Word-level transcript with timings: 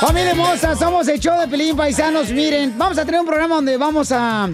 Familia 0.00 0.30
hermosa, 0.30 0.76
somos 0.76 1.08
el 1.08 1.18
show 1.18 1.40
de 1.40 1.48
Pelín 1.48 1.76
Paisanos. 1.76 2.30
Miren, 2.30 2.74
vamos 2.78 2.98
a 2.98 3.04
tener 3.04 3.20
un 3.20 3.26
programa 3.26 3.56
donde 3.56 3.76
vamos 3.76 4.12
a, 4.12 4.44
a 4.44 4.48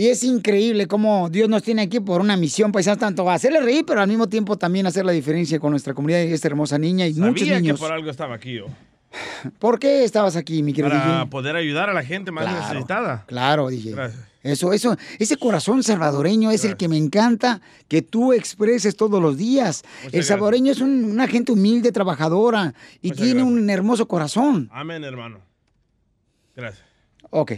Y 0.01 0.07
es 0.07 0.23
increíble 0.23 0.87
cómo 0.87 1.29
Dios 1.29 1.47
nos 1.47 1.61
tiene 1.61 1.83
aquí 1.83 1.99
por 1.99 2.21
una 2.21 2.35
misión, 2.35 2.71
paisanos, 2.71 2.97
tanto 2.97 3.29
a 3.29 3.35
hacerle 3.35 3.61
reír, 3.61 3.83
pero 3.85 4.01
al 4.01 4.07
mismo 4.07 4.27
tiempo 4.27 4.57
también 4.57 4.87
hacer 4.87 5.05
la 5.05 5.11
diferencia 5.11 5.59
con 5.59 5.69
nuestra 5.69 5.93
comunidad 5.93 6.23
y 6.23 6.33
esta 6.33 6.47
hermosa 6.47 6.79
niña 6.79 7.05
y 7.05 7.13
muchos 7.13 7.41
Sabía 7.41 7.57
que 7.57 7.61
niños. 7.61 7.79
por 7.79 7.91
algo 7.91 8.09
estaba 8.09 8.33
aquí 8.33 8.55
yo. 8.55 8.65
¿Por 9.59 9.77
qué 9.77 10.03
estabas 10.03 10.35
aquí, 10.35 10.63
mi 10.63 10.73
querido 10.73 10.89
Para 10.97 11.17
DJ? 11.19 11.29
poder 11.29 11.55
ayudar 11.55 11.91
a 11.91 11.93
la 11.93 12.03
gente 12.03 12.31
más 12.31 12.45
Claro, 12.45 12.61
necesitada. 12.67 13.25
Claro, 13.27 13.67
DJ. 13.69 13.91
Gracias. 13.91 14.23
Eso, 14.41 14.73
eso, 14.73 14.97
ese 15.19 15.37
corazón 15.37 15.83
salvadoreño 15.83 16.49
es 16.49 16.65
el 16.65 16.77
que 16.77 16.87
me 16.87 16.97
encanta 16.97 17.61
que 17.87 18.01
tú 18.01 18.33
expreses 18.33 18.95
todos 18.95 19.21
los 19.21 19.37
días. 19.37 19.83
El 20.11 20.23
salvadoreño 20.23 20.71
es 20.71 20.81
un- 20.81 21.05
una 21.11 21.27
gente 21.27 21.51
humilde, 21.51 21.91
trabajadora 21.91 22.73
y 23.03 23.09
Muchas 23.09 23.23
tiene 23.23 23.43
un 23.43 23.69
hermoso 23.69 24.07
corazón. 24.07 24.67
Amén, 24.73 25.03
hermano. 25.03 25.41
Gracias. 26.55 26.83
Ok, 27.29 27.51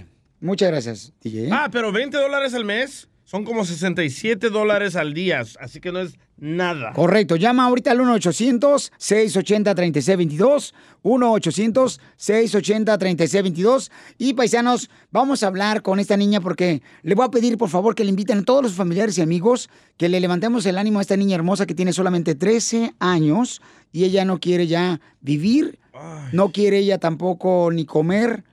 muchas 0.44 0.70
gracias, 0.70 1.14
DJ. 1.22 1.50
Ah, 1.52 1.70
pero 1.72 1.92
20 1.92 2.18
dólares 2.18 2.54
al 2.54 2.66
mes 2.66 3.08
son 3.34 3.44
como 3.46 3.66
67 3.66 4.52
dólares 4.52 4.96
al 4.96 5.16
día. 5.16 5.42
Así 5.60 5.80
que 5.80 5.92
no 5.92 6.02
es 6.02 6.14
nada. 6.38 6.94
Correcto, 6.94 7.36
llama 7.36 7.66
ahorita 7.66 7.90
al 7.92 8.00
1-800-680-3622, 8.00 10.74
1-800-680-3622 11.04 13.90
y 14.18 14.34
paisanos, 14.34 14.90
vamos 15.10 15.42
a 15.42 15.48
hablar 15.48 15.82
con 15.82 16.00
esta 16.00 16.18
niña 16.18 16.42
porque 16.42 16.82
le 17.02 17.16
voy 17.16 17.26
a 17.26 17.32
pedir 17.32 17.58
por 17.58 17.70
favor 17.70 17.96
que 17.96 18.04
le 18.04 18.10
inviten 18.10 18.40
a 18.40 18.44
todos 18.44 18.62
los 18.62 18.74
familiares 18.74 19.18
y 19.18 19.22
amigos 19.22 19.70
que 19.98 20.10
le 20.10 20.20
levantemos 20.20 20.66
el 20.66 20.78
ánimo 20.78 21.00
a 21.00 21.02
esta 21.02 21.16
niña 21.18 21.36
hermosa 21.36 21.66
que 21.66 21.76
tiene 21.76 21.94
solamente 21.94 22.36
13 22.36 22.94
años 23.00 23.62
y 23.92 24.04
ella 24.04 24.26
no 24.26 24.40
quiere 24.40 24.68
ya 24.68 25.02
vivir, 25.22 25.80
no 26.34 26.52
quiere 26.52 26.80
ella 26.80 26.98
tampoco 26.98 27.72
ni 27.72 27.86
comer 27.86 28.44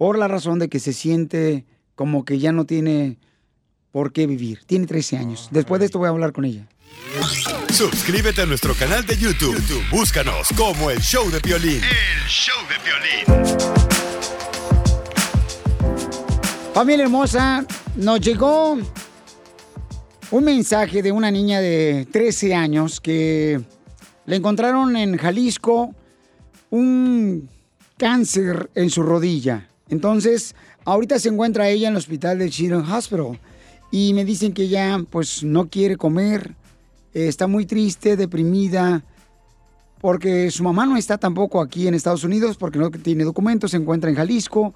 por 0.00 0.16
la 0.16 0.28
razón 0.28 0.58
de 0.58 0.70
que 0.70 0.80
se 0.80 0.94
siente 0.94 1.66
como 1.94 2.24
que 2.24 2.38
ya 2.38 2.52
no 2.52 2.64
tiene 2.64 3.18
por 3.90 4.14
qué 4.14 4.26
vivir. 4.26 4.60
Tiene 4.64 4.86
13 4.86 5.18
años. 5.18 5.50
Después 5.50 5.78
de 5.78 5.84
esto 5.84 5.98
voy 5.98 6.06
a 6.06 6.08
hablar 6.08 6.32
con 6.32 6.46
ella. 6.46 6.66
Suscríbete 7.70 8.40
a 8.40 8.46
nuestro 8.46 8.72
canal 8.72 9.04
de 9.04 9.18
YouTube. 9.18 9.54
YouTube, 9.56 9.84
Búscanos 9.90 10.48
como 10.56 10.90
el 10.90 11.00
show 11.00 11.30
de 11.30 11.38
violín. 11.40 11.82
El 11.84 12.28
show 12.28 12.56
de 12.66 12.76
violín. 12.82 13.60
Familia 16.72 17.04
hermosa, 17.04 17.66
nos 17.96 18.22
llegó 18.22 18.78
un 20.30 20.44
mensaje 20.44 21.02
de 21.02 21.12
una 21.12 21.30
niña 21.30 21.60
de 21.60 22.08
13 22.10 22.54
años 22.54 23.02
que 23.02 23.60
le 24.24 24.36
encontraron 24.36 24.96
en 24.96 25.18
Jalisco 25.18 25.94
un 26.70 27.50
cáncer 27.98 28.70
en 28.74 28.88
su 28.88 29.02
rodilla. 29.02 29.66
Entonces, 29.90 30.54
ahorita 30.84 31.18
se 31.18 31.28
encuentra 31.28 31.68
ella 31.68 31.88
en 31.88 31.94
el 31.94 31.98
hospital 31.98 32.38
de 32.38 32.48
Children's 32.48 32.88
Hospital 32.88 33.38
y 33.90 34.14
me 34.14 34.24
dicen 34.24 34.52
que 34.52 34.62
ella 34.62 35.04
pues 35.10 35.42
no 35.42 35.68
quiere 35.68 35.96
comer, 35.96 36.54
eh, 37.12 37.26
está 37.26 37.48
muy 37.48 37.66
triste, 37.66 38.16
deprimida, 38.16 39.04
porque 40.00 40.50
su 40.50 40.62
mamá 40.62 40.86
no 40.86 40.96
está 40.96 41.18
tampoco 41.18 41.60
aquí 41.60 41.88
en 41.88 41.94
Estados 41.94 42.24
Unidos 42.24 42.56
porque 42.56 42.78
no 42.78 42.90
tiene 42.90 43.24
documentos, 43.24 43.72
se 43.72 43.76
encuentra 43.76 44.08
en 44.08 44.16
Jalisco 44.16 44.74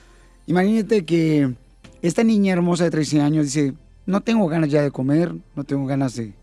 Imagínate 0.47 1.05
que 1.05 1.53
esta 2.01 2.23
niña 2.23 2.53
hermosa 2.53 2.85
de 2.85 2.91
13 2.91 3.21
años 3.21 3.45
dice, 3.45 3.75
no 4.07 4.21
tengo 4.21 4.47
ganas 4.47 4.71
ya 4.71 4.81
de 4.81 4.89
comer, 4.89 5.35
no 5.55 5.63
tengo 5.63 5.85
ganas 5.85 6.15
de, 6.15 6.33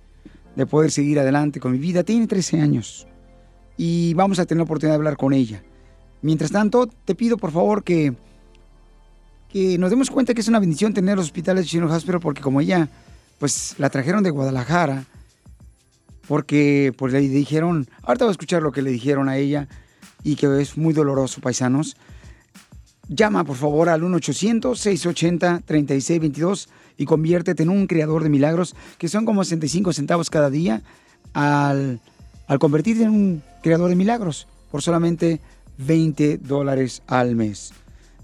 de 0.55 0.67
poder 0.67 0.93
seguir 0.93 1.19
adelante 1.19 1.59
con 1.59 1.73
mi 1.73 1.79
vida. 1.79 2.05
Tiene 2.05 2.29
13 2.29 2.61
años 2.61 3.09
y 3.77 4.15
vamos 4.15 4.39
a 4.39 4.47
tener 4.47 4.59
la 4.59 4.65
oportunidad 4.65 4.93
de 4.93 4.99
hablar 4.99 5.17
con 5.17 5.33
ella. 5.33 5.65
Mientras 6.27 6.51
tanto, 6.51 6.91
te 7.05 7.15
pido 7.15 7.37
por 7.37 7.53
favor 7.53 7.85
que, 7.85 8.13
que 9.49 9.79
nos 9.79 9.91
demos 9.91 10.11
cuenta 10.11 10.35
que 10.35 10.41
es 10.41 10.49
una 10.49 10.59
bendición 10.59 10.93
tener 10.93 11.15
los 11.15 11.27
hospitales 11.27 11.65
de 11.65 11.71
Chino 11.71 11.87
Hospital 11.87 12.19
porque 12.19 12.43
como 12.43 12.61
ella, 12.61 12.89
pues 13.39 13.77
la 13.79 13.91
trajeron 13.91 14.25
de 14.25 14.31
Guadalajara, 14.31 15.05
porque 16.27 16.93
pues 16.99 17.13
le 17.13 17.21
dijeron, 17.21 17.87
ahorita 18.03 18.25
voy 18.25 18.31
a 18.31 18.33
escuchar 18.33 18.61
lo 18.61 18.73
que 18.73 18.83
le 18.83 18.91
dijeron 18.91 19.29
a 19.29 19.37
ella 19.37 19.69
y 20.25 20.35
que 20.35 20.61
es 20.61 20.77
muy 20.77 20.93
doloroso, 20.93 21.41
paisanos. 21.41 21.97
Llama 23.09 23.45
por 23.45 23.55
favor 23.55 23.89
al 23.89 24.03
1-800-680-3622 24.03 26.67
y 26.99 27.05
conviértete 27.05 27.63
en 27.63 27.71
un 27.71 27.87
creador 27.87 28.25
de 28.25 28.31
milagros 28.31 28.75
que 28.99 29.07
son 29.07 29.27
como 29.27 29.45
65 29.45 29.93
centavos 29.93 30.29
cada 30.29 30.51
día 30.51 30.83
al, 31.35 32.01
al 32.49 32.59
convertirte 32.59 33.05
en 33.05 33.11
un 33.11 33.45
creador 33.63 33.91
de 33.91 33.95
milagros 33.95 34.49
por 34.73 34.83
solamente 34.83 35.41
20 35.79 36.39
dólares 36.39 37.03
al 37.07 37.35
mes. 37.35 37.73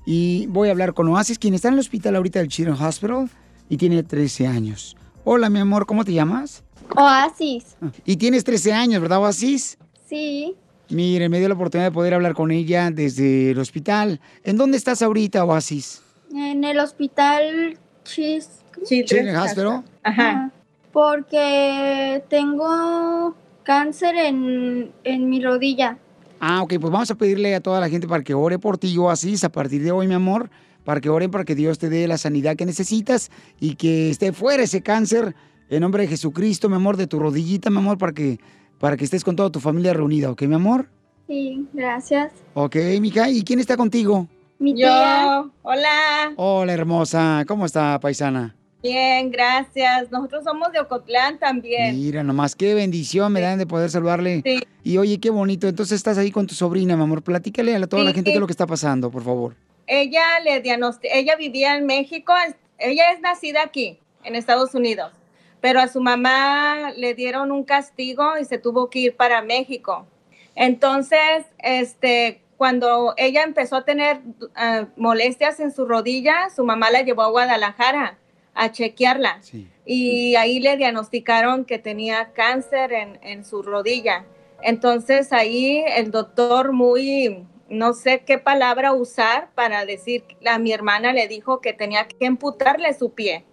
Y 0.04 0.46
voy 0.46 0.69
a 0.69 0.72
hablar 0.72 0.94
con 0.94 1.08
Oasis, 1.08 1.38
quien 1.38 1.54
está 1.54 1.69
en 1.69 1.75
el 1.75 1.81
hospital 1.81 2.16
ahorita 2.16 2.40
del 2.40 2.49
Children's 2.49 2.81
Hospital 2.81 3.31
y 3.69 3.76
tiene 3.76 4.02
13 4.02 4.46
años. 4.46 4.96
Hola, 5.25 5.49
mi 5.49 5.60
amor, 5.60 5.87
¿cómo 5.87 6.04
te 6.04 6.12
llamas? 6.12 6.64
Oasis. 6.96 7.76
Y 8.04 8.16
tienes 8.16 8.44
13 8.44 8.72
años, 8.72 9.00
¿verdad, 9.00 9.19
Oasis? 9.19 9.78
Sí. 10.08 10.54
Mire, 10.88 11.28
me 11.28 11.38
dio 11.38 11.49
la 11.49 11.54
oportunidad 11.54 11.88
de 11.88 11.93
poder 11.93 12.14
hablar 12.14 12.34
con 12.34 12.50
ella 12.50 12.90
desde 12.90 13.52
el 13.52 13.58
hospital. 13.58 14.20
¿En 14.44 14.56
dónde 14.56 14.76
estás 14.76 15.00
ahorita, 15.00 15.44
Oasis? 15.44 16.02
En 16.34 16.64
el 16.64 16.78
hospital 16.78 17.78
Chis... 18.04 18.49
Children's 18.84 19.38
Hospital. 19.38 19.84
Ajá. 20.02 20.50
Porque 20.93 22.22
tengo 22.28 23.34
cáncer 23.62 24.16
en, 24.16 24.93
en 25.04 25.31
mi 25.31 25.43
rodilla. 25.43 25.99
Ah, 26.44 26.60
ok, 26.60 26.74
pues 26.80 26.92
vamos 26.92 27.08
a 27.08 27.14
pedirle 27.14 27.54
a 27.54 27.60
toda 27.60 27.78
la 27.78 27.88
gente 27.88 28.08
para 28.08 28.24
que 28.24 28.34
ore 28.34 28.58
por 28.58 28.76
ti, 28.76 28.98
Oasis, 28.98 29.44
a 29.44 29.52
partir 29.52 29.80
de 29.84 29.92
hoy, 29.92 30.08
mi 30.08 30.14
amor, 30.14 30.50
para 30.84 31.00
que 31.00 31.08
oren 31.08 31.30
para 31.30 31.44
que 31.44 31.54
Dios 31.54 31.78
te 31.78 31.88
dé 31.88 32.08
la 32.08 32.18
sanidad 32.18 32.56
que 32.56 32.66
necesitas 32.66 33.30
y 33.60 33.76
que 33.76 34.10
esté 34.10 34.32
fuera 34.32 34.64
ese 34.64 34.82
cáncer 34.82 35.36
en 35.70 35.80
nombre 35.82 36.02
de 36.02 36.08
Jesucristo, 36.08 36.68
mi 36.68 36.74
amor, 36.74 36.96
de 36.96 37.06
tu 37.06 37.20
rodillita, 37.20 37.70
mi 37.70 37.76
amor, 37.76 37.96
para 37.96 38.10
que, 38.12 38.40
para 38.80 38.96
que 38.96 39.04
estés 39.04 39.22
con 39.22 39.36
toda 39.36 39.50
tu 39.50 39.60
familia 39.60 39.92
reunida, 39.94 40.32
¿ok, 40.32 40.42
mi 40.42 40.56
amor? 40.56 40.88
Sí, 41.28 41.64
gracias. 41.72 42.32
Ok, 42.54 42.74
mija, 43.00 43.30
¿y 43.30 43.44
quién 43.44 43.60
está 43.60 43.76
contigo? 43.76 44.26
Mi 44.58 44.72
Yo, 44.72 44.78
tía. 44.88 45.44
hola, 45.62 46.32
Hola, 46.34 46.72
hermosa. 46.72 47.44
¿Cómo 47.46 47.66
está, 47.66 48.00
paisana? 48.00 48.56
Bien, 48.82 49.31
gracias. 49.31 50.11
Nosotros 50.11 50.44
somos 50.44 50.73
de 50.73 50.81
Ocotlán 50.81 51.38
también. 51.38 51.96
Mira, 51.96 52.23
nomás 52.23 52.55
qué 52.56 52.75
bendición 52.75 53.32
me 53.32 53.40
dan 53.40 53.58
de 53.58 53.67
poder 53.67 53.90
saludarle. 53.90 54.43
Sí. 54.44 54.61
Y 54.84 54.99
oye, 54.99 55.19
qué 55.20 55.31
bonito. 55.31 55.69
Entonces 55.69 55.96
estás 55.96 56.19
ahí 56.19 56.31
con 56.31 56.46
tu 56.46 56.55
sobrina, 56.55 56.96
mi 56.96 57.02
amor. 57.02 57.23
Platícale 57.23 57.75
a 57.76 57.87
toda 57.87 58.02
la 58.05 58.12
gente 58.12 58.31
qué 58.31 58.34
es 58.34 58.40
lo 58.40 58.46
que 58.46 58.52
está 58.52 58.67
pasando, 58.67 59.11
por 59.11 59.23
favor. 59.23 59.55
Ella 59.87 60.40
le 60.44 60.62
diagnosti- 60.62 61.08
ella 61.12 61.37
vivía 61.37 61.76
en 61.76 61.87
México, 61.87 62.32
ella 62.79 63.12
es 63.12 63.20
nacida 63.20 63.62
aquí, 63.62 63.99
en 64.25 64.34
Estados 64.37 64.75
Unidos, 64.75 65.12
pero 65.61 65.81
a 65.81 65.88
su 65.88 66.00
mamá 66.00 66.93
le 66.96 67.14
dieron 67.14 67.50
un 67.52 67.64
castigo 67.64 68.38
y 68.40 68.44
se 68.44 68.58
tuvo 68.58 68.90
que 68.90 69.00
ir 69.00 69.17
para 69.17 69.43
México. 69.43 70.06
Entonces, 70.55 71.44
este, 71.58 72.40
cuando 72.56 73.14
ella 73.17 73.43
empezó 73.43 73.76
a 73.76 73.85
tener 73.85 74.20
ah, 74.55 74.87
molestias 74.96 75.58
en 75.61 75.73
su 75.73 75.85
rodilla, 75.85 76.49
su 76.55 76.64
mamá 76.64 76.90
la 76.90 77.02
llevó 77.02 77.23
a 77.23 77.31
Guadalajara 77.31 78.19
a 78.54 78.70
chequearla. 78.70 79.38
Sí. 79.43 79.69
y 79.84 80.37
ahí 80.37 80.60
le 80.60 80.76
diagnosticaron 80.76 81.64
que 81.64 81.78
tenía 81.78 82.32
cáncer 82.32 82.93
en, 82.93 83.19
en 83.22 83.44
su 83.44 83.62
rodilla. 83.62 84.25
Entonces 84.62 85.32
ahí 85.32 85.82
el 85.96 86.10
doctor 86.12 86.72
muy, 86.72 87.44
no 87.69 87.93
sé 87.94 88.20
qué 88.25 88.38
palabra 88.38 88.93
usar 88.93 89.49
para 89.54 89.84
decir, 89.84 90.25
a 90.46 90.58
mi 90.58 90.72
hermana 90.72 91.12
le 91.12 91.26
dijo 91.26 91.60
que 91.60 91.72
tenía 91.72 92.06
que 92.06 92.26
amputarle 92.26 92.94
su 92.94 93.10
pie. 93.12 93.44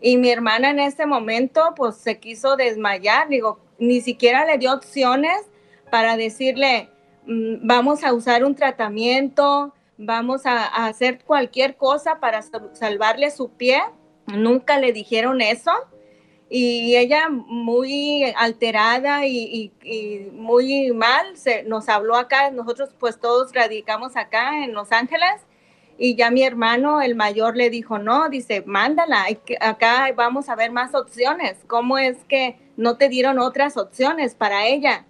Y 0.00 0.16
mi 0.16 0.30
hermana 0.30 0.70
en 0.70 0.78
ese 0.78 1.04
momento 1.06 1.60
pues 1.76 1.96
se 1.96 2.18
quiso 2.18 2.56
desmayar, 2.56 3.28
digo, 3.28 3.58
ni 3.78 4.00
siquiera 4.00 4.46
le 4.46 4.56
dio 4.58 4.72
opciones 4.72 5.36
para 5.90 6.16
decirle, 6.16 6.88
"Mm, 7.26 7.66
vamos 7.66 8.02
a 8.02 8.12
usar 8.14 8.44
un 8.44 8.54
tratamiento, 8.54 9.74
vamos 9.98 10.46
a, 10.46 10.64
a 10.64 10.86
hacer 10.86 11.22
cualquier 11.24 11.76
cosa 11.76 12.18
para 12.20 12.40
sal- 12.42 12.70
salvarle 12.74 13.30
su 13.30 13.50
pie. 13.50 13.82
Nunca 14.26 14.78
le 14.78 14.92
dijeron 14.92 15.40
eso. 15.40 15.72
Y 16.48 16.96
ella 16.96 17.28
muy 17.28 18.22
alterada 18.36 19.26
y, 19.26 19.72
muy 20.32 20.92
mal, 20.92 21.36
se, 21.36 21.64
nos 21.64 21.88
habló 21.88 22.14
acá, 22.16 22.50
nosotros 22.52 22.90
pues 23.00 23.18
todos 23.18 23.52
radicamos 23.52 24.16
acá 24.16 24.62
en 24.62 24.72
Los 24.72 24.92
Ángeles 24.92 25.42
y 25.98 26.14
ya 26.14 26.30
mi 26.30 26.42
hermano, 26.42 27.00
el 27.00 27.14
mayor, 27.14 27.56
le 27.56 27.70
dijo, 27.70 27.98
no, 27.98 28.28
dice, 28.28 28.62
mándala, 28.66 29.26
acá 29.60 30.12
vamos 30.14 30.48
a 30.48 30.56
ver 30.56 30.70
más 30.70 30.94
opciones. 30.94 31.56
¿Cómo 31.66 31.96
es 31.98 32.18
que 32.28 32.58
no 32.76 32.96
te 32.96 33.08
dieron 33.08 33.38
otras 33.38 33.76
opciones 33.76 34.34
para 34.34 34.66
ella? 34.66 35.06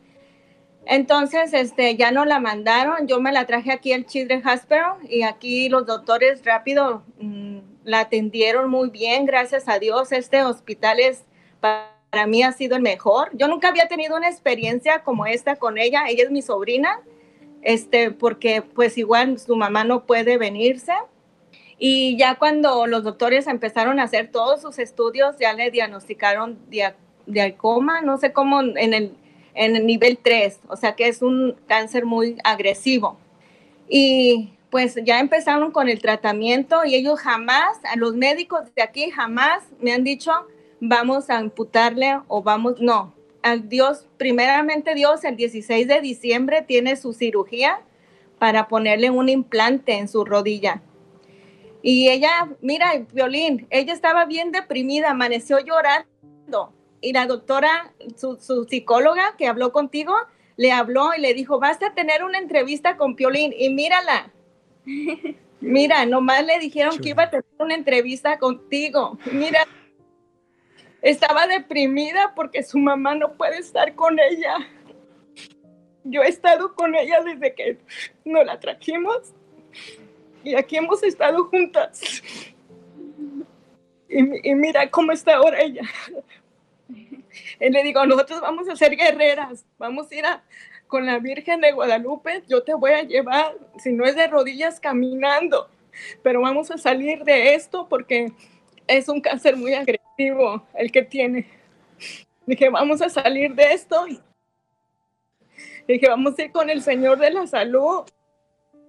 Entonces, 0.87 1.53
este, 1.53 1.97
ya 1.97 2.13
no 2.13 2.25
la 2.25 2.39
mandaron, 2.39 3.09
yo 3.09 3.21
me 3.21 3.33
la 3.33 3.47
traje 3.47 3.73
aquí 3.73 3.93
al 3.93 4.07
Children's 4.07 4.47
Hospital 4.47 4.99
y 5.09 5.23
aquí 5.23 5.69
los 5.69 5.87
doctores 5.87 6.45
rápido 6.45 7.03
mm, 7.19 7.56
la 7.87 8.01
atendieron 8.01 8.69
muy 8.69 8.91
bien, 8.91 9.25
gracias 9.25 9.69
a 9.69 9.79
Dios. 9.79 10.13
Este 10.13 10.43
hospital 10.43 11.01
es, 11.01 11.23
pa- 11.61 11.93
para 12.11 12.27
mí 12.27 12.43
ha 12.43 12.53
sido 12.53 12.77
el 12.77 12.83
mejor. 12.83 13.31
Yo 13.33 13.49
nunca 13.49 13.69
había 13.69 13.89
tenido 13.89 14.17
una 14.17 14.29
experiencia 14.29 15.03
como 15.05 15.25
esta 15.27 15.57
con 15.57 15.79
ella, 15.79 16.05
ella 16.09 16.25
es 16.25 16.31
mi 16.31 16.43
sobrina, 16.43 17.01
este, 17.63 18.11
porque 18.11 18.63
pues 18.63 18.99
igual 18.99 19.39
su 19.39 19.57
mamá 19.57 19.85
no 19.85 20.05
puede 20.05 20.37
venirse. 20.37 20.93
Y 21.79 22.17
ya 22.17 22.37
cuando 22.37 22.87
los 22.87 23.05
doctores 23.05 23.47
empezaron 23.47 24.01
a 24.01 24.05
hacer 24.05 24.31
todos 24.31 24.63
sus 24.63 24.79
estudios, 24.79 25.37
ya 25.39 25.53
le 25.53 25.71
diagnosticaron 25.71 26.59
dia- 26.71 26.97
diacoma, 27.27 28.01
no 28.01 28.19
sé 28.19 28.33
cómo, 28.33 28.61
en 28.63 28.95
el, 28.95 29.13
en 29.55 29.77
el 29.77 29.87
nivel 29.87 30.19
3, 30.19 30.59
o 30.69 30.77
sea 30.77 30.95
que 30.97 31.07
es 31.09 31.23
un 31.23 31.57
cáncer 31.69 32.05
muy 32.05 32.39
agresivo. 32.45 33.19
Y 33.89 34.55
pues 34.77 34.95
ya 35.05 35.21
empezaron 35.21 35.71
con 35.71 35.89
el 35.89 36.03
tratamiento 36.03 36.85
y 36.85 36.97
ellos 36.97 37.19
jamás, 37.19 37.79
a 37.91 37.97
los 37.97 38.15
médicos 38.15 38.61
de 38.75 38.83
aquí 38.83 39.11
jamás 39.11 39.63
me 39.81 39.91
han 39.91 40.05
dicho, 40.05 40.31
vamos 40.81 41.31
a 41.31 41.39
amputarle 41.39 42.21
o 42.29 42.43
vamos, 42.43 42.79
no. 42.79 43.15
Al 43.41 43.71
Dios, 43.71 44.07
primeramente 44.19 44.95
Dios, 44.95 45.25
el 45.25 45.35
16 45.35 45.89
de 45.89 46.03
diciembre 46.03 46.61
tiene 46.61 46.97
su 46.97 47.15
cirugía 47.15 47.81
para 48.39 48.69
ponerle 48.69 49.09
un 49.09 49.31
implante 49.31 49.95
en 49.95 50.09
su 50.09 50.27
rodilla. 50.27 50.83
Y 51.81 52.11
ella, 52.11 52.51
mira, 52.61 52.93
Violín, 53.15 53.67
ella 53.71 53.95
estaba 53.95 54.27
bien 54.27 54.53
deprimida, 54.53 55.13
amaneció 55.13 55.59
llorando. 55.59 56.75
Y 57.01 57.15
la 57.15 57.25
doctora, 57.25 57.95
su, 58.15 58.37
su 58.37 58.65
psicóloga 58.65 59.37
que 59.39 59.49
habló 59.49 59.73
contigo, 59.73 60.13
le 60.59 60.71
habló 60.71 61.15
y 61.17 61.23
le 61.23 61.33
dijo, 61.33 61.59
vas 61.61 61.83
a 61.83 61.95
tener 61.95 62.23
una 62.25 62.37
entrevista 62.37 62.99
con 62.99 63.17
Piolín 63.17 63.55
y 63.59 63.71
mírala. 63.71 64.35
Mira, 65.61 66.07
nomás 66.07 66.45
le 66.45 66.59
dijeron 66.59 66.99
que 66.99 67.11
iba 67.11 67.25
a 67.25 67.31
tener 67.31 67.45
una 67.59 67.75
entrevista 67.75 68.39
contigo. 68.39 69.19
Mira, 69.33 69.67
estaba 71.03 71.47
deprimida 71.47 72.35
porque 72.35 72.63
su 72.63 72.79
mamá 72.79 73.15
no 73.15 73.33
puede 73.37 73.59
estar 73.59 73.95
con 73.95 74.19
ella. 74.19 74.59
Yo 76.05 76.23
he 76.23 76.29
estado 76.29 76.75
con 76.75 76.95
ella 76.95 77.21
desde 77.23 77.55
que 77.55 77.79
nos 78.25 78.45
la 78.47 78.61
trajimos 78.61 79.35
y 80.45 80.55
aquí 80.55 80.77
hemos 80.77 81.03
estado 81.03 81.45
juntas. 81.47 82.23
Y, 84.09 84.51
y 84.51 84.55
mira 84.55 84.89
cómo 84.91 85.11
está 85.11 85.37
ahora 85.37 85.61
ella. 85.61 85.83
Y 87.61 87.71
le 87.71 87.83
digo, 87.83 88.05
nosotros 88.07 88.41
vamos 88.41 88.69
a 88.69 88.77
ser 88.77 88.97
guerreras, 88.97 89.65
vamos 89.79 90.11
a 90.11 90.15
ir 90.15 90.25
a, 90.25 90.45
con 90.87 91.07
la 91.07 91.19
Virgen 91.19 91.61
de 91.61 91.73
Guadalupe, 91.73 92.43
yo 92.49 92.63
te 92.63 92.75
voy 92.75 92.93
a 92.93 93.03
llevar, 93.03 93.57
si 93.79 93.93
no 93.93 94.05
es 94.05 94.15
de 94.17 94.27
rodillas, 94.27 94.81
caminando, 94.81 95.69
pero 96.23 96.41
vamos 96.41 96.71
a 96.71 96.79
salir 96.79 97.25
de 97.25 97.55
esto 97.55 97.89
porque 97.89 98.33
es 98.87 99.09
un 99.09 99.21
cáncer 99.21 99.57
muy 99.57 99.75
agresivo 99.75 100.65
el 100.75 100.93
que 100.93 101.03
tiene. 101.03 101.47
Dije, 102.47 102.69
vamos 102.69 103.03
a 103.03 103.09
salir 103.09 103.55
de 103.55 103.73
esto. 103.73 104.07
Dije, 105.89 106.09
vamos 106.09 106.39
a 106.39 106.43
ir 106.43 106.53
con 106.53 106.71
el 106.71 106.83
Señor 106.83 107.19
de 107.19 107.31
la 107.31 107.47
Salud. 107.47 108.05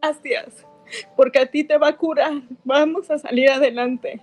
Gracias, 0.01 0.65
porque 1.15 1.39
a 1.39 1.45
ti 1.45 1.63
te 1.63 1.77
va 1.77 1.89
a 1.89 1.97
curar. 1.97 2.33
Vamos 2.63 3.09
a 3.09 3.17
salir 3.17 3.49
adelante. 3.49 4.21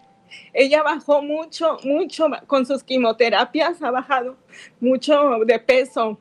Ella 0.53 0.83
bajó 0.83 1.23
mucho, 1.23 1.79
mucho 1.85 2.27
con 2.47 2.67
sus 2.67 2.83
quimioterapias, 2.83 3.83
ha 3.83 3.91
bajado 3.91 4.37
mucho 4.81 5.39
de 5.45 5.59
peso. 5.59 6.19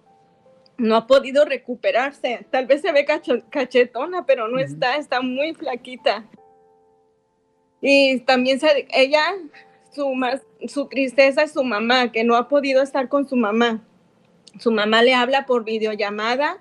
No 0.78 0.96
ha 0.96 1.08
podido 1.08 1.46
recuperarse. 1.46 2.46
Tal 2.50 2.66
vez 2.66 2.82
se 2.82 2.92
ve 2.92 3.06
cacho- 3.06 3.44
cachetona, 3.50 4.26
pero 4.26 4.48
no 4.48 4.60
está, 4.60 4.98
está 4.98 5.22
muy 5.22 5.54
flaquita. 5.54 6.26
Y 7.82 8.20
también 8.22 8.60
se- 8.60 8.88
ella, 8.94 9.24
su, 9.92 10.14
más, 10.16 10.42
su 10.68 10.88
tristeza 10.88 11.44
es 11.44 11.52
su 11.54 11.64
mamá, 11.64 12.12
que 12.12 12.24
no 12.24 12.36
ha 12.36 12.48
podido 12.48 12.82
estar 12.82 13.10
con 13.10 13.28
su 13.28 13.36
mamá. 13.36 13.82
Su 14.60 14.72
mamá 14.72 15.02
le 15.04 15.14
habla 15.14 15.46
por 15.46 15.64
videollamada. 15.64 16.58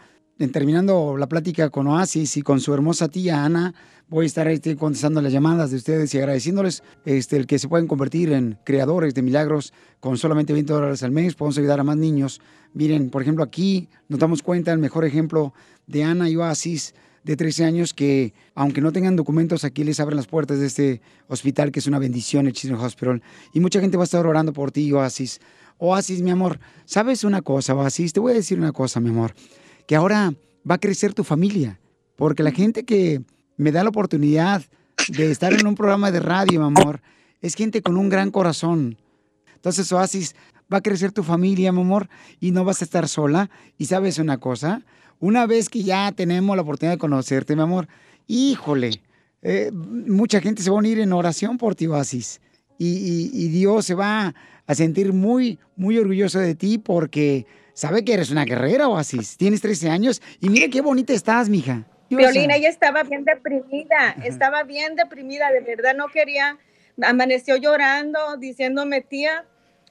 terminando 0.53 1.17
la 1.17 1.29
plática 1.29 1.71
con 1.71 1.87
Oasis 1.87 2.37
y 2.37 2.43
con 2.43 2.61
su 2.61 2.75
hermosa 2.75 3.09
tía 3.09 3.45
Ana, 3.45 3.73
voy 4.09 4.25
a 4.25 4.27
estar 4.27 4.49
contestando 4.77 5.21
las 5.21 5.33
llamadas 5.33 5.71
de 5.71 5.77
ustedes 5.77 6.15
y 6.15 6.19
agradeciéndoles 6.19 6.83
este, 7.05 7.37
el 7.37 7.47
que 7.47 7.59
se 7.59 7.69
pueden 7.69 7.87
convertir 7.87 8.33
en 8.33 8.59
creadores 8.65 9.15
de 9.15 9.23
milagros 9.23 9.73
con 10.01 10.17
solamente 10.17 10.53
20 10.53 10.73
dólares 10.73 11.03
al 11.03 11.11
mes. 11.11 11.35
Podemos 11.35 11.59
ayudar 11.59 11.81
a 11.81 11.85
más 11.85 11.97
niños. 11.97 12.41
Miren, 12.73 13.11
por 13.11 13.23
ejemplo, 13.23 13.45
aquí 13.45 13.89
nos 14.09 14.21
damos 14.21 14.43
cuenta 14.43 14.73
el 14.73 14.79
mejor 14.79 15.05
ejemplo 15.05 15.53
de 15.87 16.05
Ana 16.05 16.31
y 16.31 16.37
Oasis 16.37 16.95
de 17.25 17.37
13 17.37 17.65
años 17.65 17.95
que, 17.95 18.33
aunque 18.55 18.81
no 18.81 18.93
tengan 18.93 19.17
documentos, 19.17 19.65
aquí 19.65 19.85
les 19.85 20.01
abren 20.01 20.17
las 20.17 20.27
puertas 20.27 20.59
de 20.59 20.67
este 20.67 21.01
hospital 21.29 21.73
que 21.73 21.81
es 21.81 21.87
una 21.87 21.99
bendición, 21.99 22.47
el 22.47 22.53
Children's 22.53 22.85
Hospital. 22.85 23.23
Y 23.53 23.61
mucha 23.61 23.81
gente 23.81 23.97
va 23.97 24.05
a 24.05 24.05
estar 24.05 24.27
orando 24.27 24.53
por 24.53 24.71
ti, 24.71 24.93
Oasis. 24.93 25.41
Oasis, 25.79 26.23
mi 26.23 26.31
amor, 26.31 26.59
¿sabes 26.85 27.25
una 27.25 27.43
cosa, 27.43 27.75
Oasis? 27.75 28.13
Te 28.13 28.21
voy 28.21 28.33
a 28.33 28.37
decir 28.37 28.59
una 28.59 28.73
cosa, 28.73 29.01
mi 29.01 29.11
amor, 29.11 29.35
que 29.87 29.95
ahora 29.95 30.35
va 30.69 30.77
a 30.77 30.79
crecer 30.79 31.15
tu 31.15 31.25
familia, 31.25 31.79
porque 32.17 32.43
la 32.43 32.51
gente 32.51 32.85
que 32.85 33.23
me 33.57 33.73
da 33.73 33.83
la 33.83 33.91
oportunidad 33.91 34.63
de 35.09 35.31
estar 35.31 35.53
en 35.53 35.67
un 35.67 35.75
programa 35.75 36.11
de 36.11 36.21
radio, 36.21 36.61
mi 36.61 36.67
amor, 36.67 37.01
es 37.41 37.55
gente 37.55 37.83
con 37.83 37.97
un 37.97 38.09
gran 38.09 38.31
corazón. 38.31 38.99
Entonces, 39.55 39.91
Oasis, 39.93 40.35
va 40.73 40.79
a 40.79 40.83
crecer 40.83 41.13
tu 41.13 41.23
familia, 41.23 41.73
mi 41.73 41.81
amor, 41.81 42.09
y 42.41 42.51
no 42.51 42.65
vas 42.65 42.83
a 42.83 42.85
estar 42.85 43.09
sola. 43.09 43.51
Y 43.77 43.87
sabes 43.87 44.19
una 44.19 44.39
cosa, 44.39 44.83
una 45.21 45.47
vez 45.47 45.69
que 45.69 45.83
ya 45.83 46.13
tenemos 46.13 46.55
la 46.57 46.63
oportunidad 46.63 46.95
de 46.95 46.99
conocerte, 46.99 47.57
mi 47.57 47.63
amor, 47.63 47.89
híjole, 48.27 48.91
eh, 49.43 49.71
mucha 49.73 50.41
gente 50.41 50.63
se 50.63 50.71
va 50.71 50.77
a 50.77 50.79
unir 50.81 50.99
en 51.01 51.13
oración 51.13 51.59
por 51.59 51.75
ti, 51.75 51.87
Oasis. 51.87 52.41
Y, 52.79 52.87
y- 52.89 53.31
y 53.45 53.49
Dios 53.49 53.85
se 53.87 53.95
va 53.95 54.35
a 54.67 54.75
sentir 54.75 55.13
muy, 55.13 55.59
muy 55.77 55.99
orgulloso 55.99 56.39
de 56.39 56.55
ti 56.55 56.79
porque 56.79 57.47
sabe 57.75 58.05
que 58.05 58.13
eres 58.15 58.31
una 58.31 58.45
guerrera, 58.45 58.89
Oasis. 58.89 59.37
Tienes 59.37 59.61
13 59.61 59.91
años 59.91 60.21
y 60.41 60.49
mira 60.49 60.69
qué 60.69 60.81
bonita 60.81 61.13
estás, 61.13 61.49
mija. 61.49 61.85
Violina, 62.11 62.57
ella 62.57 62.69
estaba 62.69 63.03
bien 63.03 63.25
deprimida, 63.25 64.17
estaba 64.25 64.63
bien 64.63 64.95
deprimida, 64.97 65.51
de 65.53 65.61
verdad 65.61 65.95
no 65.97 66.07
quería, 66.09 66.57
amaneció 67.03 67.57
llorando, 67.57 68.19
diciéndome, 68.39 69.01
tía, 69.03 69.45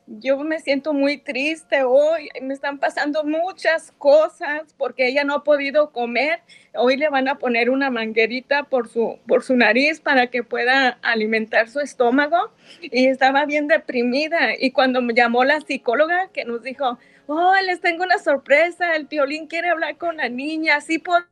yo 0.08 0.38
me 0.40 0.60
siento 0.60 0.94
muy 0.94 1.18
triste 1.18 1.84
hoy, 1.84 2.30
me 2.42 2.54
están 2.54 2.80
pasando 2.80 3.26
muchas 3.26 3.92
cosas 3.98 4.74
porque 4.78 5.08
ella 5.08 5.26
no 5.26 5.36
ha 5.36 5.44
podido 5.44 5.92
comer, 5.92 6.40
hoy 6.74 6.96
le 6.96 7.10
van 7.10 7.28
a 7.28 7.38
poner 7.38 7.70
una 7.70 7.90
manguerita 7.90 8.64
por 8.64 8.88
su, 8.88 9.20
por 9.28 9.44
su 9.44 9.56
nariz 9.58 10.00
para 10.00 10.28
que 10.28 10.44
pueda 10.44 10.98
alimentar 11.02 11.70
su 11.70 11.82
estómago. 11.82 12.38
Y 12.82 13.08
estaba 13.08 13.46
bien 13.46 13.68
deprimida. 13.68 14.56
Y 14.58 14.72
cuando 14.72 15.02
me 15.02 15.14
llamó 15.14 15.44
la 15.44 15.60
psicóloga 15.60 16.30
que 16.32 16.46
nos 16.46 16.64
dijo, 16.64 16.98
oh, 17.28 17.54
les 17.66 17.82
tengo 17.82 18.04
una 18.04 18.18
sorpresa, 18.18 18.96
el 18.96 19.06
violín 19.06 19.48
quiere 19.48 19.70
hablar 19.70 19.98
con 19.98 20.18
la 20.18 20.30
niña, 20.30 20.78
así 20.78 21.00
por 21.00 21.28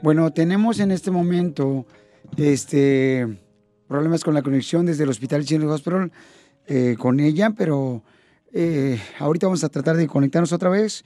Bueno, 0.00 0.32
tenemos 0.32 0.80
en 0.80 0.90
este 0.90 1.10
momento 1.10 1.86
este 2.36 3.43
problemas 3.94 4.24
con 4.24 4.34
la 4.34 4.42
conexión 4.42 4.86
desde 4.86 5.04
el 5.04 5.10
Hospital 5.10 5.44
Children's 5.44 5.72
Hospital 5.72 6.10
eh, 6.66 6.96
con 6.98 7.20
ella, 7.20 7.50
pero 7.56 8.02
eh, 8.52 9.00
ahorita 9.20 9.46
vamos 9.46 9.62
a 9.62 9.68
tratar 9.68 9.96
de 9.96 10.08
conectarnos 10.08 10.52
otra 10.52 10.68
vez. 10.68 11.04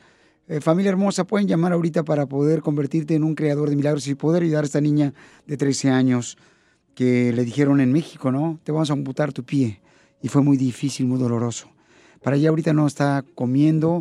Eh, 0.48 0.62
familia 0.62 0.88
hermosa, 0.88 1.24
pueden 1.24 1.46
llamar 1.46 1.74
ahorita 1.74 2.02
para 2.02 2.24
poder 2.24 2.62
convertirte 2.62 3.14
en 3.14 3.24
un 3.24 3.34
creador 3.34 3.68
de 3.68 3.76
milagros 3.76 4.06
y 4.06 4.14
poder 4.14 4.42
ayudar 4.42 4.64
a 4.64 4.66
esta 4.66 4.80
niña 4.80 5.12
de 5.46 5.58
13 5.58 5.90
años 5.90 6.38
que 6.94 7.30
le 7.34 7.44
dijeron 7.44 7.82
en 7.82 7.92
México, 7.92 8.32
¿no? 8.32 8.58
Te 8.64 8.72
vamos 8.72 8.88
a 8.88 8.94
amputar 8.94 9.34
tu 9.34 9.44
pie. 9.44 9.82
Y 10.22 10.28
fue 10.28 10.40
muy 10.40 10.56
difícil, 10.56 11.06
muy 11.06 11.18
doloroso. 11.18 11.68
Para 12.22 12.36
ella 12.36 12.48
ahorita 12.48 12.72
no 12.72 12.86
está 12.86 13.22
comiendo 13.34 14.00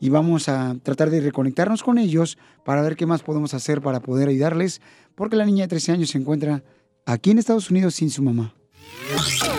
y 0.00 0.08
vamos 0.08 0.48
a 0.48 0.76
tratar 0.82 1.10
de 1.10 1.20
reconectarnos 1.20 1.82
con 1.82 1.98
ellos 1.98 2.36
para 2.64 2.82
ver 2.82 2.96
qué 2.96 3.06
más 3.06 3.22
podemos 3.22 3.54
hacer 3.54 3.80
para 3.80 4.00
poder 4.00 4.28
ayudarles, 4.28 4.80
porque 5.14 5.36
la 5.36 5.44
niña 5.44 5.64
de 5.64 5.68
13 5.68 5.92
años 5.92 6.10
se 6.10 6.18
encuentra 6.18 6.64
aquí 7.06 7.30
en 7.30 7.38
Estados 7.38 7.70
Unidos 7.70 7.94
sin 7.94 8.10
su 8.10 8.22
mamá. 8.22 8.54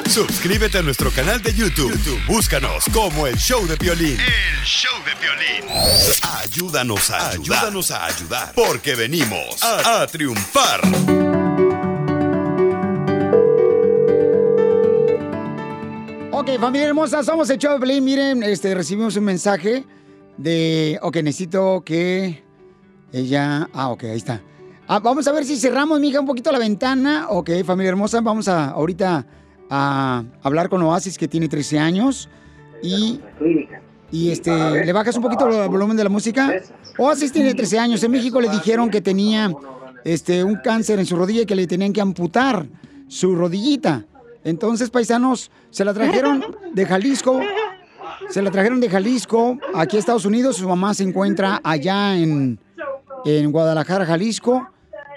Suscríbete 0.09 0.79
a 0.79 0.81
nuestro 0.81 1.11
canal 1.11 1.41
de 1.41 1.53
YouTube. 1.53 1.91
YouTube, 1.91 2.25
Búscanos 2.25 2.85
como 2.93 3.27
el 3.27 3.35
show 3.37 3.65
de 3.67 3.75
violín. 3.75 4.17
El 4.19 4.65
show 4.65 4.93
de 5.03 5.13
violín. 5.21 5.69
Ayúdanos 6.41 7.09
a 7.11 7.29
ayudar. 7.29 7.57
Ayúdanos 7.57 7.91
a 7.91 8.05
ayudar. 8.05 8.53
Porque 8.55 8.95
venimos 8.95 9.61
a, 9.61 10.01
a 10.01 10.07
triunfar. 10.07 10.81
Ok, 16.31 16.59
familia 16.59 16.87
hermosa, 16.87 17.23
somos 17.23 17.49
el 17.49 17.57
show 17.57 17.73
de 17.73 17.79
Pelín. 17.79 18.03
Miren, 18.03 18.43
este, 18.43 18.75
recibimos 18.75 19.15
un 19.15 19.23
mensaje 19.23 19.85
de... 20.37 20.99
Ok, 21.01 21.17
necesito 21.17 21.81
que 21.85 22.43
ella... 23.13 23.69
Ah, 23.73 23.89
ok, 23.89 24.03
ahí 24.03 24.17
está. 24.17 24.41
Ah, 24.87 24.99
vamos 24.99 25.27
a 25.27 25.31
ver 25.31 25.45
si 25.45 25.57
cerramos, 25.57 25.99
mija, 25.99 26.19
un 26.19 26.27
poquito 26.27 26.51
la 26.51 26.59
ventana. 26.59 27.27
Ok, 27.29 27.49
familia 27.65 27.89
hermosa, 27.89 28.21
vamos 28.21 28.47
a 28.47 28.69
ahorita 28.69 29.25
a 29.69 30.23
hablar 30.43 30.69
con 30.69 30.81
Oasis, 30.83 31.17
que 31.17 31.27
tiene 31.27 31.47
13 31.47 31.79
años. 31.79 32.29
Y, 32.83 33.19
y 34.11 34.29
este, 34.29 34.51
¿le 34.85 34.93
bajas 34.93 35.15
un 35.15 35.23
poquito 35.23 35.47
el 35.47 35.69
volumen 35.69 35.97
de 35.97 36.03
la 36.03 36.09
música? 36.09 36.53
Oasis 36.99 37.31
tiene 37.31 37.55
13 37.55 37.79
años. 37.79 38.03
En 38.03 38.11
México 38.11 38.39
le 38.39 38.47
dijeron 38.47 38.91
que 38.91 39.01
tenía 39.01 39.51
este, 40.03 40.43
un 40.43 40.57
cáncer 40.63 40.99
en 40.99 41.07
su 41.07 41.15
rodilla 41.15 41.41
y 41.41 41.45
que 41.47 41.55
le 41.55 41.65
tenían 41.65 41.91
que 41.91 42.01
amputar 42.01 42.67
su 43.07 43.35
rodillita. 43.35 44.05
Entonces, 44.43 44.91
paisanos, 44.91 45.49
se 45.71 45.83
la 45.83 45.95
trajeron 45.95 46.45
de 46.73 46.85
Jalisco. 46.85 47.39
Se 48.29 48.43
la 48.43 48.51
trajeron 48.51 48.79
de 48.79 48.89
Jalisco 48.89 49.57
aquí 49.73 49.97
a 49.97 49.99
Estados 49.99 50.25
Unidos. 50.25 50.57
Su 50.57 50.69
mamá 50.69 50.93
se 50.93 51.03
encuentra 51.03 51.59
allá 51.63 52.15
en, 52.15 52.59
en 53.25 53.51
Guadalajara, 53.51 54.05
Jalisco. 54.05 54.69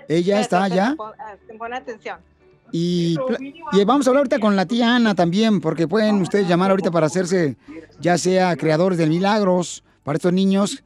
Ella 0.09 0.41
está 0.41 0.65
allá. 0.65 0.97
Pon 0.97 1.73
atención. 1.73 2.19
Y, 2.71 3.17
y 3.73 3.85
vamos 3.85 4.07
a 4.07 4.11
hablar 4.11 4.21
ahorita 4.23 4.39
con 4.41 4.55
la 4.57 4.67
tía 4.67 4.95
Ana 4.95 5.15
también, 5.15 5.61
porque 5.61 5.89
pueden 5.89 6.21
ustedes 6.21 6.47
llamar 6.49 6.71
ahorita 6.71 6.91
para 6.91 7.07
hacerse, 7.07 7.57
ya 8.01 8.19
sea 8.19 8.57
creadores 8.57 8.99
de 8.99 9.07
milagros 9.07 9.83
para 10.03 10.17
estos 10.17 10.33
niños. 10.33 10.83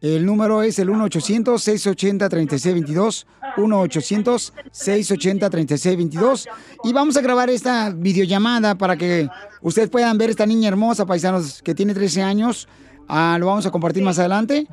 El 0.00 0.26
número 0.26 0.62
es 0.62 0.78
el 0.78 0.90
1-800-680-3622. 0.90 3.24
1-800-680-3622. 3.56 6.46
Y 6.84 6.92
vamos 6.92 7.16
a 7.16 7.22
grabar 7.22 7.48
esta 7.48 7.88
videollamada 7.88 8.74
para 8.74 8.98
que 8.98 9.30
ustedes 9.62 9.88
puedan 9.88 10.18
ver 10.18 10.28
esta 10.28 10.44
niña 10.44 10.68
hermosa, 10.68 11.06
paisanos, 11.06 11.62
que 11.62 11.74
tiene 11.74 11.94
13 11.94 12.22
años. 12.22 12.68
Ah, 13.08 13.38
lo 13.40 13.46
vamos 13.46 13.64
a 13.64 13.70
compartir 13.70 14.02
más 14.02 14.18
adelante. 14.18 14.66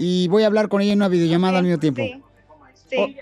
Y 0.00 0.26
voy 0.26 0.42
a 0.42 0.46
hablar 0.46 0.68
con 0.68 0.80
ella 0.80 0.94
en 0.94 0.98
una 0.98 1.06
videollamada 1.06 1.58
al 1.58 1.64
mismo 1.64 1.78
tiempo. 1.78 2.02
Sí. 2.90 3.16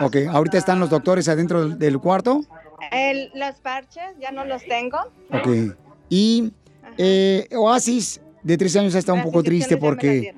Ok, 0.00 0.16
ahorita 0.30 0.58
están 0.58 0.80
los 0.80 0.90
doctores 0.90 1.28
adentro 1.28 1.68
del- 1.68 1.98
cuarto. 1.98 2.42
El- 2.90 3.30
los 3.34 3.54
parches 3.60 4.02
ya 4.20 4.30
no 4.32 4.44
los 4.44 4.62
tengo. 4.64 4.98
Ok. 5.32 5.74
Y 6.08 6.52
eh, 6.98 7.48
Oasis, 7.56 8.20
de 8.42 8.56
13 8.58 8.80
años, 8.80 8.94
está 8.94 9.12
un 9.12 9.18
Las 9.20 9.26
poco 9.26 9.42
triste 9.42 9.76
porque... 9.76 10.34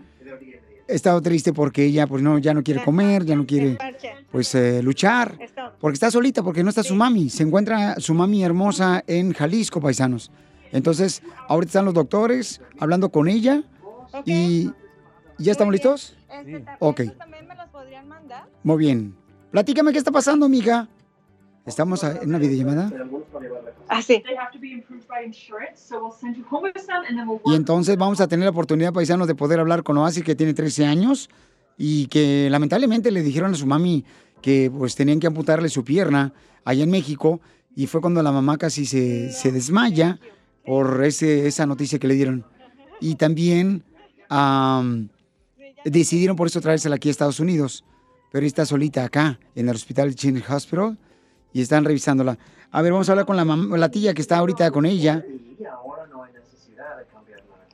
Ha 0.88 0.92
estado 0.92 1.20
triste 1.20 1.52
porque 1.52 1.84
ella 1.84 2.06
pues 2.06 2.22
no, 2.22 2.38
ya 2.38 2.54
no 2.54 2.62
quiere 2.62 2.84
comer, 2.84 3.24
ya 3.24 3.34
no 3.34 3.44
quiere 3.44 3.76
pues 4.30 4.54
eh, 4.54 4.80
luchar, 4.84 5.36
porque 5.80 5.94
está 5.94 6.12
solita, 6.12 6.44
porque 6.44 6.62
no 6.62 6.68
está 6.70 6.84
su 6.84 6.94
mami. 6.94 7.28
Se 7.28 7.42
encuentra 7.42 7.98
su 7.98 8.14
mami 8.14 8.44
hermosa 8.44 9.02
en 9.08 9.32
Jalisco, 9.32 9.80
paisanos. 9.80 10.30
Entonces, 10.70 11.24
ahorita 11.48 11.70
están 11.70 11.86
los 11.86 11.94
doctores 11.94 12.60
hablando 12.78 13.08
con 13.10 13.26
ella 13.26 13.64
y 14.24 14.70
¿ya 15.38 15.50
estamos 15.50 15.72
listos? 15.72 16.16
Ok. 16.78 17.00
Muy 18.62 18.78
bien. 18.78 19.16
Platícame 19.50 19.92
qué 19.92 19.98
está 19.98 20.10
pasando, 20.10 20.46
amiga. 20.46 20.88
Estamos 21.64 22.04
en 22.04 22.28
una 22.28 22.38
videollamada. 22.38 22.92
Ah, 23.88 24.02
sí. 24.02 24.22
Y 27.44 27.54
entonces 27.54 27.96
vamos 27.96 28.20
a 28.20 28.28
tener 28.28 28.44
la 28.44 28.50
oportunidad, 28.50 28.92
paisanos, 28.92 29.26
de 29.26 29.34
poder 29.34 29.60
hablar 29.60 29.82
con 29.82 29.96
Oasis, 29.98 30.22
que 30.22 30.34
tiene 30.34 30.54
13 30.54 30.86
años 30.86 31.28
y 31.76 32.06
que 32.06 32.48
lamentablemente 32.50 33.10
le 33.10 33.22
dijeron 33.22 33.52
a 33.52 33.56
su 33.56 33.66
mami 33.66 34.04
que 34.42 34.70
pues 34.76 34.94
tenían 34.94 35.20
que 35.20 35.26
amputarle 35.26 35.68
su 35.68 35.84
pierna 35.84 36.32
allá 36.64 36.84
en 36.84 36.90
México 36.90 37.40
y 37.74 37.86
fue 37.86 38.00
cuando 38.00 38.22
la 38.22 38.32
mamá 38.32 38.56
casi 38.58 38.86
se, 38.86 39.30
se 39.32 39.52
desmaya 39.52 40.18
por 40.64 41.04
ese, 41.04 41.46
esa 41.46 41.66
noticia 41.66 41.98
que 41.98 42.08
le 42.08 42.14
dieron. 42.14 42.44
Y 43.00 43.16
también 43.16 43.84
am, 44.28 45.08
decidieron 45.84 46.36
por 46.36 46.46
eso 46.46 46.60
traérsela 46.60 46.96
aquí 46.96 47.08
a 47.08 47.10
Estados 47.10 47.40
Unidos, 47.40 47.84
pero 48.30 48.40
ella 48.42 48.48
está 48.48 48.66
solita 48.66 49.04
acá 49.04 49.38
en 49.54 49.68
el 49.68 49.74
Hospital 49.74 50.14
Children's 50.14 50.50
Hospital 50.50 50.98
y 51.52 51.62
están 51.62 51.84
revisándola. 51.84 52.36
A 52.70 52.82
ver, 52.82 52.92
vamos 52.92 53.08
a 53.08 53.12
hablar 53.12 53.26
con 53.26 53.36
la, 53.36 53.44
la 53.44 53.88
tía 53.90 54.12
que 54.14 54.20
está 54.20 54.38
ahorita 54.38 54.70
con 54.70 54.84
ella. 54.86 55.24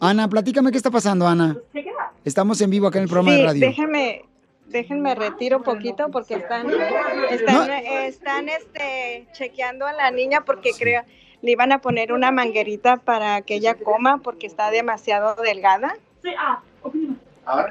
Ana, 0.01 0.29
platícame 0.29 0.71
qué 0.71 0.77
está 0.77 0.91
pasando, 0.91 1.27
Ana. 1.27 1.57
Estamos 2.25 2.61
en 2.61 2.71
vivo 2.71 2.87
acá 2.87 2.99
en 2.99 3.05
el 3.05 3.09
programa 3.09 3.33
de 3.33 3.39
Sí, 3.39 3.45
radio. 3.47 3.67
déjenme, 3.69 4.25
déjenme 4.67 5.15
retiro 5.15 5.59
un 5.59 5.63
poquito 5.63 6.09
porque 6.11 6.35
están, 6.35 6.67
están, 7.31 7.71
están 7.71 8.49
este, 8.49 9.27
chequeando 9.33 9.87
a 9.87 9.93
la 9.93 10.11
niña 10.11 10.45
porque 10.45 10.71
creo 10.79 11.03
le 11.41 11.51
iban 11.51 11.73
a 11.73 11.81
poner 11.81 12.13
una 12.13 12.31
manguerita 12.31 12.99
para 12.99 13.43
que 13.43 13.55
ella 13.57 13.75
coma 13.75 14.19
porque 14.19 14.47
está 14.47 14.71
demasiado 14.71 15.35
delgada. 15.43 15.97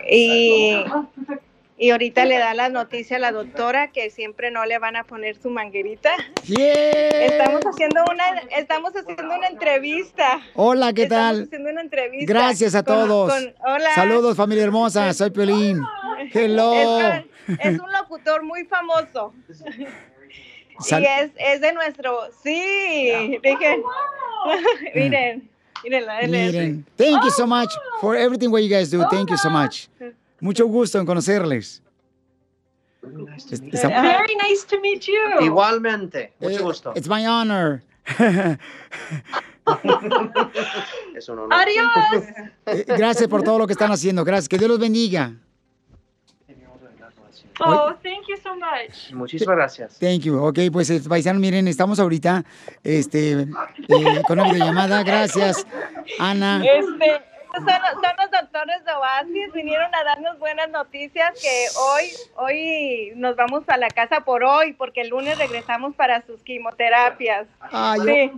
Y, 0.09 0.83
y 1.81 1.89
ahorita 1.89 2.25
le 2.25 2.37
da 2.37 2.53
la 2.53 2.69
noticia 2.69 3.17
a 3.17 3.19
la 3.19 3.31
doctora 3.31 3.91
que 3.91 4.11
siempre 4.11 4.51
no 4.51 4.63
le 4.65 4.77
van 4.77 4.95
a 4.95 5.03
poner 5.03 5.35
su 5.35 5.49
manguerita. 5.49 6.11
Yeah. 6.45 7.25
Estamos 7.25 7.61
haciendo 7.65 8.03
una, 8.07 8.23
estamos 8.55 8.91
haciendo 8.95 9.23
una 9.35 9.47
entrevista. 9.47 10.39
Hola, 10.53 10.93
¿qué 10.93 11.03
Estamos 11.03 11.37
tal? 11.37 11.43
haciendo 11.45 11.69
una 11.71 11.81
entrevista. 11.81 12.31
Gracias 12.31 12.75
a 12.75 12.83
con- 12.83 12.95
todos. 13.07 13.33
con- 13.33 13.53
hola. 13.65 13.95
Saludos, 13.95 14.37
familia 14.37 14.63
hermosa. 14.63 15.11
Soy 15.13 15.31
Piolín. 15.31 15.81
Hello. 16.31 16.73
Es, 16.75 17.23
con- 17.47 17.57
es 17.59 17.79
un 17.79 17.91
locutor 17.91 18.43
muy 18.43 18.63
famoso. 18.65 19.33
Sal- 20.81 21.01
y 21.01 21.05
es, 21.07 21.31
es 21.37 21.61
de 21.61 21.73
nuestro, 21.73 22.29
sí, 22.43 23.39
dije, 23.41 23.81
miren, 24.93 25.49
miren, 25.83 26.29
Miren, 26.29 26.85
thank 26.95 27.23
you 27.23 27.31
so 27.31 27.47
much 27.47 27.69
for 27.99 28.15
everything 28.15 28.49
what 28.51 28.61
you 28.61 28.69
guys 28.69 28.91
do. 28.91 29.03
Thank 29.09 29.31
you 29.31 29.37
so 29.37 29.49
much. 29.49 29.89
Mucho 30.41 30.65
gusto 30.67 30.99
en 30.99 31.05
conocerles. 31.05 31.81
Very 33.03 34.35
nice 34.35 34.65
to 34.67 34.79
meet 34.81 35.03
you. 35.07 35.43
Igualmente, 35.45 36.33
mucho 36.39 36.59
Eh, 36.59 36.61
gusto. 36.61 36.93
It's 36.95 37.07
my 37.07 37.25
honor. 37.25 37.81
Es 41.15 41.29
un 41.29 41.39
honor. 41.39 41.53
Adiós. 41.53 42.23
Eh, 42.65 42.85
Gracias 42.87 43.27
por 43.29 43.43
todo 43.43 43.59
lo 43.59 43.67
que 43.67 43.73
están 43.73 43.91
haciendo. 43.91 44.23
Gracias. 44.23 44.49
Que 44.49 44.57
Dios 44.57 44.69
los 44.69 44.79
bendiga. 44.79 45.33
Oh, 47.63 47.93
thank 48.01 48.25
you 48.27 48.35
so 48.41 48.55
much. 48.55 49.13
Muchísimas 49.13 49.55
gracias. 49.55 49.99
Thank 49.99 50.21
you. 50.21 50.43
Ok, 50.43 50.57
pues 50.73 50.89
eh, 50.89 50.99
paisanos, 51.07 51.39
miren, 51.39 51.67
estamos 51.67 51.99
ahorita 51.99 52.43
este, 52.83 53.41
eh, 53.41 53.47
con 54.27 54.39
una 54.39 54.51
videollamada. 54.51 55.03
Gracias, 55.03 55.67
Ana. 56.17 56.63
Este, 56.65 57.21
son, 57.53 57.65
son 57.65 58.13
los 58.17 58.31
doctores 58.41 58.83
de 58.85 58.91
Oasis, 58.93 59.53
vinieron 59.53 59.93
a 59.93 60.03
darnos 60.03 60.39
buenas 60.39 60.69
noticias 60.69 61.31
que 61.41 61.65
hoy, 61.77 62.11
hoy 62.35 63.11
nos 63.15 63.35
vamos 63.35 63.63
a 63.67 63.77
la 63.77 63.89
casa 63.89 64.21
por 64.21 64.43
hoy, 64.43 64.73
porque 64.73 65.01
el 65.01 65.09
lunes 65.09 65.37
regresamos 65.37 65.95
para 65.95 66.25
sus 66.25 66.41
quimioterapias. 66.43 67.47
Yo- 67.97 68.03
Sí. 68.03 68.31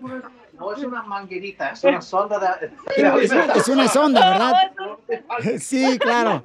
No 0.59 0.71
es 0.71 0.83
una 0.83 1.01
manguerita, 1.01 1.71
es 1.71 1.83
una 1.83 1.99
sonda 2.01 2.37
de... 2.59 2.71
Es, 3.23 3.31
es 3.31 3.67
una 3.67 3.87
sonda, 3.87 4.29
¿verdad? 4.29 4.71
Sí, 5.59 5.97
claro. 5.97 6.43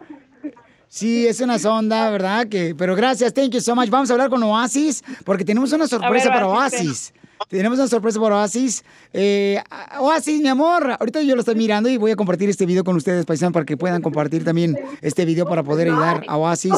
Sí, 0.89 1.27
es 1.27 1.41
una 1.43 1.59
sonda, 1.59 2.09
¿verdad? 2.11 2.47
Que, 2.49 2.75
pero 2.77 2.97
gracias, 2.97 3.35
thank 3.35 3.51
you 3.51 3.61
so 3.61 3.77
much. 3.77 3.91
Vamos 3.91 4.09
a 4.11 4.15
hablar 4.15 4.31
con 4.31 4.43
Oasis 4.43 5.05
porque 5.27 5.45
tenemos 5.45 5.71
una 5.75 5.87
sorpresa 5.87 6.31
ver, 6.31 6.35
para 6.39 6.49
Oasis, 6.49 6.79
Oasis. 6.81 7.15
Tenemos 7.49 7.78
una 7.78 7.88
sorpresa 7.88 8.21
para 8.21 8.37
Oasis. 8.37 8.85
Eh, 9.12 9.62
Oasis, 10.00 10.40
mi 10.40 10.49
amor, 10.49 10.97
ahorita 10.99 11.23
yo 11.23 11.35
lo 11.35 11.40
estoy 11.40 11.54
mirando 11.54 11.88
y 11.88 11.97
voy 11.97 12.11
a 12.11 12.16
compartir 12.16 12.49
este 12.49 12.66
video 12.66 12.85
con 12.85 12.97
ustedes, 12.97 13.25
paisanos, 13.25 13.52
para 13.52 13.64
que 13.64 13.76
puedan 13.76 14.02
compartir 14.02 14.45
también 14.45 14.76
este 15.00 15.25
video 15.25 15.47
para 15.47 15.62
poder 15.62 15.88
ayudar 15.88 16.25
a 16.26 16.37
Oasis. 16.37 16.75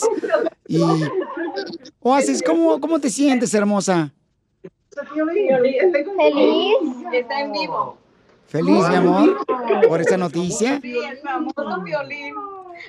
Y 0.68 0.82
Oasis, 2.00 2.42
¿cómo, 2.42 2.80
cómo 2.80 3.00
te 3.00 3.10
sientes, 3.10 3.52
hermosa? 3.54 4.12
Feliz. 4.90 6.74
Está 7.12 7.40
en 7.40 7.52
vivo. 7.52 7.96
Feliz, 8.46 8.88
mi 8.88 8.94
amor, 8.96 9.46
por 9.88 10.00
esta 10.00 10.16
noticia. 10.16 10.80
Sí, 10.80 10.96
el 10.98 11.18
famoso 11.18 11.82
violín. 11.82 12.34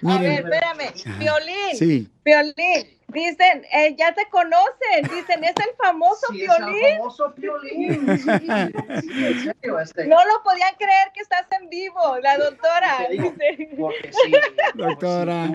A 0.03 0.19
Miren. 0.19 0.43
ver, 0.43 0.53
espérame. 0.53 1.17
Violín. 1.19 1.75
Sí. 1.77 2.09
Violín. 2.23 2.97
Dicen, 3.07 3.65
eh, 3.73 3.93
ya 3.97 4.13
te 4.13 4.25
conocen. 4.29 5.03
Dicen, 5.03 5.43
es 5.43 5.53
el 5.57 5.75
famoso 5.77 6.27
Sí, 6.31 6.43
es 6.45 6.49
el 6.59 6.65
violín. 6.65 6.97
famoso 6.97 7.33
violín. 7.35 8.17
Sí, 8.17 8.23
sí, 9.01 9.25
en 9.25 9.43
serio, 9.43 9.79
este. 9.79 10.05
No 10.07 10.15
lo 10.25 10.43
podían 10.43 10.73
creer 10.75 11.11
que 11.13 11.19
estás 11.21 11.45
en 11.59 11.69
vivo, 11.69 11.99
la 12.21 12.37
doctora. 12.37 13.07
Digo, 13.09 13.31
Dice. 13.31 13.69
Porque 13.77 14.11
sí, 14.13 14.31
Doctora. 14.75 15.47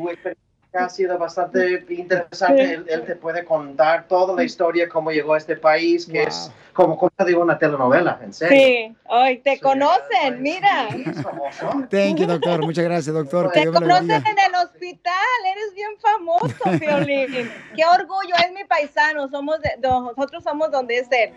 Ha 0.75 0.89
sido 0.89 1.19
bastante 1.19 1.85
interesante. 1.89 2.75
Él, 2.75 2.85
él 2.89 3.05
te 3.05 3.17
puede 3.17 3.45
contar 3.45 4.07
toda 4.09 4.35
la 4.35 4.45
historia, 4.45 4.89
cómo 4.89 5.11
llegó 5.11 5.35
a 5.35 5.39
este 5.39 5.57
país, 5.57 6.07
que 6.07 6.25
es 6.25 6.51
como 6.75 6.99
cosa 6.99 7.25
de 7.25 7.35
una 7.35 7.59
telenovela, 7.59 8.19
en 8.23 8.35
serio. 8.35 8.59
Sí, 8.59 8.97
ay, 9.09 9.39
te 9.39 9.59
conocen, 9.59 10.43
mira. 10.43 10.89
Famoso. 11.23 11.87
Thank 11.91 12.17
you, 12.19 12.27
doctor. 12.27 12.61
Muchas 12.63 12.85
gracias, 12.85 13.15
doctor. 13.15 13.51
Te 13.53 13.65
conocen 13.73 14.11
en 14.11 14.39
el 14.39 14.55
hospital, 14.63 15.15
eres 15.51 15.75
bien 15.75 15.91
famoso, 15.99 16.79
Violín. 16.79 17.51
Qué 17.75 17.83
orgullo, 17.87 18.35
es 18.47 18.53
mi 18.53 18.65
paisano, 18.65 19.29
somos 19.31 19.59
de- 19.63 19.79
nosotros 19.81 20.45
somos 20.45 20.71
donde 20.71 20.99
es 20.99 21.09
él. 21.11 21.31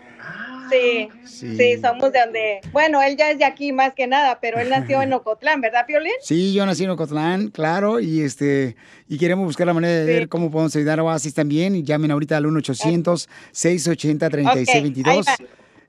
Sí, 0.70 1.08
Sí. 1.24 1.56
sí, 1.56 1.80
somos 1.80 2.12
de 2.12 2.20
donde, 2.20 2.60
bueno, 2.72 3.00
él 3.02 3.16
ya 3.16 3.30
es 3.30 3.38
de 3.38 3.44
aquí 3.46 3.72
más 3.72 3.94
que 3.94 4.06
nada, 4.06 4.38
pero 4.40 4.60
él 4.60 4.68
nació 4.68 5.00
en 5.02 5.12
Ocotlán, 5.14 5.60
¿verdad, 5.62 5.84
Violín? 5.88 6.12
Sí, 6.20 6.52
yo 6.52 6.64
nací 6.66 6.84
en 6.84 6.90
Ocotlán, 6.90 7.48
claro, 7.48 7.98
y 7.98 8.22
este 8.22 8.76
y 9.10 9.18
queremos 9.18 9.44
buscar 9.44 9.66
la 9.66 9.74
manera 9.74 9.92
de 9.92 10.06
Sí. 10.06 10.12
ver 10.12 10.28
cómo 10.28 10.50
podemos 10.50 10.74
ayudar 10.76 11.00
a 11.00 11.04
Oasis 11.04 11.34
también. 11.34 11.74
Y 11.76 11.82
llamen 11.82 12.10
ahorita 12.12 12.36
al 12.38 12.46
1-800-680-3622. 12.46 15.20
Ok, 15.20 15.28
ahí 15.28 15.46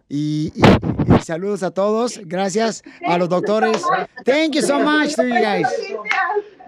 Y, 0.10 0.52
y- 0.56 1.16
y 1.16 1.20
saludos 1.22 1.64
a 1.64 1.72
todos. 1.72 2.20
Gracias 2.26 2.84
a 3.08 3.18
los 3.18 3.30
doctores. 3.30 3.82
Thank 4.26 4.56
you 4.56 4.62
so 4.62 4.78
much 4.80 5.16
to 5.16 5.24
you 5.24 5.36
guys. 5.36 5.68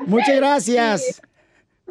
Muchas 0.08 0.38
gracias. 0.38 1.22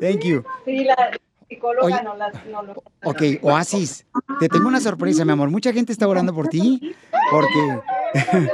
Thank 0.00 0.24
you. 0.24 0.42
Sí, 0.64 0.84
la 0.84 1.10
psicóloga 1.48 1.84
Oye. 1.86 2.02
no, 2.02 2.16
la, 2.16 2.32
no 2.50 2.62
lo... 2.62 2.82
Ok, 3.04 3.22
Oasis, 3.42 4.06
te 4.40 4.48
tengo 4.48 4.66
una 4.68 4.80
sorpresa, 4.80 5.24
mi 5.26 5.32
amor. 5.32 5.50
Mucha 5.50 5.70
gente 5.74 5.92
está 5.92 6.08
orando 6.08 6.32
por 6.34 6.48
ti, 6.48 6.94
porque... 7.30 7.78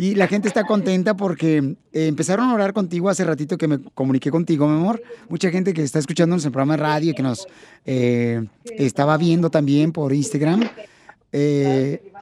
y 0.00 0.14
la 0.14 0.26
gente 0.28 0.48
está 0.48 0.64
contenta 0.64 1.14
porque 1.14 1.58
eh, 1.92 2.06
empezaron 2.06 2.48
a 2.48 2.54
orar 2.54 2.72
contigo 2.72 3.10
hace 3.10 3.22
ratito 3.22 3.58
que 3.58 3.68
me 3.68 3.82
comuniqué 3.82 4.30
contigo, 4.30 4.66
mi 4.66 4.76
amor. 4.76 5.02
Mucha 5.28 5.50
gente 5.50 5.74
que 5.74 5.82
está 5.82 5.98
escuchándonos 5.98 6.42
en 6.44 6.48
el 6.48 6.52
programa 6.52 6.78
de 6.78 6.82
radio 6.82 7.10
y 7.10 7.14
que 7.14 7.22
nos 7.22 7.46
eh, 7.84 8.46
estaba 8.78 9.18
viendo 9.18 9.50
también 9.50 9.92
por 9.92 10.14
Instagram, 10.14 10.66
eh, 11.32 12.12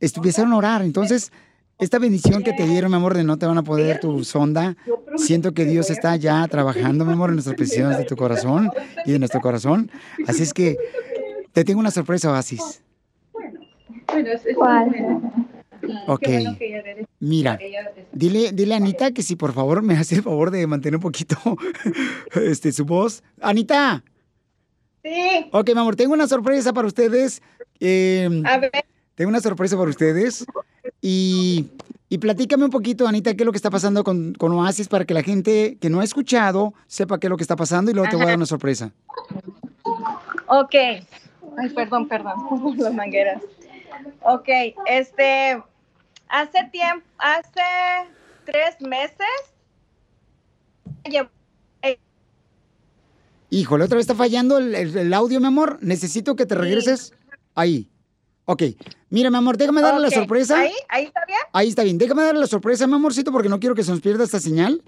empezaron 0.00 0.52
a 0.52 0.56
orar. 0.58 0.82
Entonces, 0.82 1.32
esta 1.78 1.98
bendición 1.98 2.42
que 2.42 2.52
te 2.52 2.66
dieron, 2.66 2.90
mi 2.90 2.98
amor, 2.98 3.14
de 3.14 3.24
no 3.24 3.38
te 3.38 3.46
van 3.46 3.56
a 3.56 3.62
poder 3.62 4.00
tu 4.00 4.22
sonda, 4.22 4.76
siento 5.16 5.54
que 5.54 5.64
Dios 5.64 5.88
está 5.88 6.16
ya 6.16 6.46
trabajando, 6.46 7.06
mi 7.06 7.14
amor, 7.14 7.30
en 7.30 7.36
nuestras 7.36 7.56
peticiones 7.56 7.96
de 7.96 8.04
tu 8.04 8.16
corazón 8.16 8.70
y 9.06 9.12
de 9.12 9.18
nuestro 9.18 9.40
corazón. 9.40 9.90
Así 10.26 10.42
es 10.42 10.52
que 10.52 10.76
te 11.52 11.64
tengo 11.64 11.80
una 11.80 11.90
sorpresa, 11.90 12.30
Oasis. 12.30 12.82
¿Cuál? 14.54 14.92
Ok. 16.06 16.28
Mira, 17.20 17.58
dile, 18.12 18.52
dile 18.52 18.74
a 18.74 18.76
Anita 18.76 19.12
que 19.12 19.22
si 19.22 19.36
por 19.36 19.52
favor 19.52 19.82
me 19.82 19.94
hace 19.98 20.16
el 20.16 20.22
favor 20.22 20.50
de 20.50 20.66
mantener 20.66 20.96
un 20.96 21.02
poquito 21.02 21.36
este, 22.34 22.72
su 22.72 22.84
voz. 22.84 23.22
Anita. 23.40 24.04
Sí. 25.02 25.46
Ok, 25.52 25.70
mi 25.74 25.80
amor, 25.80 25.96
tengo 25.96 26.14
una 26.14 26.26
sorpresa 26.26 26.72
para 26.72 26.86
ustedes. 26.86 27.42
Eh, 27.80 28.42
A 28.44 28.58
ver. 28.58 28.70
Tengo 29.14 29.28
una 29.28 29.40
sorpresa 29.40 29.76
para 29.76 29.90
ustedes. 29.90 30.44
Y, 31.00 31.66
y 32.08 32.18
platícame 32.18 32.64
un 32.64 32.70
poquito, 32.70 33.06
Anita, 33.06 33.34
qué 33.34 33.42
es 33.42 33.46
lo 33.46 33.52
que 33.52 33.58
está 33.58 33.70
pasando 33.70 34.02
con, 34.02 34.34
con 34.34 34.52
Oasis 34.52 34.88
para 34.88 35.04
que 35.04 35.14
la 35.14 35.22
gente 35.22 35.76
que 35.80 35.90
no 35.90 36.00
ha 36.00 36.04
escuchado 36.04 36.74
sepa 36.86 37.20
qué 37.20 37.26
es 37.28 37.30
lo 37.30 37.36
que 37.36 37.44
está 37.44 37.56
pasando 37.56 37.90
y 37.90 37.94
luego 37.94 38.08
te 38.10 38.16
voy 38.16 38.24
a 38.24 38.28
dar 38.28 38.36
una 38.36 38.46
sorpresa. 38.46 38.92
Ok. 40.46 40.74
Ay, 40.74 41.70
perdón, 41.74 42.08
perdón. 42.08 42.34
Las 42.78 42.94
mangueras. 42.94 43.42
Ok, 44.22 44.48
este, 44.86 45.62
hace 46.42 46.68
tiempo, 46.72 47.06
hace 47.18 47.60
tres 48.44 48.80
meses, 48.80 49.16
Híjole, 53.50 53.84
otra 53.84 53.96
vez 53.96 54.04
está 54.04 54.14
fallando 54.16 54.58
el, 54.58 54.74
el- 54.74 54.96
el 54.96 55.14
audio, 55.14 55.38
mi 55.38 55.46
amor. 55.46 55.78
Necesito 55.80 56.34
que 56.34 56.44
te 56.44 56.56
regreses 56.56 57.12
ahí. 57.54 57.88
Ok. 58.46 58.62
Mira, 59.10 59.30
mi 59.30 59.36
amor, 59.36 59.56
déjame 59.56 59.80
darle 59.80 60.00
la 60.00 60.10
sorpresa. 60.10 60.58
Ahí, 60.58 60.72
ahí 60.88 61.04
está 61.04 61.20
bien. 61.24 61.38
Ahí 61.52 61.68
está 61.68 61.82
bien. 61.84 61.98
Déjame 61.98 62.24
darle 62.24 62.40
la 62.40 62.46
sorpresa, 62.48 62.86
mi 62.88 62.94
amorcito, 62.94 63.30
porque 63.30 63.48
no 63.48 63.60
quiero 63.60 63.76
que 63.76 63.84
se 63.84 63.92
nos 63.92 64.00
pierda 64.00 64.24
esta 64.24 64.40
señal. 64.40 64.82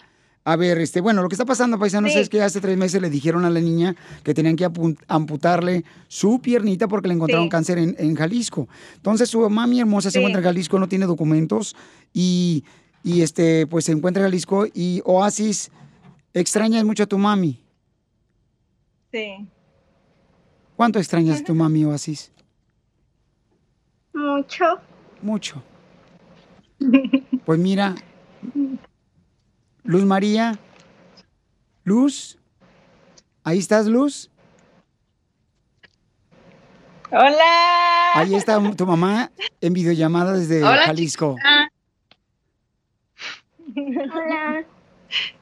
A 0.48 0.54
ver, 0.54 0.78
este, 0.78 1.00
bueno, 1.00 1.22
lo 1.22 1.28
que 1.28 1.34
está 1.34 1.44
pasando, 1.44 1.76
paisanos, 1.76 2.12
Sí. 2.12 2.20
es 2.20 2.28
que 2.28 2.40
hace 2.40 2.60
tres 2.60 2.76
meses 2.78 3.02
le 3.02 3.10
dijeron 3.10 3.44
a 3.44 3.50
la 3.50 3.60
niña 3.60 3.96
que 4.22 4.32
tenían 4.32 4.54
que 4.54 4.70
amputarle 5.08 5.84
su 6.06 6.40
piernita 6.40 6.86
porque 6.86 7.08
le 7.08 7.14
encontraron 7.14 7.46
Sí. 7.46 7.50
cáncer 7.50 7.78
en, 7.78 7.96
en 7.98 8.14
Jalisco. 8.14 8.68
Entonces, 8.94 9.28
su 9.28 9.50
mami 9.50 9.80
hermosa 9.80 10.08
se 10.12 10.18
encuentra 10.18 10.38
en 10.40 10.44
Jalisco, 10.44 10.78
no 10.78 10.88
tiene 10.88 11.06
documentos 11.06 11.74
y, 12.14 12.62
y 13.02 13.22
este, 13.22 13.66
pues 13.66 13.86
se 13.86 13.92
encuentra 13.92 14.22
en 14.22 14.28
Jalisco 14.28 14.66
y 14.72 15.02
Oasis, 15.04 15.72
extrañas 16.32 16.84
mucho 16.84 17.02
a 17.02 17.06
tu 17.06 17.18
mami. 17.18 17.60
Sí. 19.10 19.48
¿Cuánto 20.76 21.00
extrañas 21.00 21.40
a 21.40 21.44
tu 21.44 21.56
mami, 21.56 21.84
Oasis? 21.86 22.30
Mucho. 24.14 24.64
Mucho. 25.22 25.60
Pues 27.44 27.58
mira, 27.58 27.94
Luz 29.86 30.04
María, 30.04 30.58
Luz, 31.84 32.38
ahí 33.44 33.58
estás, 33.58 33.86
Luz. 33.86 34.28
Hola. 37.12 38.14
Ahí 38.14 38.34
está 38.34 38.60
tu 38.76 38.84
mamá 38.84 39.30
en 39.60 39.72
videollamada 39.72 40.32
desde 40.32 40.64
Hola, 40.64 40.86
Jalisco. 40.86 41.36
Hola. 43.76 44.64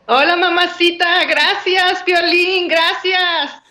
Hola, 0.07 0.37
mamacita. 0.37 1.25
Gracias, 1.25 2.03
Piolín. 2.03 2.69
Gracias. 2.69 3.63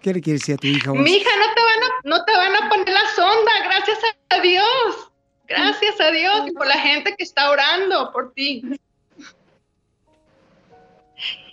¿Qué 0.00 0.12
le 0.12 0.20
quieres 0.20 0.42
decir 0.42 0.54
a 0.54 0.58
tu 0.58 0.68
hija? 0.68 0.92
vos? 0.92 1.00
Mija, 1.00 1.30
no 1.38 1.54
te 1.54 1.62
van 1.62 1.82
a, 1.82 1.88
no 2.04 2.24
te 2.24 2.32
van 2.32 2.56
a 2.56 2.68
poner 2.68 2.88
la 2.88 3.06
sonda, 3.16 3.52
gracias 3.64 3.98
a 4.28 4.40
Dios. 4.40 5.11
Gracias 5.46 6.00
a 6.00 6.10
Dios 6.10 6.48
y 6.48 6.52
por 6.52 6.66
la 6.66 6.78
gente 6.78 7.14
que 7.16 7.24
está 7.24 7.50
orando 7.50 8.12
por 8.12 8.32
ti. 8.32 8.62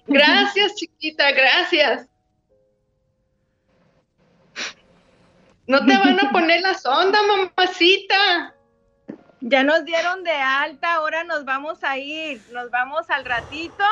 Gracias, 0.07 0.75
chiquita, 0.75 1.31
gracias. 1.31 2.07
No 5.67 5.85
te 5.85 5.95
van 5.97 6.19
a 6.19 6.31
poner 6.31 6.61
la 6.61 6.73
sonda, 6.73 7.19
mamacita. 7.21 8.55
Ya 9.41 9.63
nos 9.63 9.85
dieron 9.85 10.23
de 10.23 10.31
alta, 10.31 10.95
ahora 10.95 11.23
nos 11.23 11.45
vamos 11.45 11.83
a 11.83 11.97
ir, 11.97 12.41
nos 12.51 12.71
vamos 12.71 13.09
al 13.09 13.23
ratito 13.23 13.85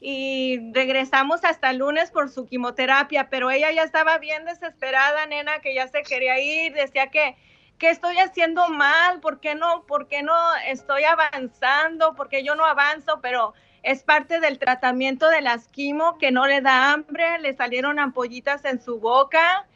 y 0.00 0.72
regresamos 0.72 1.44
hasta 1.44 1.70
el 1.70 1.78
lunes 1.78 2.10
por 2.10 2.30
su 2.30 2.46
quimioterapia, 2.46 3.28
pero 3.28 3.50
ella 3.50 3.70
ya 3.72 3.82
estaba 3.82 4.18
bien 4.18 4.44
desesperada, 4.44 5.26
nena, 5.26 5.60
que 5.60 5.74
ya 5.74 5.86
se 5.88 6.02
quería 6.02 6.40
ir, 6.40 6.72
decía 6.72 7.08
que 7.08 7.36
¿qué 7.78 7.90
estoy 7.90 8.18
haciendo 8.18 8.68
mal? 8.68 9.20
¿Por 9.20 9.40
qué 9.40 9.54
no, 9.54 9.84
por 9.86 10.08
qué 10.08 10.22
no 10.22 10.34
estoy 10.66 11.04
avanzando? 11.04 12.14
¿Por 12.14 12.28
qué 12.28 12.42
yo 12.42 12.54
no 12.54 12.64
avanzo? 12.64 13.20
Pero 13.22 13.54
es 13.82 14.02
parte 14.02 14.40
del 14.40 14.58
tratamiento 14.58 15.28
de 15.28 15.40
las 15.40 15.68
quimo 15.68 16.18
que 16.18 16.30
no 16.30 16.46
le 16.46 16.60
da 16.60 16.92
hambre, 16.92 17.38
le 17.38 17.54
salieron 17.54 17.98
ampollitas 17.98 18.64
en 18.64 18.82
su 18.82 18.98
boca 18.98 19.66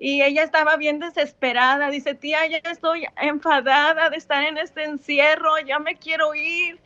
y 0.00 0.22
ella 0.22 0.44
estaba 0.44 0.76
bien 0.76 1.00
desesperada. 1.00 1.90
Dice, 1.90 2.14
tía, 2.14 2.46
ya 2.46 2.58
estoy 2.70 3.06
enfadada 3.16 4.10
de 4.10 4.16
estar 4.16 4.44
en 4.44 4.58
este 4.58 4.84
encierro, 4.84 5.58
ya 5.58 5.78
me 5.78 5.96
quiero 5.96 6.34
ir. 6.34 6.80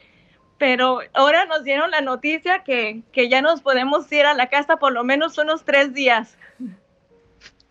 Pero 0.59 1.01
ahora 1.13 1.45
nos 1.45 1.65
dieron 1.65 1.91
la 1.91 2.01
noticia 2.01 2.63
que, 2.63 3.03
que 3.13 3.29
ya 3.29 3.43
nos 3.43 3.63
podemos 3.63 4.11
ir 4.13 4.25
a 4.27 4.35
la 4.35 4.49
casa 4.49 4.77
por 4.77 4.93
lo 4.93 5.05
menos 5.05 5.37
unos 5.37 5.65
tres 5.65 5.93
días. 5.93 6.39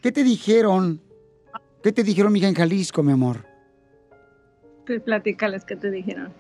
qué 0.02 0.12
te 0.12 0.24
dijeron? 0.24 1.00
¿Qué 1.82 1.92
te 1.92 2.02
dijeron, 2.02 2.32
mija, 2.32 2.48
en 2.48 2.54
Jalisco, 2.54 3.02
mi 3.02 3.12
amor? 3.12 3.45
Pues 4.86 5.00
platícales 5.02 5.64
qué 5.64 5.76
te 5.76 5.90
dijeron. 5.90 6.32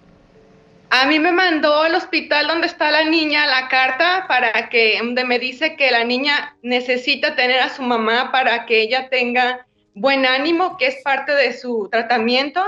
A 0.90 1.06
mí 1.06 1.18
me 1.18 1.32
mandó 1.32 1.82
al 1.82 1.96
hospital 1.96 2.46
donde 2.46 2.68
está 2.68 2.92
la 2.92 3.04
niña 3.04 3.46
la 3.46 3.68
carta 3.68 4.26
para 4.28 4.68
que, 4.68 4.98
donde 4.98 5.24
me 5.24 5.40
dice 5.40 5.74
que 5.76 5.90
la 5.90 6.04
niña 6.04 6.56
necesita 6.62 7.34
tener 7.34 7.60
a 7.60 7.70
su 7.70 7.82
mamá 7.82 8.30
para 8.30 8.66
que 8.66 8.80
ella 8.82 9.08
tenga 9.08 9.66
buen 9.94 10.24
ánimo, 10.26 10.76
que 10.76 10.86
es 10.86 11.02
parte 11.02 11.32
de 11.32 11.54
su 11.54 11.88
tratamiento. 11.90 12.62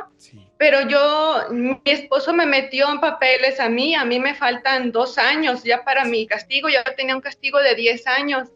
Pero 0.57 0.89
yo, 0.89 1.45
mi 1.51 1.81
esposo 1.85 2.33
me 2.33 2.45
metió 2.45 2.91
en 2.91 2.99
papeles 2.99 3.61
a 3.61 3.69
mí, 3.69 3.95
a 3.95 4.05
mí 4.05 4.19
me 4.19 4.35
faltan 4.35 4.91
dos 4.91 5.17
años 5.17 5.63
ya 5.63 5.85
para 5.85 6.05
mi 6.05 6.27
castigo, 6.27 6.69
yo 6.69 6.83
tenía 6.97 7.15
un 7.15 7.21
castigo 7.21 7.61
de 7.61 7.77
10 7.77 8.07
años. 8.09 8.49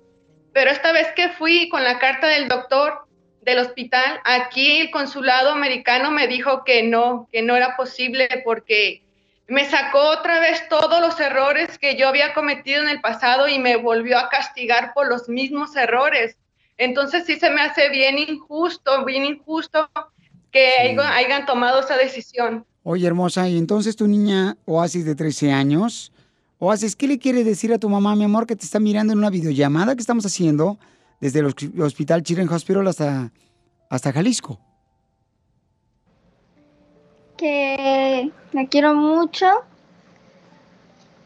Pero 0.53 0.71
esta 0.71 0.91
vez 0.91 1.07
que 1.15 1.29
fui 1.29 1.69
con 1.69 1.85
la 1.85 2.01
carta 2.01 2.27
del 2.27 2.49
doctor 2.49 3.07
del 3.43 3.59
hospital, 3.59 4.21
aquí 4.25 4.79
el 4.81 4.91
consulado 4.91 5.51
americano 5.51 6.11
me 6.11 6.29
dijo 6.29 6.65
que 6.65 6.83
no, 6.83 7.29
que 7.33 7.43
no 7.43 7.57
era 7.57 7.77
posible 7.77 8.29
porque 8.45 9.03
me 9.49 9.69
sacó 9.69 9.99
otra 9.99 10.41
vez 10.41 10.69
todos 10.69 11.01
los 11.01 11.19
errores 11.21 11.79
que 11.79 11.97
yo 11.97 12.09
había 12.09 12.33
cometido 12.35 12.83
en 12.83 12.89
el 12.89 13.01
pasado 13.01 13.49
y 13.49 13.59
me 13.59 13.77
volvió 13.77 14.19
a 14.19 14.29
castigar 14.29 14.93
por 14.95 15.09
los 15.09 15.29
mismos 15.29 15.77
errores. 15.77 16.37
Entonces 16.79 17.25
sí 17.27 17.39
se 17.39 17.51
me 17.51 17.61
hace 17.61 17.91
bien 17.91 18.19
injusto, 18.19 19.05
bien 19.05 19.25
injusto 19.25 19.91
que 20.51 20.73
hayan, 20.79 21.01
hayan 21.01 21.47
tomado 21.47 21.81
esa 21.81 21.97
decisión. 21.97 22.65
Oye, 22.85 23.07
hermosa, 23.07 23.49
y 23.49 23.59
entonces 23.59 23.97
tu 23.97 24.07
niña 24.07 24.57
Oasis 24.65 25.05
de 25.05 25.15
13 25.15 25.53
años, 25.53 26.13
Oasis, 26.59 26.95
¿qué 26.95 27.09
le 27.09 27.19
quiere 27.19 27.45
decir 27.45 27.73
a 27.73 27.79
tu 27.79 27.89
mamá, 27.89 28.15
mi 28.15 28.25
amor, 28.25 28.47
que 28.47 28.57
te 28.57 28.65
está 28.65 28.79
mirando 28.79 29.13
en 29.13 29.19
una 29.19 29.31
videollamada 29.31 29.95
que 29.95 30.01
estamos 30.01 30.25
haciendo 30.25 30.79
desde 31.23 31.39
el 31.39 31.47
hosp- 31.47 31.81
Hospital 31.81 32.23
Children's 32.25 32.53
Hospital 32.53 32.89
hasta, 32.89 33.31
hasta 33.89 34.13
Jalisco? 34.13 34.59
que 37.37 38.31
la 38.53 38.67
quiero 38.67 38.95
mucho 38.95 39.47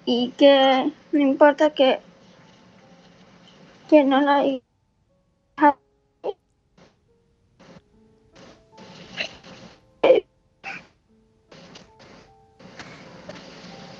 y 0.06 0.30
que 0.38 0.92
no 1.12 1.20
importa 1.20 1.74
que, 1.74 2.00
que 3.90 4.02
no 4.04 4.20
la 4.22 4.42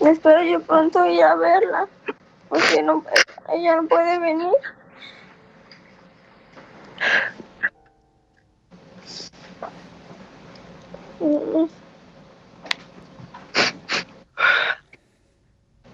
Espero 0.01 0.43
yo 0.45 0.61
pronto 0.63 1.05
ir 1.07 1.23
a 1.23 1.35
verla, 1.35 1.89
porque 2.49 2.83
no, 2.83 3.05
ella 3.53 3.77
no 3.77 3.89
puede 3.89 4.19
venir. 4.19 4.53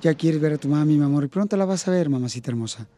Ya 0.03 0.15
quieres 0.15 0.41
ver 0.41 0.55
a 0.55 0.59
tu 0.59 0.69
mami, 0.69 0.99
mi 0.99 1.05
amor, 1.05 1.23
y 1.23 1.29
pronto 1.29 1.57
la 1.57 1.65
vas 1.65 1.87
a 1.87 1.93
ver, 1.93 2.11
mamacita 2.11 2.51
hermosa. 2.51 2.89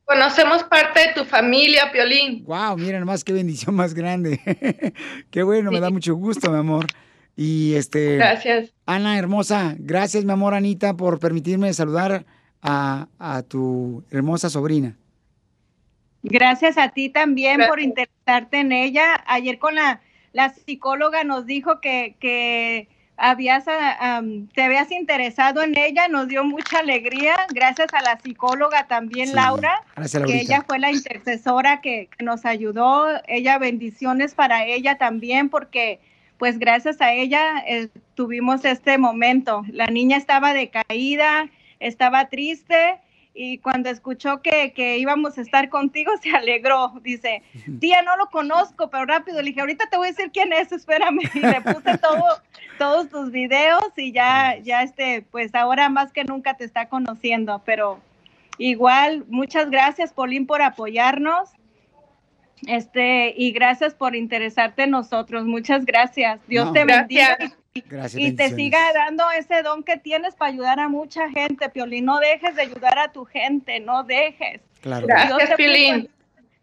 conocemos 0.05 0.63
parte 0.63 0.99
de 1.07 1.13
tu 1.15 1.25
familia, 1.25 1.91
Piolín. 1.91 2.43
Wow, 2.45 2.77
miren 2.77 3.03
más 3.05 3.23
qué 3.23 3.33
bendición 3.33 3.75
más 3.75 3.93
grande. 3.93 4.39
qué 5.31 5.43
bueno, 5.43 5.71
me 5.71 5.79
da 5.79 5.89
mucho 5.89 6.15
gusto, 6.15 6.51
mi 6.51 6.59
amor. 6.59 6.85
Y 7.35 7.73
este. 7.73 8.17
Gracias. 8.17 8.71
Ana, 8.85 9.17
hermosa, 9.17 9.75
gracias, 9.79 10.23
mi 10.23 10.31
amor, 10.31 10.53
Anita, 10.53 10.95
por 10.95 11.19
permitirme 11.19 11.73
saludar 11.73 12.25
a, 12.61 13.07
a 13.17 13.41
tu 13.41 14.03
hermosa 14.11 14.49
sobrina. 14.49 14.95
Gracias 16.23 16.77
a 16.77 16.89
ti 16.89 17.09
también 17.09 17.61
por 17.67 17.79
interesarte 17.79 18.59
en 18.59 18.71
ella. 18.71 19.23
Ayer 19.25 19.57
con 19.57 19.73
la, 19.75 20.01
la 20.33 20.49
psicóloga 20.49 21.23
nos 21.23 21.45
dijo 21.45 21.81
que, 21.81 22.15
que 22.19 22.89
habías, 23.21 23.65
am, 23.99 24.47
te 24.47 24.63
habías 24.63 24.91
interesado 24.91 25.61
en 25.61 25.77
ella, 25.77 26.07
nos 26.07 26.27
dio 26.27 26.43
mucha 26.43 26.79
alegría. 26.79 27.35
Gracias 27.53 27.93
a 27.93 28.01
la 28.01 28.19
psicóloga 28.19 28.87
también, 28.87 29.27
Sí, 29.27 29.35
Laura, 29.35 29.83
gracias, 29.95 30.23
que 30.25 30.41
ella 30.41 30.63
fue 30.67 30.79
la 30.79 30.91
intercesora 30.91 31.81
que, 31.81 32.09
que 32.17 32.23
nos 32.25 32.45
ayudó. 32.45 33.05
Ella, 33.27 33.59
bendiciones 33.59 34.33
para 34.33 34.65
ella 34.65 34.97
también, 34.97 35.49
porque 35.49 35.99
pues 36.39 36.57
gracias 36.57 36.99
a 37.01 37.13
ella 37.13 37.63
eh, 37.67 37.89
tuvimos 38.15 38.65
este 38.65 38.97
momento. 38.97 39.63
La 39.71 39.85
niña 39.85 40.17
estaba 40.17 40.53
decaída, 40.53 41.47
estaba 41.79 42.29
triste 42.29 42.99
y 43.33 43.59
cuando 43.59 43.89
escuchó 43.89 44.41
que, 44.41 44.73
que 44.73 44.97
íbamos 44.97 45.37
a 45.37 45.41
estar 45.41 45.69
contigo 45.69 46.11
se 46.21 46.31
alegró. 46.31 46.93
Dice, 47.01 47.43
tía, 47.79 48.01
no 48.01 48.17
lo 48.17 48.29
conozco, 48.29 48.89
pero 48.89 49.05
rápido. 49.05 49.41
Le 49.41 49.49
dije, 49.49 49.61
ahorita 49.61 49.87
te 49.89 49.97
voy 49.97 50.07
a 50.07 50.11
decir 50.11 50.31
quién 50.31 50.51
es, 50.53 50.71
espérame. 50.71 51.19
Y 51.33 51.39
le 51.39 51.61
puse 51.61 51.97
todo, 51.97 52.23
todos 52.77 53.09
tus 53.09 53.31
videos 53.31 53.91
y 53.95 54.11
ya, 54.11 54.57
ya 54.61 54.83
este, 54.83 55.25
pues 55.31 55.55
ahora 55.55 55.89
más 55.89 56.11
que 56.11 56.23
nunca 56.23 56.55
te 56.55 56.65
está 56.65 56.89
conociendo. 56.89 57.61
Pero 57.65 57.99
igual, 58.57 59.25
muchas 59.29 59.69
gracias, 59.69 60.13
Polín, 60.13 60.45
por 60.45 60.61
apoyarnos. 60.61 61.49
Este, 62.67 63.33
y 63.35 63.51
gracias 63.53 63.95
por 63.95 64.15
interesarte 64.15 64.83
en 64.83 64.91
nosotros. 64.91 65.45
Muchas 65.45 65.85
gracias. 65.85 66.39
Dios 66.47 66.67
No. 66.67 66.73
te 66.73 66.85
bendiga. 66.85 67.35
Gracias. 67.39 67.60
Y- 67.73 67.81
Gracias, 67.81 68.21
y 68.21 68.31
te 68.33 68.49
siga 68.49 68.79
dando 68.93 69.23
ese 69.31 69.61
don 69.63 69.83
que 69.83 69.97
tienes 69.97 70.35
para 70.35 70.51
ayudar 70.51 70.79
a 70.79 70.89
mucha 70.89 71.29
gente, 71.29 71.69
Piolín. 71.69 72.05
No 72.05 72.19
dejes 72.19 72.55
de 72.55 72.63
ayudar 72.63 72.99
a 72.99 73.11
tu 73.11 73.25
gente, 73.25 73.79
no 73.79 74.03
dejes. 74.03 74.61
Claro. 74.81 75.07
Gracias, 75.07 75.37
te 75.37 75.45
puso- 75.45 75.55
Piolín. 75.57 76.09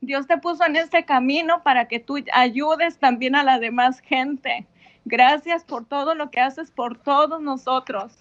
Dios 0.00 0.26
te 0.26 0.38
puso 0.38 0.64
en 0.64 0.76
este 0.76 1.04
camino 1.04 1.62
para 1.64 1.88
que 1.88 1.98
tú 1.98 2.18
ayudes 2.32 2.98
también 2.98 3.34
a 3.34 3.42
la 3.42 3.58
demás 3.58 4.00
gente. 4.00 4.66
Gracias 5.04 5.64
por 5.64 5.86
todo 5.86 6.14
lo 6.14 6.30
que 6.30 6.40
haces 6.40 6.70
por 6.70 6.96
todos 6.98 7.40
nosotros. 7.42 8.12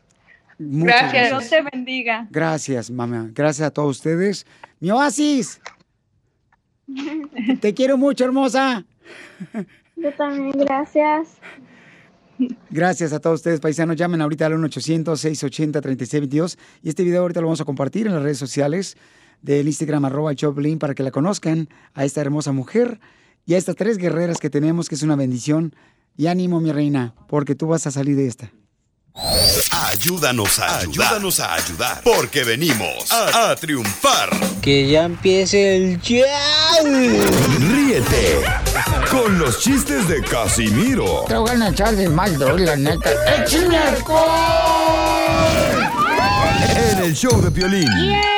Muchas 0.58 1.02
Gracias. 1.14 1.30
Dios 1.30 1.50
te 1.50 1.62
bendiga. 1.62 2.26
Gracias, 2.32 2.90
mamá. 2.90 3.30
Gracias 3.32 3.68
a 3.68 3.72
todos 3.72 3.98
ustedes. 3.98 4.48
Mi 4.80 4.90
oasis. 4.90 5.62
Te 7.62 7.74
quiero 7.74 7.98
mucho, 7.98 8.24
hermosa. 8.26 8.84
Yo 9.98 10.12
también, 10.14 10.52
gracias. 10.58 11.38
Gracias 12.70 13.14
a 13.14 13.20
todos 13.20 13.40
ustedes, 13.40 13.60
paisanos. 13.60 13.96
Llamen 13.96 14.22
ahorita 14.22 14.46
al 14.46 14.54
1-800-680-3622. 14.54 16.58
Y 16.84 16.90
este 16.90 17.04
video 17.04 17.22
ahorita 17.22 17.42
lo 17.42 17.48
vamos 17.48 17.62
a 17.62 17.66
compartir 17.66 18.08
en 18.08 18.14
las 18.14 18.24
redes 18.24 18.38
sociales 18.38 18.98
del 19.42 19.68
Instagram, 19.68 20.06
arroba 20.06 20.36
Choplin, 20.36 20.80
para 20.80 20.96
que 20.96 21.04
la 21.04 21.12
conozcan 21.12 21.70
a 21.94 22.06
esta 22.06 22.22
hermosa 22.22 22.52
mujer 22.52 23.00
y 23.46 23.54
a 23.54 23.58
estas 23.58 23.76
tres 23.76 23.98
guerreras 23.98 24.40
que 24.40 24.50
tenemos, 24.50 24.90
que 24.90 24.96
es 24.96 25.04
una 25.04 25.16
bendición. 25.16 25.74
Y 26.16 26.28
ánimo, 26.28 26.60
mi 26.60 26.72
reina, 26.72 27.14
porque 27.28 27.56
tú 27.56 27.68
vas 27.68 27.88
a 27.88 27.92
salir 27.92 28.16
de 28.16 28.28
esta. 28.28 28.52
Ayúdanos 29.72 30.60
a 30.60 30.80
ayudar. 30.80 31.08
Ayúdanos 31.08 31.40
a 31.40 31.54
ayudar. 31.56 32.02
Porque 32.04 32.44
venimos 32.44 33.12
a, 33.12 33.52
a 33.52 33.56
triunfar. 33.56 34.30
Que 34.62 34.88
ya 34.88 35.06
empiece 35.06 35.76
el 35.76 36.00
show. 36.02 36.24
Ríete 37.72 38.44
con 39.10 39.40
los 39.40 39.60
chistes 39.60 40.08
de 40.08 40.22
Casimiro 40.22 41.26
Te 41.28 41.36
voy 41.36 41.50
a 41.50 41.70
echar 41.70 41.96
de 41.96 42.08
mal, 42.08 42.38
la 42.38 42.76
neta. 42.76 43.10
¡Échame 43.38 43.78
en 46.78 47.00
el 47.00 47.16
show 47.16 47.42
de 47.42 47.52
Piolín. 47.52 47.88
Échate 47.88 48.37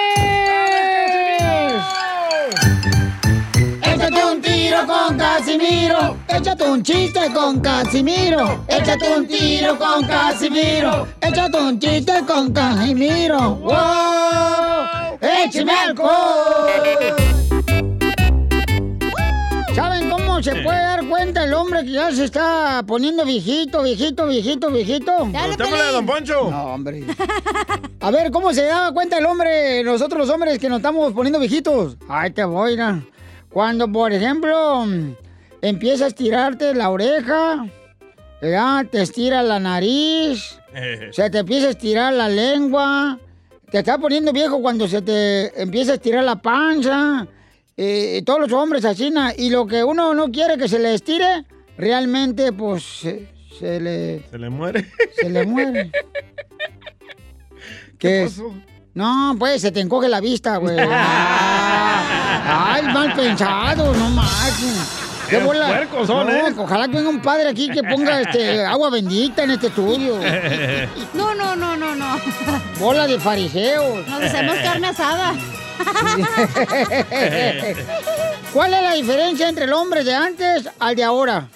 tiro 4.79 4.87
con 4.87 5.17
Casimiro. 5.17 6.17
Échate 6.27 6.63
un 6.63 6.83
chiste 6.83 7.33
con 7.33 7.59
Casimiro. 7.59 8.63
Échate 8.67 9.17
un 9.17 9.27
tiro 9.27 9.77
con 9.77 10.05
Casimiro. 10.07 11.07
Échate 11.21 11.57
un 11.57 11.79
chiste 11.79 12.13
con 12.25 12.51
Casimiro. 12.51 13.55
¡Wow! 13.55 15.19
¡Échame! 15.21 15.73
¿Saben 19.75 20.09
cómo 20.09 20.41
se 20.41 20.51
puede 20.55 20.79
dar 20.79 21.07
cuenta 21.07 21.43
el 21.43 21.53
hombre 21.53 21.83
que 21.83 21.91
ya 21.91 22.11
se 22.11 22.25
está 22.25 22.83
poniendo 22.85 23.25
viejito, 23.25 23.83
viejito, 23.83 24.27
viejito, 24.27 24.71
viejito? 24.71 25.29
Preguntémosle 25.31 25.81
a 25.81 25.91
Don 25.91 26.05
Poncho. 26.05 26.49
No, 26.49 26.73
hombre. 26.73 27.03
A 27.99 28.11
ver, 28.11 28.31
¿cómo 28.31 28.53
se 28.53 28.63
daba 28.65 28.93
cuenta 28.93 29.17
el 29.17 29.25
hombre, 29.25 29.83
nosotros 29.83 30.19
los 30.19 30.29
hombres, 30.29 30.59
que 30.59 30.69
nos 30.69 30.77
estamos 30.77 31.13
poniendo 31.13 31.39
viejitos? 31.39 31.97
Ay, 32.07 32.31
te 32.31 32.43
voy. 32.43 32.77
Cuando, 33.51 33.91
por 33.91 34.13
ejemplo, 34.13 34.85
empieza 35.61 36.05
a 36.05 36.07
estirarte 36.09 36.73
la 36.73 36.89
oreja, 36.89 37.65
¿verdad? 38.41 38.85
te 38.91 39.01
estira 39.01 39.41
la 39.43 39.59
nariz, 39.59 40.59
se 41.11 41.29
te 41.29 41.39
empieza 41.39 41.67
a 41.67 41.71
estirar 41.71 42.13
la 42.13 42.29
lengua, 42.29 43.19
te 43.71 43.79
está 43.79 43.97
poniendo 43.97 44.31
viejo 44.31 44.61
cuando 44.61 44.87
se 44.87 45.01
te 45.01 45.61
empieza 45.61 45.93
a 45.93 45.95
estirar 45.95 46.23
la 46.23 46.35
panza, 46.35 47.27
eh, 47.75 48.21
todos 48.25 48.41
los 48.41 48.51
hombres 48.51 48.85
así, 48.85 49.11
y 49.37 49.49
lo 49.49 49.65
que 49.65 49.83
uno 49.83 50.13
no 50.13 50.31
quiere 50.31 50.57
que 50.57 50.67
se 50.67 50.79
le 50.79 50.93
estire, 50.93 51.45
realmente, 51.77 52.51
pues, 52.51 52.83
se, 52.83 53.29
se 53.57 53.79
le, 53.79 54.23
Se 54.29 54.37
le 54.37 54.49
muere. 54.49 54.85
se 55.15 55.29
le 55.29 55.45
muere. 55.45 55.91
¿Qué 57.97 58.23
es? 58.23 58.41
No, 58.93 59.35
pues 59.37 59.61
se 59.61 59.71
te 59.71 59.79
encoge 59.79 60.07
la 60.07 60.21
vista, 60.21 60.57
güey. 60.57 60.77
Ay, 62.51 62.81
mal 62.83 63.13
pensado, 63.13 63.93
no 63.93 64.09
más. 64.09 64.53
Qué 65.29 65.37
puercos 65.39 66.07
son, 66.07 66.27
No, 66.27 66.33
¿eh? 66.33 66.53
Ojalá 66.57 66.87
que 66.87 66.97
venga 66.97 67.09
un 67.09 67.21
padre 67.21 67.49
aquí 67.49 67.69
que 67.69 67.83
ponga 67.83 68.21
este 68.21 68.65
agua 68.65 68.89
bendita 68.89 69.43
en 69.43 69.51
este 69.51 69.67
estudio. 69.67 70.17
No, 71.13 71.35
no, 71.35 71.55
no, 71.55 71.77
no, 71.77 71.93
no. 71.95 72.19
Bola 72.79 73.05
de 73.05 73.19
fariseos. 73.19 74.07
Nos 74.07 74.23
hacemos 74.23 74.55
carne 74.57 74.87
asada. 74.87 75.33
¿Cuál 78.53 78.73
es 78.73 78.83
la 78.83 78.93
diferencia 78.93 79.47
entre 79.47 79.65
el 79.65 79.73
hombre 79.73 80.03
de 80.03 80.15
antes 80.15 80.67
al 80.79 80.95
de 80.95 81.03
ahora? 81.03 81.47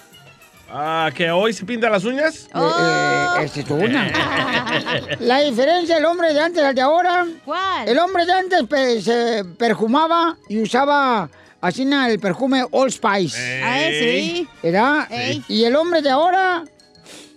Ah, 0.76 1.08
¿que 1.14 1.30
hoy 1.30 1.52
se 1.52 1.64
pinta 1.64 1.88
las 1.88 2.04
uñas? 2.04 2.48
Eh, 2.52 2.58
eh, 2.58 3.26
esa 3.44 3.60
es 3.60 3.70
una. 3.70 4.10
La 5.20 5.38
diferencia 5.40 5.94
del 5.94 6.04
hombre 6.04 6.32
de 6.34 6.40
antes 6.40 6.64
al 6.64 6.74
de 6.74 6.80
ahora. 6.80 7.24
¿Cuál? 7.44 7.88
El 7.88 7.96
hombre 7.98 8.26
de 8.26 8.32
antes 8.32 8.64
pe- 8.64 9.00
se 9.00 9.44
perfumaba 9.56 10.36
y 10.48 10.60
usaba 10.60 11.28
así 11.60 11.84
na, 11.84 12.08
el 12.08 12.18
perfume 12.18 12.64
Old 12.72 12.90
Spice. 12.90 13.62
Ah, 13.64 13.86
sí. 13.88 14.48
¿Verdad? 14.64 15.06
Ey. 15.10 15.44
Y 15.46 15.62
el 15.64 15.76
hombre 15.76 16.02
de 16.02 16.10
ahora, 16.10 16.64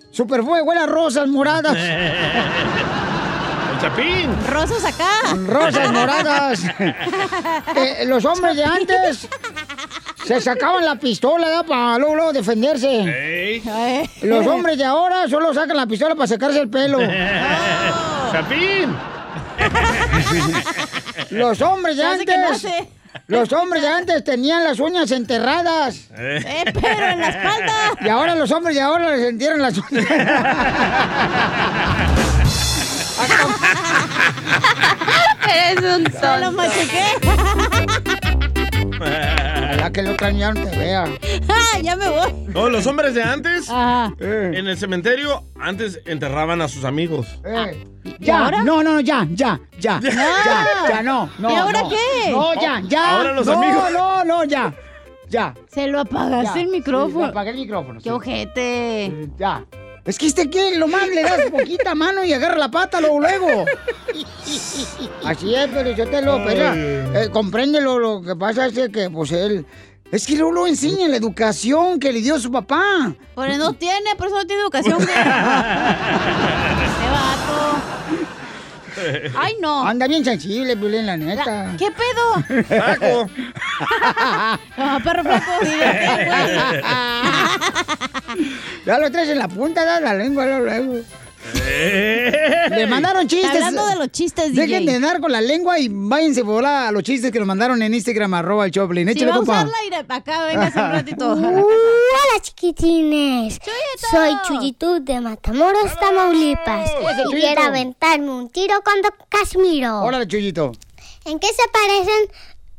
su 0.10 0.26
perfume 0.26 0.64
huele 0.64 0.82
a 0.82 0.88
rosas 0.88 1.28
moradas. 1.28 1.78
El 3.78 3.82
chapín. 3.84 4.36
Rosas 4.50 4.84
acá. 4.84 5.12
Rosas 5.46 5.92
moradas. 5.92 6.62
Eh, 7.76 8.06
los 8.08 8.26
hombres 8.26 8.56
de 8.56 8.64
antes 8.64 9.28
se 10.28 10.42
sacaban 10.42 10.84
la 10.84 10.96
pistola 10.98 11.64
para 11.64 11.98
luego, 11.98 12.16
luego 12.16 12.34
defenderse. 12.34 12.88
Ey. 12.90 13.64
Ay. 13.66 14.10
Los 14.24 14.46
hombres 14.46 14.78
de 14.78 14.84
ahora 14.84 15.28
solo 15.30 15.54
sacan 15.54 15.78
la 15.78 15.88
pistola 15.88 16.16
para 16.16 16.28
secarse 16.28 16.60
el 16.60 16.70
pelo. 16.70 17.00
Chapín. 18.32 18.94
Los 21.32 21.62
hombres 21.62 21.96
de 21.98 22.04
antes. 22.04 22.68
Los 23.28 23.52
hombres 23.52 23.82
de 23.82 23.88
antes 23.88 24.24
tenían 24.24 24.64
las 24.64 24.80
uñas 24.80 25.10
enterradas. 25.12 26.08
Eh, 26.16 26.64
pero 26.74 27.08
en 27.08 27.20
la 27.20 27.30
espalda. 27.30 27.74
Y 28.02 28.10
ahora 28.10 28.36
los 28.36 28.52
hombres 28.52 28.76
de 28.76 28.82
ahora 28.82 29.16
les 29.16 29.28
entierran 29.30 29.62
las 29.62 29.76
uñas. 29.78 30.06
Eres 35.50 35.84
un 35.84 36.06
Se 36.12 36.38
lo 36.40 36.52
machuqué. 36.52 37.06
Ya 39.88 39.94
que 39.94 40.00
el 40.02 40.10
otro 40.10 40.28
año 40.28 40.40
ya 40.40 40.52
no 40.54 40.70
te 40.70 40.78
vea. 40.78 41.06
Ah, 41.48 41.80
ya 41.82 41.96
me 41.96 42.10
voy. 42.10 42.34
No, 42.50 42.70
los 42.70 42.86
hombres 42.88 43.14
de 43.14 43.24
antes, 43.24 43.70
Ajá. 43.70 44.14
en 44.20 44.68
el 44.68 44.78
cementerio, 44.78 45.44
antes 45.58 46.02
enterraban 46.06 46.62
a 46.62 46.68
sus 46.68 46.84
amigos. 46.84 47.40
Eh, 47.46 47.88
¿Y 48.04 48.26
Ya, 48.26 48.40
ahora? 48.44 48.64
no, 48.66 48.84
no, 48.84 48.96
no, 48.96 49.00
ya, 49.00 49.26
ya, 49.32 49.62
ya, 49.80 50.02
ya, 50.04 50.66
ya, 50.90 51.02
no, 51.04 51.30
no. 51.40 51.50
¿Y 51.50 51.56
ahora 51.56 51.84
no. 51.84 51.90
qué? 51.90 52.32
No, 52.32 52.54
ya, 52.56 52.82
ya. 52.86 53.16
Ahora 53.18 53.32
los 53.32 53.48
no, 53.48 53.54
amigos. 53.54 53.84
No, 53.94 54.26
no, 54.26 54.44
ya, 54.44 54.74
ya. 55.30 55.54
Se 55.70 55.88
lo 55.88 56.02
apagaste 56.02 56.60
ya. 56.60 56.66
el 56.66 56.68
micrófono. 56.68 57.24
Sí, 57.28 57.32
apagué 57.32 57.52
el 57.52 57.56
micrófono. 57.56 58.00
Qué 58.00 58.04
sí. 58.04 58.10
ojete. 58.10 59.06
Eh, 59.06 59.28
Ya. 59.38 59.64
Es 60.08 60.18
que 60.18 60.26
este 60.28 60.50
que 60.50 60.76
lo 60.78 60.88
más 60.88 61.10
le 61.10 61.22
das 61.22 61.52
poquita 61.52 61.94
mano 61.94 62.24
y 62.24 62.32
agarra 62.32 62.56
la 62.56 62.72
pata 62.72 63.02
luego, 63.02 63.20
luego. 63.20 63.66
Así 65.26 65.54
es, 65.54 65.68
pero 65.68 65.92
yo 65.92 66.10
te 66.10 66.22
lo, 66.22 66.42
pero, 66.46 66.74
eh, 66.74 67.30
compréndelo, 67.30 68.00
lo 68.00 68.22
que 68.22 68.34
pasa 68.34 68.68
es 68.68 68.90
que, 68.90 69.10
pues 69.10 69.34
él, 69.34 69.66
es 70.10 70.26
que 70.26 70.38
no 70.38 70.50
lo 70.54 70.66
enseña 70.66 71.10
la 71.10 71.18
educación 71.18 72.00
que 72.00 72.14
le 72.14 72.22
dio 72.22 72.40
su 72.40 72.50
papá. 72.50 73.14
Por 73.36 73.50
eso 73.50 73.58
no 73.58 73.74
tiene, 73.74 74.16
por 74.16 74.28
eso 74.28 74.38
no 74.38 74.48
tiene 74.48 74.62
educación. 74.62 74.98
Qué 75.06 75.14
vato. 77.12 77.82
Ay, 79.38 79.56
no. 79.62 79.86
Anda 79.88 80.08
bien 80.08 80.24
sensible, 80.24 80.76
Piolín, 80.76 81.06
la 81.06 81.18
neta. 81.18 81.74
¿Qué 81.78 81.90
pedo? 81.92 82.64
Taco. 82.68 83.30
Ah, 84.80 85.00
perro 85.04 85.24
flaco. 85.24 85.52
Ya 88.86 88.98
lo 88.98 89.12
traes 89.12 89.30
en 89.30 89.40
la 89.40 89.48
punta 89.48 89.86
de 89.96 90.02
la 90.02 90.14
lengua 90.14 90.46
luego, 90.46 91.02
Le 91.54 92.88
mandaron 92.88 93.28
chistes. 93.28 93.50
Hablando 93.52 93.86
de 93.88 93.96
los 93.96 94.12
chistes, 94.12 94.54
Dejen 94.54 94.86
DJ. 94.86 94.92
de 94.94 95.00
dar 95.00 95.20
con 95.22 95.32
la 95.32 95.42
lengua 95.42 95.80
y 95.80 95.88
váyanse 95.90 96.44
por 96.44 96.66
a 96.66 96.92
los 96.92 97.04
chistes 97.04 97.32
que 97.32 97.40
nos 97.40 97.48
mandaron 97.48 97.82
en 97.82 97.94
Instagram, 97.94 98.34
arroba 98.34 98.66
el 98.66 98.72
Choplin. 98.72 99.08
Si 99.08 99.14
Échale, 99.14 99.32
va 99.32 99.36
a 99.36 99.38
compa. 99.38 99.68
para 100.08 100.16
acá, 100.20 100.46
véngase 100.46 100.80
un 100.80 100.92
ratito. 100.92 101.28
Uh, 101.38 101.60
hola 101.60 102.42
chiquitines, 102.42 103.60
Chuyito. 103.60 104.08
soy 104.12 104.32
Chuyitú 104.46 105.04
de 105.04 105.20
Matamoros, 105.22 105.98
Tamaulipas 106.00 106.92
y 107.30 107.34
quiero 107.36 107.62
aventarme 107.64 108.30
un 108.30 108.50
tiro 108.50 108.82
con 108.84 109.02
Don 109.02 109.12
Casimiro. 109.30 110.02
Órale, 110.02 110.28
Chuyito. 110.28 110.72
¿En 111.26 111.40
qué 111.40 111.48
se 111.48 111.64
parecen 111.72 112.32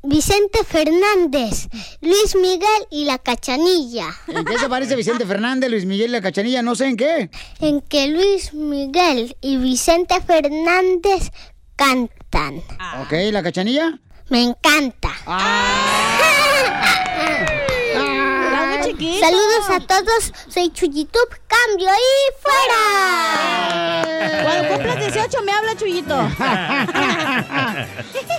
Vicente 0.03 0.63
Fernández, 0.65 1.69
Luis 2.01 2.37
Miguel 2.41 2.87
y 2.91 3.05
la 3.05 3.19
Cachanilla? 3.19 4.07
¿En 4.29 4.45
qué 4.45 4.57
se 4.57 4.69
parece 4.69 4.95
Vicente 4.95 5.27
Fernández, 5.27 5.69
Luis 5.71 5.85
Miguel 5.87 6.11
y 6.11 6.13
la 6.13 6.21
Cachanilla? 6.23 6.63
No 6.63 6.77
sé 6.77 6.87
en 6.87 6.97
qué. 6.97 7.31
En 7.61 7.81
que 7.81 8.07
Luis 8.09 8.55
Miguel 8.55 9.37
y 9.41 9.57
Vicente 9.57 10.21
Fernández 10.21 11.33
cantan. 11.75 12.59
Ok, 13.03 13.13
¿la 13.33 13.43
Cachanilla? 13.43 13.99
Me 14.29 14.43
encanta. 14.43 15.11
Chiquito. 18.85 19.27
Saludos 19.27 19.71
a 19.71 19.81
todos, 19.81 20.33
soy 20.49 20.71
Chuyitub, 20.71 21.29
cambio 21.49 21.91
y 21.91 22.33
fuera. 22.41 24.05
Cuando 24.45 24.69
cumplas 24.69 24.99
18 25.13 25.43
me 25.43 25.51
habla 25.53 25.75
Chuyito. 25.77 26.29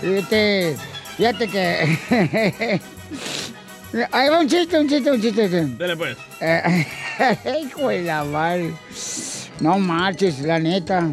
Fíjate, 0.02 0.78
fíjate 1.20 1.48
que... 1.50 2.82
Ahí 4.12 4.30
va 4.30 4.40
un 4.40 4.48
chiste, 4.48 4.80
un 4.80 4.88
chiste, 4.88 5.12
un 5.12 5.22
chiste. 5.22 5.50
Dale 5.78 5.98
pues. 5.98 6.16
Eh, 6.40 6.88
Hijo 7.64 7.90
de 7.90 8.04
la 8.04 8.24
madre. 8.24 8.74
No 9.60 9.78
marches, 9.80 10.40
la 10.42 10.60
neta. 10.60 11.10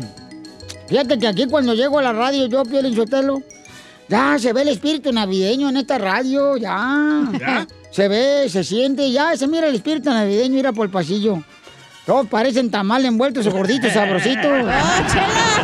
Fíjate 0.87 1.19
que 1.19 1.27
aquí 1.27 1.47
cuando 1.47 1.75
llego 1.75 1.99
a 1.99 2.03
la 2.03 2.13
radio, 2.13 2.47
yo, 2.47 2.63
Piolín 2.65 2.95
Sotelo, 2.95 3.43
ya 4.09 4.39
se 4.39 4.53
ve 4.53 4.63
el 4.63 4.69
espíritu 4.69 5.11
navideño 5.13 5.69
en 5.71 5.79
esta 5.79 5.99
radio, 5.99 6.57
ya. 6.57 7.29
¿Ya? 7.41 7.67
Se 7.91 8.07
ve, 8.07 8.49
se 8.49 8.63
siente, 8.63 9.11
ya 9.11 9.37
se 9.37 9.49
mira 9.49 9.67
el 9.67 9.75
espíritu 9.75 10.11
navideño, 10.11 10.55
mira 10.55 10.73
por 10.73 10.87
el 10.87 10.93
pasillo. 10.93 11.43
Todos 12.05 12.29
parecen 12.29 12.71
tamal 12.71 13.05
envueltos, 13.05 13.49
gorditos, 13.49 13.93
sabrositos. 13.95 14.45
¡Oh, 14.45 15.13
chela! 15.13 15.57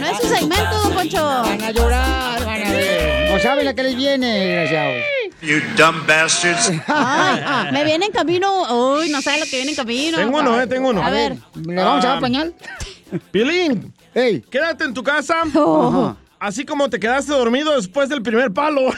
No 0.00 0.06
es 0.06 0.16
su 0.20 0.28
segmento, 0.28 0.78
Don 0.82 0.92
Poncho. 0.92 1.24
Van 1.24 1.62
a 1.62 1.70
llorar, 1.70 2.44
van 2.44 2.66
a 2.66 2.70
ver. 2.70 3.30
No 3.32 3.38
saben 3.40 3.64
la 3.64 3.74
que 3.74 3.82
les 3.82 3.96
viene, 3.96 4.26
desgraciados. 4.26 5.02
You 5.42 5.56
dumb 5.76 6.06
bastards. 6.06 6.72
Ay, 6.86 7.72
me 7.72 7.84
viene 7.84 8.06
en 8.06 8.12
camino. 8.12 8.94
Uy, 8.96 9.08
no 9.10 9.20
sabe 9.22 9.40
lo 9.40 9.44
que 9.46 9.56
viene 9.56 9.70
en 9.70 9.76
camino. 9.76 10.18
Tengo 10.18 10.38
uno, 10.38 10.60
eh, 10.60 10.66
tengo 10.66 10.88
uno. 10.90 11.02
A 11.04 11.10
ver. 11.10 11.36
¿Le 11.54 11.74
vamos 11.82 12.04
a 12.04 12.08
dar 12.08 12.18
Ah, 12.18 12.20
pañal? 12.20 12.54
Pilín, 13.30 13.92
Ey. 14.14 14.40
quédate 14.50 14.84
en 14.84 14.94
tu 14.94 15.02
casa. 15.02 15.42
Ajá. 15.42 16.16
Así 16.38 16.64
como 16.64 16.88
te 16.90 16.98
quedaste 16.98 17.32
dormido 17.32 17.74
después 17.76 18.08
del 18.08 18.22
primer 18.22 18.52
palo. 18.52 18.80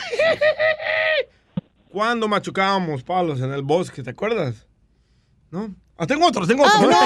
Cuando 1.91 2.29
machucábamos 2.29 3.03
palos 3.03 3.41
en 3.41 3.53
el 3.53 3.63
bosque, 3.63 4.03
¿te 4.03 4.11
acuerdas? 4.11 4.67
¿No? 5.51 5.71
Ah, 5.97 6.07
tengo 6.07 6.27
otro, 6.27 6.47
tengo 6.47 6.65
otro. 6.65 6.79
Oh, 6.79 6.87
no. 6.87 6.97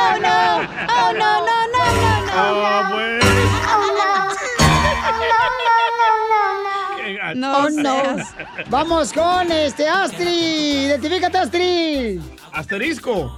Oh, 0.00 0.18
no. 0.20 0.56
Oh, 0.60 1.12
no, 1.12 1.40
no, 1.40 1.66
no, 1.68 1.84
no, 1.94 2.26
no. 2.26 2.32
Ah, 2.32 2.90
bueno. 2.92 3.20
Qué 6.96 7.14
gacho. 7.14 7.34
No, 7.38 7.70
no. 7.70 8.16
Vamos 8.68 9.12
con 9.12 9.50
este 9.52 9.88
Astrid. 9.88 10.86
Identifícate, 10.86 11.38
Astrid. 11.38 12.20
Asterisco. 12.52 13.36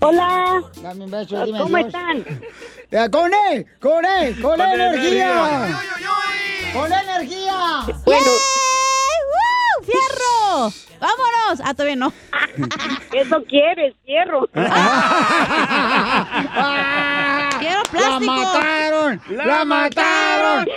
Hola, 0.00 0.62
Dame 0.82 1.04
un 1.04 1.10
beso, 1.10 1.44
dime 1.44 1.58
¿cómo 1.58 1.76
adiós. 1.76 1.86
están? 1.94 2.40
Ya, 2.90 3.08
con 3.08 3.30
él, 3.52 3.66
con 3.80 4.04
él, 4.04 4.40
con 4.40 4.56
Con 4.56 4.60
energía. 4.60 5.68
energía. 5.68 5.80
Con 6.72 6.92
energía. 6.92 7.80
Bueno, 8.04 8.26
¡Eh! 8.26 8.67
¡Fierro! 9.88 10.70
¡Vámonos! 11.00 11.60
Ah, 11.64 11.72
todavía 11.72 11.96
no. 11.96 12.12
eso 13.12 13.42
quieres, 13.44 13.94
fierro. 14.04 14.46
Quiero 17.58 17.78
La 17.78 17.84
plástico. 17.90 18.20
¡La 18.20 18.20
mataron! 18.20 19.08
¡La 19.30 19.56
mataron! 19.64 20.68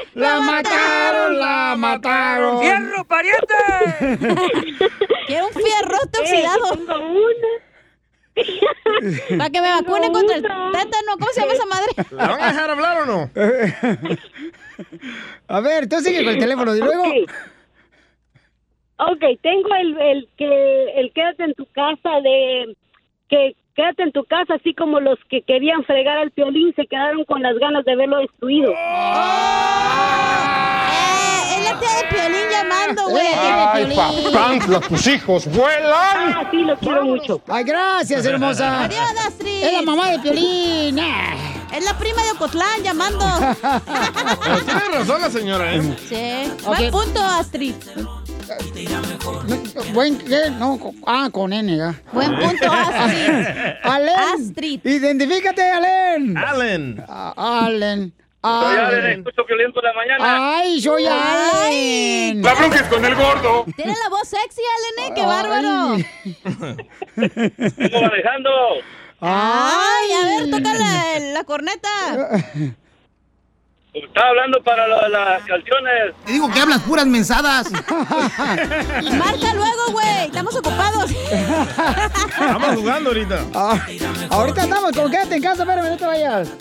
¡La 1.39 1.75
mataron! 1.77 2.59
¡Fierro, 2.61 3.03
pariente! 3.05 3.53
Quiero 5.27 5.47
un 5.47 5.53
fierrote 5.53 6.19
oxidado. 6.19 6.77
Para 9.37 9.49
que 9.49 9.61
me 9.61 9.69
vacunen 9.69 10.13
contra 10.13 10.35
el 10.37 10.41
tétano. 10.43 11.17
¿Cómo 11.19 11.31
se 11.33 11.41
llama 11.41 11.53
esa 11.53 11.65
madre? 11.65 11.87
¿La 12.11 12.27
van 12.27 12.41
a 12.41 12.47
dejar 12.47 12.69
hablar 12.69 13.01
o 13.01 13.05
no? 13.05 13.29
A 15.47 15.59
ver, 15.59 15.89
tú 15.89 15.99
sigue 15.99 16.23
con 16.23 16.33
el 16.33 16.39
teléfono. 16.39 16.73
¿Y 16.75 16.79
luego? 16.79 17.03
Ok, 19.09 19.23
tengo 19.41 19.73
el, 19.75 19.97
el 19.99 20.29
que 20.37 20.99
el 20.99 21.11
quédate 21.13 21.43
en 21.45 21.53
tu 21.55 21.65
casa 21.67 22.21
de 22.23 22.75
que 23.29 23.55
quédate 23.75 24.03
en 24.03 24.11
tu 24.11 24.23
casa 24.25 24.53
así 24.55 24.75
como 24.75 24.99
los 24.99 25.17
que 25.29 25.41
querían 25.41 25.83
fregar 25.85 26.17
al 26.17 26.29
violín 26.35 26.73
se 26.75 26.85
quedaron 26.85 27.25
con 27.25 27.41
las 27.41 27.57
ganas 27.57 27.83
de 27.85 27.95
verlo 27.95 28.19
destruido. 28.19 28.71
Eh, 28.71 28.75
tía 31.79 31.95
de 31.95 32.03
Piolín 32.09 32.49
llamando, 32.51 33.09
güey. 33.09 33.25
Ay, 33.27 33.95
papantla, 34.31 34.79
tus 34.81 35.07
hijos 35.07 35.47
vuelan. 35.47 36.33
Ah, 36.33 36.47
sí, 36.51 36.57
lo 36.57 36.77
quiero 36.77 37.03
mucho. 37.03 37.41
Ay, 37.47 37.63
gracias, 37.63 38.25
hermosa. 38.25 38.83
Adiós, 38.83 39.01
Astrid. 39.27 39.63
Es 39.63 39.73
la 39.73 39.81
mamá 39.81 40.11
de 40.11 40.19
Piolín. 40.19 40.99
Es 41.73 41.85
la 41.85 41.97
prima 41.97 42.21
de 42.23 42.31
Ocotlán 42.31 42.83
llamando. 42.83 43.25
Pero 44.43 44.65
tiene 44.65 44.81
razón 44.93 45.21
la 45.21 45.29
señora, 45.29 45.73
¿eh? 45.73 45.81
Sí. 46.07 46.51
Ok. 46.65 46.77
Buen 46.77 46.91
punto, 46.91 47.21
Astrid. 47.23 47.75
Buen, 49.93 50.17
¿qué? 50.19 50.49
No, 50.51 50.77
con- 50.79 50.95
ah, 51.05 51.29
con 51.31 51.53
N, 51.53 51.75
ya. 51.77 51.93
Buen 52.11 52.35
punto, 52.37 52.65
Astrid. 52.71 53.45
Alen. 53.83 54.15
Astrid. 54.35 54.79
Identifícate, 54.85 55.69
Alen. 55.71 56.37
Allen. 56.37 57.03
Ah, 57.07 57.33
Allen. 57.65 58.13
Soy 58.43 58.75
Allen, 58.75 59.19
escucho 59.19 59.45
violín 59.45 59.71
por 59.71 59.83
la 59.83 59.93
mañana. 59.93 60.57
Ay, 60.57 60.81
soy. 60.81 61.05
Allen. 61.07 62.41
La 62.41 62.53
bronca 62.55 62.75
es 62.77 62.83
con 62.87 63.05
el 63.05 63.13
gordo. 63.15 63.65
Tiene 63.75 63.93
la 63.93 64.09
voz 64.09 64.27
sexy, 64.27 64.61
Allen, 64.75 65.11
¿eh? 65.11 65.13
¡Qué 65.15 65.25
bárbaro! 65.25 65.97
Vengo 67.77 68.01
manejando. 68.01 68.49
Ay, 69.19 70.11
a 70.11 70.25
ver, 70.25 70.49
toca 70.49 70.73
la, 70.73 71.19
la 71.33 71.43
corneta. 71.43 71.89
Estaba 73.93 74.29
hablando 74.29 74.63
para 74.63 74.87
lo 74.87 75.01
de 75.01 75.09
las 75.09 75.43
canciones. 75.43 76.15
Te 76.25 76.31
digo 76.31 76.49
que 76.49 76.59
hablas 76.61 76.79
puras 76.83 77.05
mensadas. 77.05 77.69
Marca 77.71 79.53
luego, 79.53 79.91
güey. 79.91 80.25
Estamos 80.27 80.55
ocupados. 80.55 81.11
Estamos 81.11 82.75
jugando 82.75 83.09
ahorita. 83.09 83.39
Ah, 83.53 83.85
ahorita 84.29 84.63
estamos 84.63 84.91
con 84.93 85.11
quédate 85.11 85.35
en 85.35 85.41
casa, 85.43 85.63
espérame, 85.63 85.89
no 85.89 85.97
te 85.97 86.05
vayas. 86.05 86.53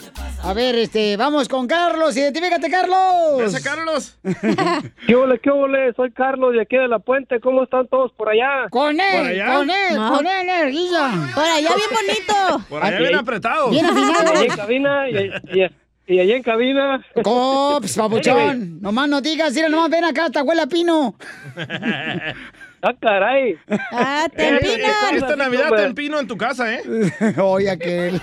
A 0.42 0.54
ver, 0.54 0.74
este, 0.74 1.16
vamos 1.16 1.48
con 1.48 1.68
Carlos. 1.68 2.16
Identifícate, 2.16 2.68
Carlos. 2.68 3.42
¿Ese 3.42 3.62
Carlos? 3.62 4.18
¿Qué 5.06 5.14
ole, 5.14 5.38
qué 5.38 5.50
ole? 5.50 5.92
Soy 5.94 6.10
Carlos 6.10 6.52
de 6.54 6.62
aquí 6.62 6.76
de 6.78 6.88
La 6.88 6.98
Puente. 6.98 7.38
¿Cómo 7.38 7.62
están 7.62 7.86
todos 7.86 8.10
por 8.14 8.28
allá? 8.30 8.68
Con 8.70 8.96
¿Por 8.96 9.04
él, 9.06 9.26
allá? 9.40 9.54
con 9.54 9.70
él, 9.70 9.94
No. 9.94 10.16
con 10.16 10.26
él, 10.26 10.48
energía. 10.48 11.10
Por 11.34 11.44
allá 11.44 11.68
bien 11.76 11.90
bonito. 11.94 12.64
Por 12.68 12.82
allá 12.84 12.98
bien 12.98 13.14
apretado. 13.14 13.70
Bien 13.70 13.86
afinado. 13.86 14.56
cabina, 14.56 15.08
y, 15.10 15.16
y- 15.60 15.70
y 16.10 16.20
allá 16.20 16.36
en 16.36 16.42
cabina. 16.42 17.04
Cops, 17.22 17.96
papuchón. 17.96 18.80
Nomás 18.82 19.08
no 19.08 19.20
digas, 19.20 19.54
mira, 19.54 19.68
nomás 19.68 19.90
ven 19.90 20.04
acá, 20.04 20.26
esta 20.26 20.42
huele 20.42 20.62
a 20.62 20.66
pino. 20.66 21.14
Ah, 22.82 22.94
caray. 22.98 23.58
Ah, 23.92 24.26
te 24.34 24.42
Eh, 24.42 24.48
empinan. 24.48 25.14
Esta 25.14 25.36
Navidad 25.36 25.68
te 25.68 25.84
empino 25.84 26.18
en 26.18 26.26
tu 26.26 26.38
casa, 26.38 26.72
¿eh? 26.74 26.80
Oye, 27.38 27.68
aquel. 27.68 28.18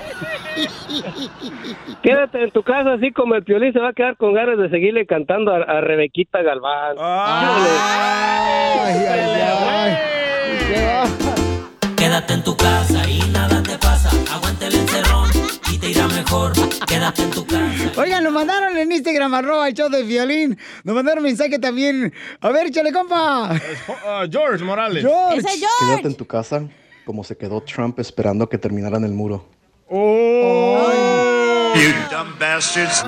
Quédate 2.01 2.41
en 2.43 2.49
tu 2.49 2.63
casa 2.63 2.93
así 2.93 3.11
como 3.11 3.35
el 3.35 3.43
piolín 3.43 3.71
se 3.71 3.77
va 3.77 3.89
a 3.89 3.93
quedar 3.93 4.17
con 4.17 4.33
ganas 4.33 4.57
de 4.57 4.69
seguirle 4.71 5.05
cantando 5.05 5.51
a, 5.53 5.57
a 5.57 5.81
Rebequita 5.81 6.41
Galván. 6.41 6.95
Ah. 6.99 8.83
Ay, 8.83 8.95
ay, 9.07 9.41
ay. 9.69 9.97
¿Qué 10.73 10.85
va? 10.85 11.56
Quédate 12.07 12.35
en 12.35 12.41
tu 12.41 12.55
casa 12.55 13.05
y 13.09 13.19
nada 13.33 13.61
te 13.61 13.77
pasa. 13.77 14.09
Aguante 14.33 14.67
el 14.67 14.75
encerrón 14.75 15.29
y 15.69 15.77
te 15.77 15.89
irá 15.89 16.07
mejor. 16.07 16.53
Quédate 16.87 17.23
en 17.23 17.31
tu 17.31 17.45
casa. 17.45 17.91
Oigan, 17.97 18.23
nos 18.23 18.31
mandaron 18.31 18.77
en 18.77 18.89
Instagram, 18.89 19.33
arroba 19.33 19.67
el 19.67 19.73
show 19.73 19.89
de 19.89 20.03
violín. 20.03 20.57
Nos 20.85 20.95
mandaron 20.95 21.21
mensaje 21.21 21.59
también. 21.59 22.13
A 22.39 22.49
ver, 22.51 22.67
échale, 22.67 22.93
compa. 22.93 23.59
Ah, 24.05 24.25
George 24.31 24.63
Morales. 24.63 25.03
George. 25.03 25.39
Ese 25.39 25.49
Quédate 25.59 25.85
George. 25.85 26.07
en 26.07 26.15
tu 26.15 26.25
casa 26.25 26.63
como 27.05 27.25
se 27.25 27.35
quedó 27.35 27.59
Trump 27.59 27.99
esperando 27.99 28.47
que 28.47 28.57
terminaran 28.57 29.03
el 29.03 29.11
muro. 29.11 29.45
You 29.89 29.97
dumb 32.09 32.39
bastards. 32.39 33.03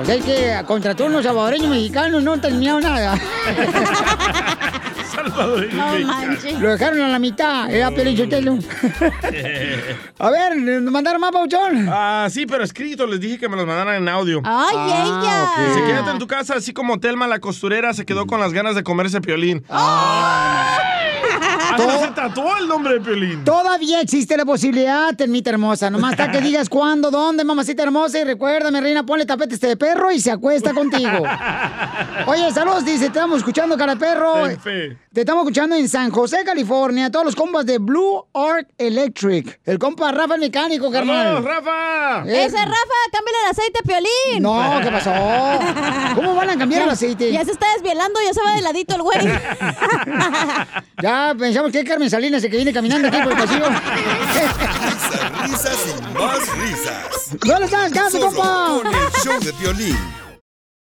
O 0.00 0.04
sea, 0.04 0.14
es 0.16 0.24
que 0.24 0.60
contrató 0.66 1.06
unos 1.06 1.22
salvadoreños 1.22 1.70
mexicanos, 1.70 2.20
no 2.20 2.40
terminaron 2.40 2.82
nada. 2.82 3.16
Salvadoreño 5.24 5.76
No 5.76 6.06
manches. 6.06 6.60
Lo 6.60 6.70
dejaron 6.70 7.00
a 7.00 7.08
la 7.08 7.18
mitad. 7.18 7.70
Era 7.70 7.90
Pelín 7.90 8.16
Sotelo. 8.16 8.58
A 10.18 10.30
ver, 10.30 10.56
nos 10.56 10.92
mandaron 10.92 11.20
más, 11.20 11.32
Pauchón. 11.32 11.88
Ah, 11.90 12.28
sí, 12.30 12.46
pero 12.46 12.64
escrito. 12.64 13.06
Les 13.06 13.20
dije 13.20 13.38
que 13.38 13.48
me 13.48 13.56
los 13.56 13.66
mandaran 13.66 13.96
en 14.02 14.08
audio. 14.08 14.40
Ay, 14.44 14.74
Ah, 14.76 15.52
ella. 15.58 15.68
Dice, 15.68 15.86
quédate 15.86 16.10
en 16.10 16.18
tu 16.18 16.26
casa, 16.26 16.54
así 16.56 16.72
como 16.72 16.98
Telma 17.00 17.26
la 17.26 17.38
costurera 17.40 17.92
se 17.94 18.04
quedó 18.04 18.26
con 18.26 18.40
las 18.40 18.52
ganas 18.52 18.74
de 18.74 18.82
comerse 18.82 19.20
piolín. 19.20 19.64
Ah. 19.68 20.78
Hasta 21.70 21.98
se 22.06 22.08
tatuó 22.12 22.56
el 22.56 22.66
nombre 22.66 22.94
de 22.94 23.00
piolín. 23.00 23.44
Todavía 23.44 24.00
existe 24.00 24.36
la 24.36 24.44
posibilidad, 24.44 25.14
termita 25.14 25.50
hermosa. 25.50 25.90
Nomás 25.90 26.12
está 26.12 26.30
que 26.30 26.40
digas 26.42 26.68
cuándo, 26.68 27.10
dónde, 27.10 27.44
mamacita 27.44 27.82
hermosa. 27.82 28.18
Y 28.20 28.24
recuérdame, 28.24 28.80
reina, 28.80 29.04
ponle 29.04 29.26
tapete 29.26 29.54
este 29.54 29.66
de 29.68 29.76
perro 29.76 30.10
y 30.10 30.18
se 30.20 30.30
acuesta 30.30 30.72
contigo. 30.72 31.10
Oye, 32.26 32.50
saludos, 32.52 32.84
dice, 32.84 33.00
te 33.00 33.06
estamos 33.18 33.38
escuchando, 33.38 33.76
cara 33.76 33.94
de 33.94 34.00
perro. 34.00 34.44
Ten 34.46 34.60
fe. 34.60 34.98
Te 35.18 35.22
estamos 35.22 35.42
escuchando 35.42 35.74
en 35.74 35.88
San 35.88 36.12
José, 36.12 36.44
California. 36.44 37.10
Todos 37.10 37.24
los 37.24 37.34
compas 37.34 37.66
de 37.66 37.78
Blue 37.78 38.24
Arc 38.32 38.68
Electric. 38.78 39.58
El 39.64 39.76
compa 39.76 40.12
Rafa 40.12 40.36
el 40.36 40.40
mecánico, 40.42 40.92
¡Vamos, 40.92 41.08
carnal. 41.08 41.42
Rafa! 41.44 42.22
Eh, 42.24 42.44
Ese 42.44 42.56
Rafa, 42.56 42.98
cámbiale 43.10 43.38
el 43.42 43.50
aceite 43.50 43.80
a 43.80 43.82
Piolín. 43.82 44.42
No, 44.44 44.78
¿qué 44.80 44.90
pasó? 44.92 45.10
¿Cómo 46.14 46.36
van 46.36 46.50
a 46.50 46.56
cambiar 46.56 46.82
el 46.82 46.90
aceite? 46.90 47.32
Ya 47.32 47.44
se 47.44 47.50
está 47.50 47.66
desvielando, 47.72 48.20
ya 48.24 48.32
se 48.32 48.40
va 48.44 48.52
de 48.52 48.60
ladito 48.60 48.94
el 48.94 49.02
güey. 49.02 49.18
Ya 51.02 51.34
pensamos 51.36 51.72
que 51.72 51.80
es 51.80 51.84
Carmen 51.84 52.08
Salinas 52.10 52.44
el 52.44 52.50
que 52.52 52.56
viene 52.56 52.72
caminando 52.72 53.08
aquí 53.08 53.18
por 53.20 53.32
el 53.32 53.38
pasillo. 53.38 53.66
Risas, 53.70 55.42
risas 55.50 55.86
y 55.86 56.14
más 56.14 56.58
risas. 56.58 57.38
¿Dónde 57.44 57.64
estás, 57.64 57.92
Gato, 57.92 58.10
Solo 58.10 58.26
compa? 58.26 58.66
con 58.82 58.86
el 58.86 58.92
show 59.24 59.40
de 59.40 59.52
violín. 59.60 60.27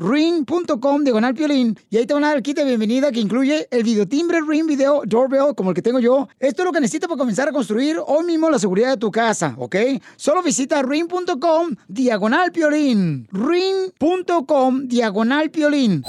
ring.com 0.00 1.04
diagonal 1.04 1.34
piolín 1.34 1.78
y 1.90 1.98
ahí 1.98 2.06
te 2.06 2.14
van 2.14 2.24
a 2.24 2.28
dar 2.28 2.38
el 2.38 2.42
kit 2.42 2.56
de 2.56 2.64
bienvenida 2.64 3.12
que 3.12 3.20
incluye 3.20 3.68
el 3.70 3.84
videotimbre 3.84 4.40
Ring 4.40 4.66
Video 4.66 5.02
Doorbell 5.04 5.54
como 5.54 5.70
el 5.70 5.74
que 5.76 5.82
tengo 5.82 6.00
yo. 6.00 6.28
Esto 6.38 6.62
es 6.62 6.66
lo 6.66 6.72
que 6.72 6.80
necesitas 6.80 7.06
para 7.06 7.18
comenzar 7.18 7.48
a 7.48 7.52
construir 7.52 7.98
hoy 8.06 8.24
mismo 8.24 8.48
la 8.48 8.58
seguridad 8.58 8.90
de 8.90 8.96
tu 8.96 9.10
casa, 9.10 9.54
¿ok? 9.58 9.76
Solo 10.16 10.42
visita 10.42 10.82
ring.com 10.82 11.76
diagonal 11.86 12.50
piolín. 12.50 13.28
ring.com 13.30 14.88
diagonal 14.88 15.50
piolín. 15.50 16.02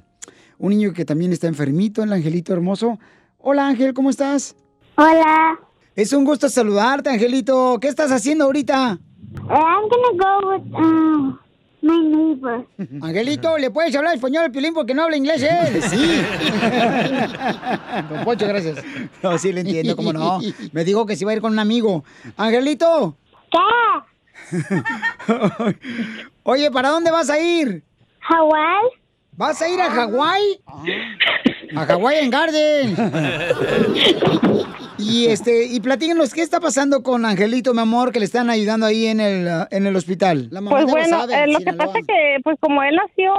Un 0.58 0.72
niño 0.72 0.94
que 0.94 1.06
también 1.06 1.34
está 1.34 1.48
enfermito, 1.48 2.04
el 2.04 2.14
angelito 2.14 2.54
hermoso. 2.54 3.00
Hola 3.40 3.68
Ángel, 3.68 3.94
¿cómo 3.94 4.10
estás? 4.10 4.56
Hola. 4.96 5.60
Es 5.96 6.14
un 6.14 6.24
gusto 6.24 6.48
saludarte, 6.50 7.10
Angelito. 7.10 7.80
¿Qué 7.82 7.88
estás 7.88 8.12
haciendo 8.12 8.46
ahorita? 8.46 9.00
I'm 9.36 9.88
gonna 9.90 10.14
go 10.18 10.52
with 10.52 10.64
uh, 10.74 11.32
my 11.82 12.00
neighbor. 12.02 12.66
Angelito, 13.02 13.58
¿le 13.58 13.72
puedes 13.72 13.96
hablar 13.96 14.16
español 14.16 14.44
al 14.46 14.52
Piolín 14.52 14.74
porque 14.74 14.94
no 14.94 15.04
habla 15.04 15.18
inglés 15.18 15.44
él? 15.44 15.82
Sí. 15.90 15.98
Don 18.10 18.24
Poncho, 18.24 18.48
gracias. 18.48 18.84
No, 19.24 19.38
sí 19.38 19.52
le 19.52 19.62
entiendo, 19.62 19.96
cómo 19.96 20.14
no. 20.14 20.40
Me 20.72 20.84
dijo 20.84 21.06
que 21.06 21.16
se 21.16 21.24
iba 21.24 21.32
a 21.32 21.36
ir 21.36 21.42
con 21.42 21.54
un 21.54 21.60
amigo. 21.60 22.04
Angelito. 22.38 23.16
¿Qué? 23.52 23.60
Oye, 26.44 26.72
¿para 26.72 26.90
dónde 26.90 27.12
vas 27.12 27.30
a 27.30 27.40
ir? 27.40 27.84
Hawái. 28.20 28.84
¿Vas 29.38 29.62
a 29.62 29.70
ir 29.70 29.82
a 29.82 29.90
Hawái? 29.90 30.60
A 31.76 31.86
Hawái 31.86 32.18
en 32.20 32.30
Garden. 32.30 32.96
Y 35.02 35.28
este, 35.28 35.66
y 35.66 35.80
platíquenos, 35.80 36.34
¿qué 36.34 36.42
está 36.42 36.60
pasando 36.60 37.02
con 37.02 37.26
Angelito, 37.26 37.74
mi 37.74 37.82
amor, 37.82 38.12
que 38.12 38.20
le 38.20 38.26
están 38.26 38.50
ayudando 38.50 38.86
ahí 38.86 39.08
en 39.08 39.20
el, 39.20 39.48
en 39.72 39.88
el 39.88 39.96
hospital? 39.96 40.48
La 40.52 40.62
mamá 40.62 40.78
Pues 40.78 40.92
bueno, 40.92 41.18
Guasave, 41.18 41.44
eh, 41.44 41.48
lo 41.48 41.60
que 41.60 41.74
pasa 41.74 42.00
es 42.00 42.08
que, 42.08 42.38
pues 42.44 42.58
como 42.60 42.84
él 42.84 42.96
nació 42.96 43.34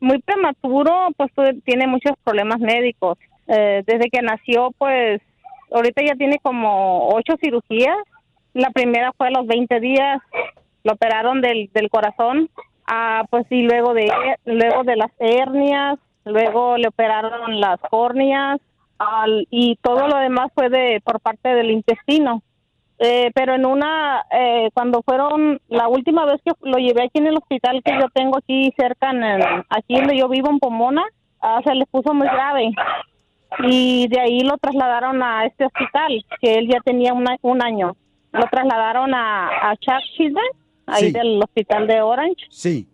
muy 0.00 0.20
prematuro, 0.20 1.08
pues 1.16 1.30
tiene 1.64 1.86
muchos 1.86 2.12
problemas 2.24 2.58
médicos. 2.58 3.18
Eh, 3.46 3.82
desde 3.86 4.10
que 4.10 4.22
nació, 4.22 4.70
pues 4.78 5.20
ahorita 5.70 6.02
ya 6.04 6.14
tiene 6.16 6.38
como 6.42 7.08
ocho 7.08 7.34
cirugías. 7.40 7.96
La 8.52 8.70
primera 8.70 9.12
fue 9.16 9.28
a 9.28 9.30
los 9.30 9.46
20 9.46 9.80
días, 9.80 10.20
lo 10.82 10.92
operaron 10.92 11.40
del, 11.40 11.70
del 11.72 11.90
corazón, 11.90 12.48
ah, 12.86 13.24
pues 13.30 13.46
y 13.50 13.62
luego 13.62 13.94
de 13.94 14.10
luego 14.44 14.84
de 14.84 14.96
las 14.96 15.10
hernias, 15.18 15.98
luego 16.24 16.76
le 16.76 16.88
operaron 16.88 17.60
las 17.60 17.80
córneas 17.90 18.60
al- 19.06 19.46
y 19.50 19.76
todo 19.76 20.08
lo 20.08 20.16
demás 20.18 20.50
fue 20.54 20.68
de 20.68 21.00
por 21.04 21.20
parte 21.20 21.48
del 21.54 21.70
intestino. 21.70 22.42
Eh, 22.98 23.32
pero 23.34 23.54
en 23.54 23.66
una, 23.66 24.24
eh, 24.30 24.70
cuando 24.72 25.02
fueron, 25.02 25.60
la 25.68 25.88
última 25.88 26.24
vez 26.26 26.40
que 26.44 26.52
lo 26.62 26.78
llevé 26.78 27.02
aquí 27.04 27.18
en 27.18 27.26
el 27.26 27.36
hospital 27.36 27.82
que 27.84 27.92
yo 27.92 28.08
tengo 28.14 28.38
aquí 28.38 28.72
cerca, 28.76 29.10
en 29.10 29.24
el- 29.24 29.42
aquí 29.68 29.96
donde 29.96 30.16
yo 30.16 30.28
vivo 30.28 30.48
en 30.50 30.60
Pomona, 30.60 31.02
ah, 31.40 31.60
se 31.64 31.74
le 31.74 31.86
puso 31.86 32.14
muy 32.14 32.26
grave. 32.28 32.70
Y 33.66 34.08
de 34.08 34.20
ahí 34.20 34.40
lo 34.40 34.56
trasladaron 34.58 35.22
a 35.22 35.44
este 35.44 35.64
hospital, 35.66 36.24
que 36.40 36.54
él 36.54 36.68
ya 36.68 36.80
tenía 36.80 37.12
una- 37.12 37.36
un 37.42 37.62
año. 37.62 37.96
Lo 38.32 38.44
trasladaron 38.50 39.14
a, 39.14 39.70
a 39.70 39.76
Chuck 39.76 40.00
Children, 40.16 40.46
ahí 40.86 41.04
Sí. 41.06 41.12
del 41.12 41.40
hospital 41.42 41.86
de 41.86 42.00
Orange 42.02 42.44
Sí. 42.50 42.88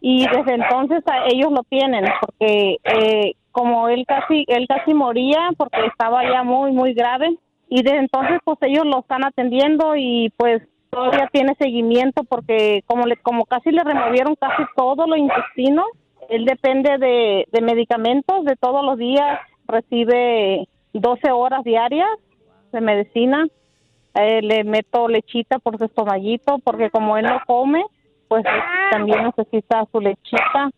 y 0.00 0.26
desde 0.28 0.54
entonces 0.54 1.02
a 1.08 1.26
ellos 1.26 1.50
lo 1.50 1.62
tienen 1.64 2.04
porque 2.20 2.76
eh, 2.84 3.32
como 3.56 3.88
él 3.88 4.04
casi 4.06 4.44
él 4.48 4.66
casi 4.68 4.92
moría 4.92 5.48
porque 5.56 5.86
estaba 5.86 6.22
ya 6.30 6.42
muy 6.42 6.72
muy 6.72 6.92
grave 6.92 7.38
y 7.70 7.82
desde 7.82 8.00
entonces 8.00 8.38
pues 8.44 8.58
ellos 8.60 8.84
lo 8.84 8.98
están 8.98 9.24
atendiendo 9.24 9.96
y 9.96 10.30
pues 10.36 10.60
todavía 10.90 11.26
tiene 11.32 11.54
seguimiento 11.54 12.22
porque 12.24 12.82
como 12.84 13.06
le 13.06 13.16
como 13.16 13.46
casi 13.46 13.70
le 13.70 13.82
removieron 13.82 14.34
casi 14.34 14.62
todo 14.76 15.06
lo 15.06 15.16
intestino 15.16 15.86
él 16.28 16.44
depende 16.44 16.98
de, 16.98 17.48
de 17.50 17.60
medicamentos 17.62 18.44
de 18.44 18.56
todos 18.56 18.84
los 18.84 18.98
días 18.98 19.40
recibe 19.66 20.68
12 20.92 21.30
horas 21.30 21.64
diarias 21.64 22.10
de 22.72 22.80
medicina 22.82 23.46
le 24.14 24.64
meto 24.64 25.08
lechita 25.08 25.58
por 25.60 25.78
su 25.78 25.84
estomaguito 25.86 26.58
porque 26.58 26.90
como 26.90 27.16
él 27.16 27.24
no 27.24 27.40
come 27.46 27.86
pues 28.28 28.44
también 28.90 29.24
necesita 29.24 29.86
su 29.90 30.00
lechita. 30.00 30.70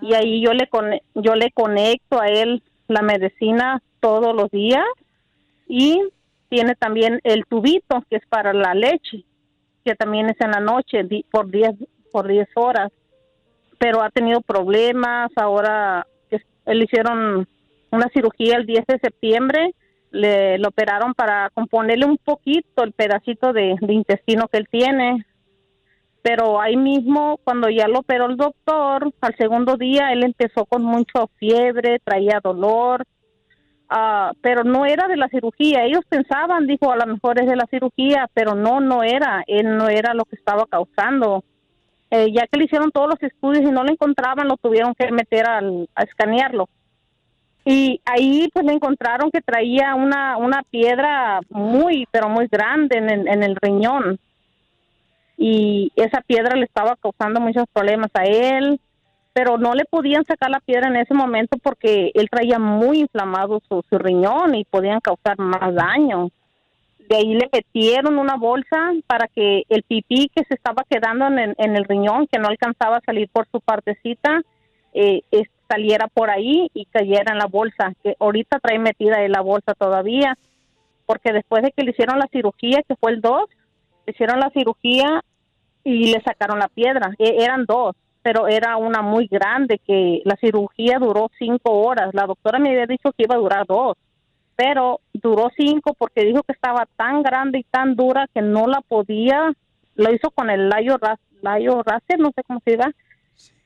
y 0.02 0.14
ahí 0.14 0.42
yo 0.44 0.52
le 0.52 0.68
cone- 0.68 1.04
yo 1.16 1.36
le 1.36 1.52
conecto 1.52 2.20
a 2.20 2.28
él 2.28 2.62
la 2.90 3.02
medicina 3.02 3.82
todos 4.02 4.36
los 4.36 4.52
días 4.52 4.84
y 5.70 6.02
tiene 6.50 6.76
también 6.76 7.22
el 7.24 7.46
tubito 7.46 8.04
que 8.10 8.18
es 8.18 8.28
para 8.28 8.52
la 8.52 8.74
leche, 8.74 9.24
que 9.86 9.96
también 9.96 10.30
es 10.30 10.42
en 10.42 10.52
la 10.52 10.60
noche 10.60 11.06
por 11.32 11.50
10 11.50 11.72
por 12.12 12.28
10 12.28 12.50
horas. 12.56 12.92
Pero 13.80 14.02
ha 14.04 14.10
tenido 14.10 14.42
problemas, 14.42 15.32
ahora 15.38 16.06
es- 16.30 16.46
le 16.66 16.84
hicieron 16.84 17.48
una 17.92 18.10
cirugía 18.14 18.58
el 18.58 18.66
10 18.66 18.86
de 18.88 19.00
septiembre, 19.00 19.76
le 20.12 20.58
lo 20.58 20.70
operaron 20.70 21.14
para 21.14 21.50
componerle 21.52 22.06
un 22.06 22.18
poquito 22.18 22.84
el 22.84 22.92
pedacito 22.92 23.54
de, 23.54 23.76
de 23.80 23.94
intestino 23.94 24.48
que 24.48 24.58
él 24.58 24.68
tiene. 24.70 25.26
Pero 26.22 26.62
ahí 26.62 26.78
mismo, 26.78 27.40
cuando 27.44 27.70
ya 27.70 27.88
lo 27.88 28.00
operó 28.00 28.28
el 28.28 28.38
doctor, 28.38 29.12
al 29.22 29.36
segundo 29.38 29.76
día 29.78 30.12
él 30.12 30.24
empezó 30.24 30.66
con 30.66 30.84
mucha 30.84 31.26
fiebre, 31.40 32.00
traía 32.04 32.40
dolor, 32.44 33.06
Ah, 33.94 34.32
pero 34.42 34.64
no 34.64 34.86
era 34.86 35.10
de 35.10 35.18
la 35.18 35.28
cirugía. 35.28 35.84
Ellos 35.84 36.06
pensaban, 36.08 36.66
dijo, 36.66 36.94
a 36.94 36.96
lo 36.96 37.06
mejor 37.06 37.42
es 37.42 37.46
de 37.46 37.58
la 37.58 37.68
cirugía, 37.70 38.30
pero 38.34 38.56
no, 38.56 38.80
no 38.80 39.04
era. 39.04 39.44
Él 39.48 39.76
no 39.76 39.90
era 39.90 40.14
lo 40.14 40.24
que 40.24 40.38
estaba 40.38 40.66
causando. 40.66 41.44
Eh, 42.10 42.32
ya 42.32 42.48
que 42.48 42.58
le 42.58 42.66
hicieron 42.66 42.92
todos 42.92 43.10
los 43.10 43.22
estudios 43.22 43.64
y 43.64 43.72
no 43.72 43.84
lo 43.84 43.92
encontraban, 43.92 44.48
lo 44.48 44.56
tuvieron 44.56 44.96
que 44.96 45.12
meter 45.12 45.46
al, 45.46 45.90
a 45.94 46.04
escanearlo. 46.04 46.70
Y 47.64 48.02
ahí 48.06 48.50
pues 48.54 48.66
le 48.66 48.74
encontraron 48.74 49.30
que 49.30 49.42
traía 49.42 49.94
una, 49.96 50.38
una 50.38 50.64
piedra 50.64 51.42
muy, 51.50 52.08
pero 52.12 52.28
muy 52.28 52.48
grande 52.48 52.98
en 52.98 53.10
el, 53.10 53.28
en 53.28 53.44
el 53.44 53.56
riñón. 53.56 54.20
Y 55.38 55.92
esa 55.96 56.22
piedra 56.22 56.56
le 56.56 56.66
estaba 56.66 56.96
causando 56.96 57.40
muchos 57.40 57.66
problemas 57.72 58.10
a 58.14 58.24
él, 58.24 58.80
pero 59.34 59.58
no 59.58 59.74
le 59.74 59.86
podían 59.86 60.26
sacar 60.26 60.50
la 60.50 60.60
piedra 60.60 60.88
en 60.88 60.98
ese 60.98 61.14
momento 61.14 61.58
porque 61.62 62.12
él 62.16 62.30
traía 62.30 62.60
muy 62.60 63.00
inflamado 63.02 63.62
su, 63.68 63.84
su 63.90 63.98
riñón 63.98 64.56
y 64.56 64.66
podían 64.66 65.00
causar 65.00 65.38
más 65.38 65.74
daño. 65.74 66.30
De 67.10 67.16
ahí 67.16 67.34
le 67.34 67.50
metieron 67.52 68.18
una 68.18 68.38
bolsa 68.38 68.92
para 69.06 69.28
que 69.28 69.64
el 69.70 69.84
pipí 69.84 70.30
que 70.34 70.44
se 70.46 70.56
estaba 70.56 70.84
quedando 70.90 71.28
en 71.28 71.56
en 71.58 71.76
el 71.76 71.86
riñón, 71.86 72.28
que 72.28 72.40
no 72.40 72.48
alcanzaba 72.48 72.98
a 72.98 73.02
salir 73.02 73.30
por 73.30 73.48
su 73.52 73.60
partecita, 73.62 74.42
eh, 74.94 75.22
saliera 75.72 76.08
por 76.08 76.30
ahí 76.30 76.70
y 76.74 76.86
cayera 76.86 77.32
en 77.32 77.38
la 77.38 77.46
bolsa, 77.46 77.94
que 78.04 78.16
ahorita 78.20 78.60
trae 78.60 78.78
metida 78.78 79.24
en 79.24 79.32
la 79.32 79.42
bolsa 79.42 79.74
todavía, 79.74 80.38
porque 81.06 81.32
después 81.32 81.64
de 81.64 81.72
que 81.72 81.84
le 81.84 81.92
hicieron 81.92 82.20
la 82.20 82.28
cirugía, 82.32 82.84
que 82.88 82.96
fue 82.96 83.12
el 83.12 83.22
2, 83.22 83.50
le 84.06 84.14
hicieron 84.14 84.40
la 84.40 84.50
cirugía 84.50 85.24
y 85.84 86.12
le 86.12 86.22
sacaron 86.22 86.60
la 86.60 86.68
piedra. 86.68 87.14
E- 87.18 87.44
eran 87.44 87.66
dos, 87.66 87.96
pero 88.22 88.48
era 88.48 88.78
una 88.78 89.02
muy 89.02 89.28
grande 89.28 89.80
que 89.80 90.22
la 90.26 90.36
cirugía 90.36 91.00
duró 91.00 91.30
cinco 91.40 91.72
horas. 91.72 92.14
La 92.14 92.26
doctora 92.26 92.60
me 92.60 92.70
había 92.72 92.86
dicho 92.86 93.12
que 93.12 93.24
iba 93.24 93.36
a 93.36 93.40
durar 93.40 93.66
dos, 93.66 93.98
pero 94.56 95.00
duró 95.14 95.50
cinco 95.56 95.94
porque 95.98 96.26
dijo 96.26 96.44
que 96.44 96.54
estaba 96.54 96.86
tan 96.98 97.24
grande 97.24 97.60
y 97.60 97.64
tan 97.64 97.96
dura 97.96 98.28
que 98.34 98.42
no 98.42 98.68
la 98.68 98.82
podía. 98.82 99.52
Lo 99.96 100.14
hizo 100.14 100.32
con 100.32 100.50
el 100.50 100.70
layo, 100.70 100.98
layo 101.42 101.82
raser, 101.84 102.20
no 102.20 102.32
sé 102.36 102.44
cómo 102.44 102.62
se 102.64 102.72
diga, 102.72 102.92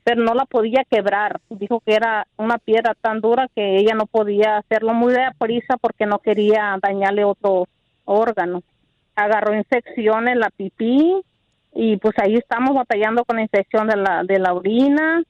pero 0.06 0.22
no 0.24 0.34
la 0.36 0.46
podía 0.46 0.84
quebrar. 0.90 1.42
Dijo 1.50 1.82
que 1.86 1.96
era 1.96 2.26
una 2.38 2.58
piedra 2.60 2.94
tan 3.02 3.20
dura 3.20 3.50
que 3.54 3.76
ella 3.78 3.96
no 3.96 4.06
podía 4.06 4.58
hacerlo 4.58 4.94
muy 4.94 5.12
de 5.12 5.28
prisa 5.38 5.76
porque 5.82 6.06
no 6.06 6.20
quería 6.20 6.78
dañarle 6.82 7.26
otro 7.26 7.66
órgano. 8.06 8.62
Agarró 9.16 9.56
infección 9.56 10.28
en 10.28 10.40
la 10.40 10.50
pipí 10.52 11.22
y 11.74 11.98
pues 11.98 12.14
ahí 12.20 12.36
estamos 12.36 12.76
batallando 12.76 13.26
con 13.26 13.38
la 13.38 13.42
infección 13.44 13.88
de 13.88 13.98
la, 13.98 14.24
de 14.24 14.40
la 14.40 14.54
orina. 14.54 15.24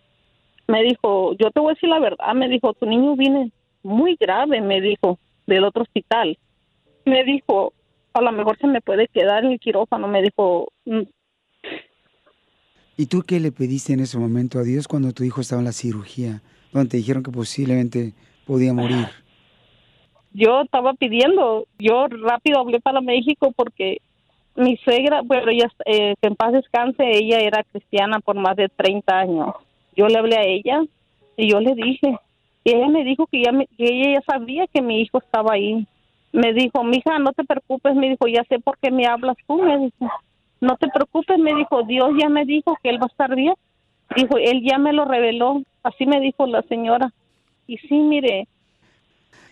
me 0.68 0.84
dijo, 0.84 1.34
yo 1.38 1.52
te 1.52 1.60
voy 1.60 1.72
a 1.72 1.74
decir 1.76 1.90
la 1.90 2.00
verdad, 2.00 2.34
me 2.36 2.48
dijo, 2.48 2.74
tu 2.74 2.86
niño 2.86 3.16
viene 3.16 3.52
muy 3.84 4.16
grave, 4.20 4.62
me 4.62 4.80
dijo, 4.80 5.20
del 5.46 5.66
otro 5.66 5.84
hospital. 5.84 6.38
Me 7.06 7.24
dijo, 7.26 7.74
a 8.14 8.22
lo 8.22 8.32
mejor 8.32 8.58
se 8.60 8.68
me 8.68 8.80
puede 8.82 9.08
quedar 9.08 9.44
en 9.44 9.52
el 9.54 9.60
quirófano, 9.60 10.08
me 10.08 10.22
dijo, 10.22 10.72
"Mm, 10.86 11.02
¿Y 12.96 13.08
tú 13.08 13.24
qué 13.24 13.40
le 13.40 13.52
pediste 13.52 13.94
en 13.94 14.02
ese 14.02 14.20
momento 14.20 14.60
a 14.60 14.64
Dios 14.64 14.88
cuando 14.88 15.14
tu 15.14 15.24
hijo 15.24 15.42
estaba 15.42 15.60
en 15.62 15.66
la 15.66 15.72
cirugía, 15.72 16.42
donde 16.74 16.90
te 16.90 16.98
dijeron 16.98 17.24
que 17.24 17.32
posiblemente 17.32 18.14
podía 18.46 18.74
morir? 18.74 19.08
yo 20.34 20.62
estaba 20.62 20.94
pidiendo, 20.94 21.68
yo 21.78 22.08
rápido 22.08 22.60
hablé 22.60 22.80
para 22.80 23.02
México 23.02 23.54
porque 23.56 24.00
mi 24.56 24.78
suegra, 24.78 25.22
bueno, 25.24 25.52
ella, 25.52 25.68
eh, 25.86 26.16
que 26.22 26.28
en 26.28 26.36
paz 26.36 26.54
descanse, 26.54 27.04
ella 27.08 27.40
era 27.40 27.64
cristiana 27.64 28.20
por 28.20 28.36
más 28.36 28.56
de 28.56 28.68
30 28.70 29.20
años. 29.20 29.54
Yo 29.96 30.08
le 30.08 30.18
hablé 30.18 30.38
a 30.38 30.44
ella 30.44 30.82
y 31.38 31.52
yo 31.52 31.60
le 31.60 31.76
dije, 31.76 32.18
y 32.64 32.72
ella 32.72 32.88
me 32.88 33.04
dijo 33.04 33.28
que, 33.28 33.44
ya 33.44 33.52
me- 33.52 33.68
que 33.78 33.84
ella 33.86 34.20
ya 34.20 34.22
sabía 34.34 34.66
que 34.68 34.82
mi 34.82 35.02
hijo 35.02 35.20
estaba 35.20 35.54
ahí. 35.54 35.86
Me 36.32 36.52
dijo, 36.54 36.84
mija, 36.84 37.20
no 37.20 37.32
te 37.34 37.44
preocupes, 37.44 37.96
me 37.96 38.10
dijo, 38.10 38.28
ya 38.28 38.44
sé 38.50 38.58
por 38.60 38.78
qué 38.80 38.90
me 38.90 39.06
hablas 39.06 39.38
tú, 39.48 39.62
me 39.62 39.78
dijo. 39.78 40.12
No 40.62 40.78
te 40.78 40.88
preocupes, 40.88 41.38
me 41.38 41.54
dijo, 41.54 41.84
Dios 41.84 42.10
ya 42.20 42.30
me 42.30 42.46
dijo 42.46 42.76
que 42.82 42.90
él 42.90 42.98
va 43.00 43.06
a 43.06 43.12
estar 43.14 43.36
bien. 43.36 43.54
Dijo, 44.16 44.38
él 44.38 44.64
ya 44.68 44.78
me 44.80 44.94
lo 44.94 45.06
reveló, 45.06 45.62
así 45.84 46.06
me 46.06 46.20
dijo 46.20 46.46
la 46.48 46.62
señora. 46.64 47.14
Y 47.68 47.78
sí, 47.78 47.96
mire, 47.96 48.48